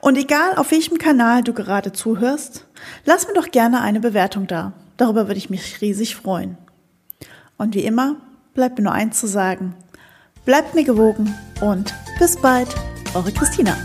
Und 0.00 0.16
egal 0.16 0.54
auf 0.56 0.70
welchem 0.70 0.98
Kanal 0.98 1.42
du 1.42 1.52
gerade 1.52 1.92
zuhörst, 1.92 2.66
lass 3.04 3.26
mir 3.26 3.34
doch 3.34 3.50
gerne 3.50 3.80
eine 3.80 4.00
Bewertung 4.00 4.46
da. 4.46 4.72
Darüber 4.96 5.26
würde 5.28 5.38
ich 5.38 5.50
mich 5.50 5.80
riesig 5.80 6.16
freuen. 6.16 6.56
Und 7.56 7.74
wie 7.74 7.84
immer 7.84 8.16
bleibt 8.54 8.78
mir 8.78 8.84
nur 8.84 8.92
eins 8.92 9.18
zu 9.20 9.26
sagen. 9.26 9.74
Bleibt 10.44 10.74
mir 10.74 10.84
gewogen 10.84 11.34
und 11.60 11.94
bis 12.18 12.36
bald, 12.36 12.68
eure 13.14 13.32
Christina. 13.32 13.76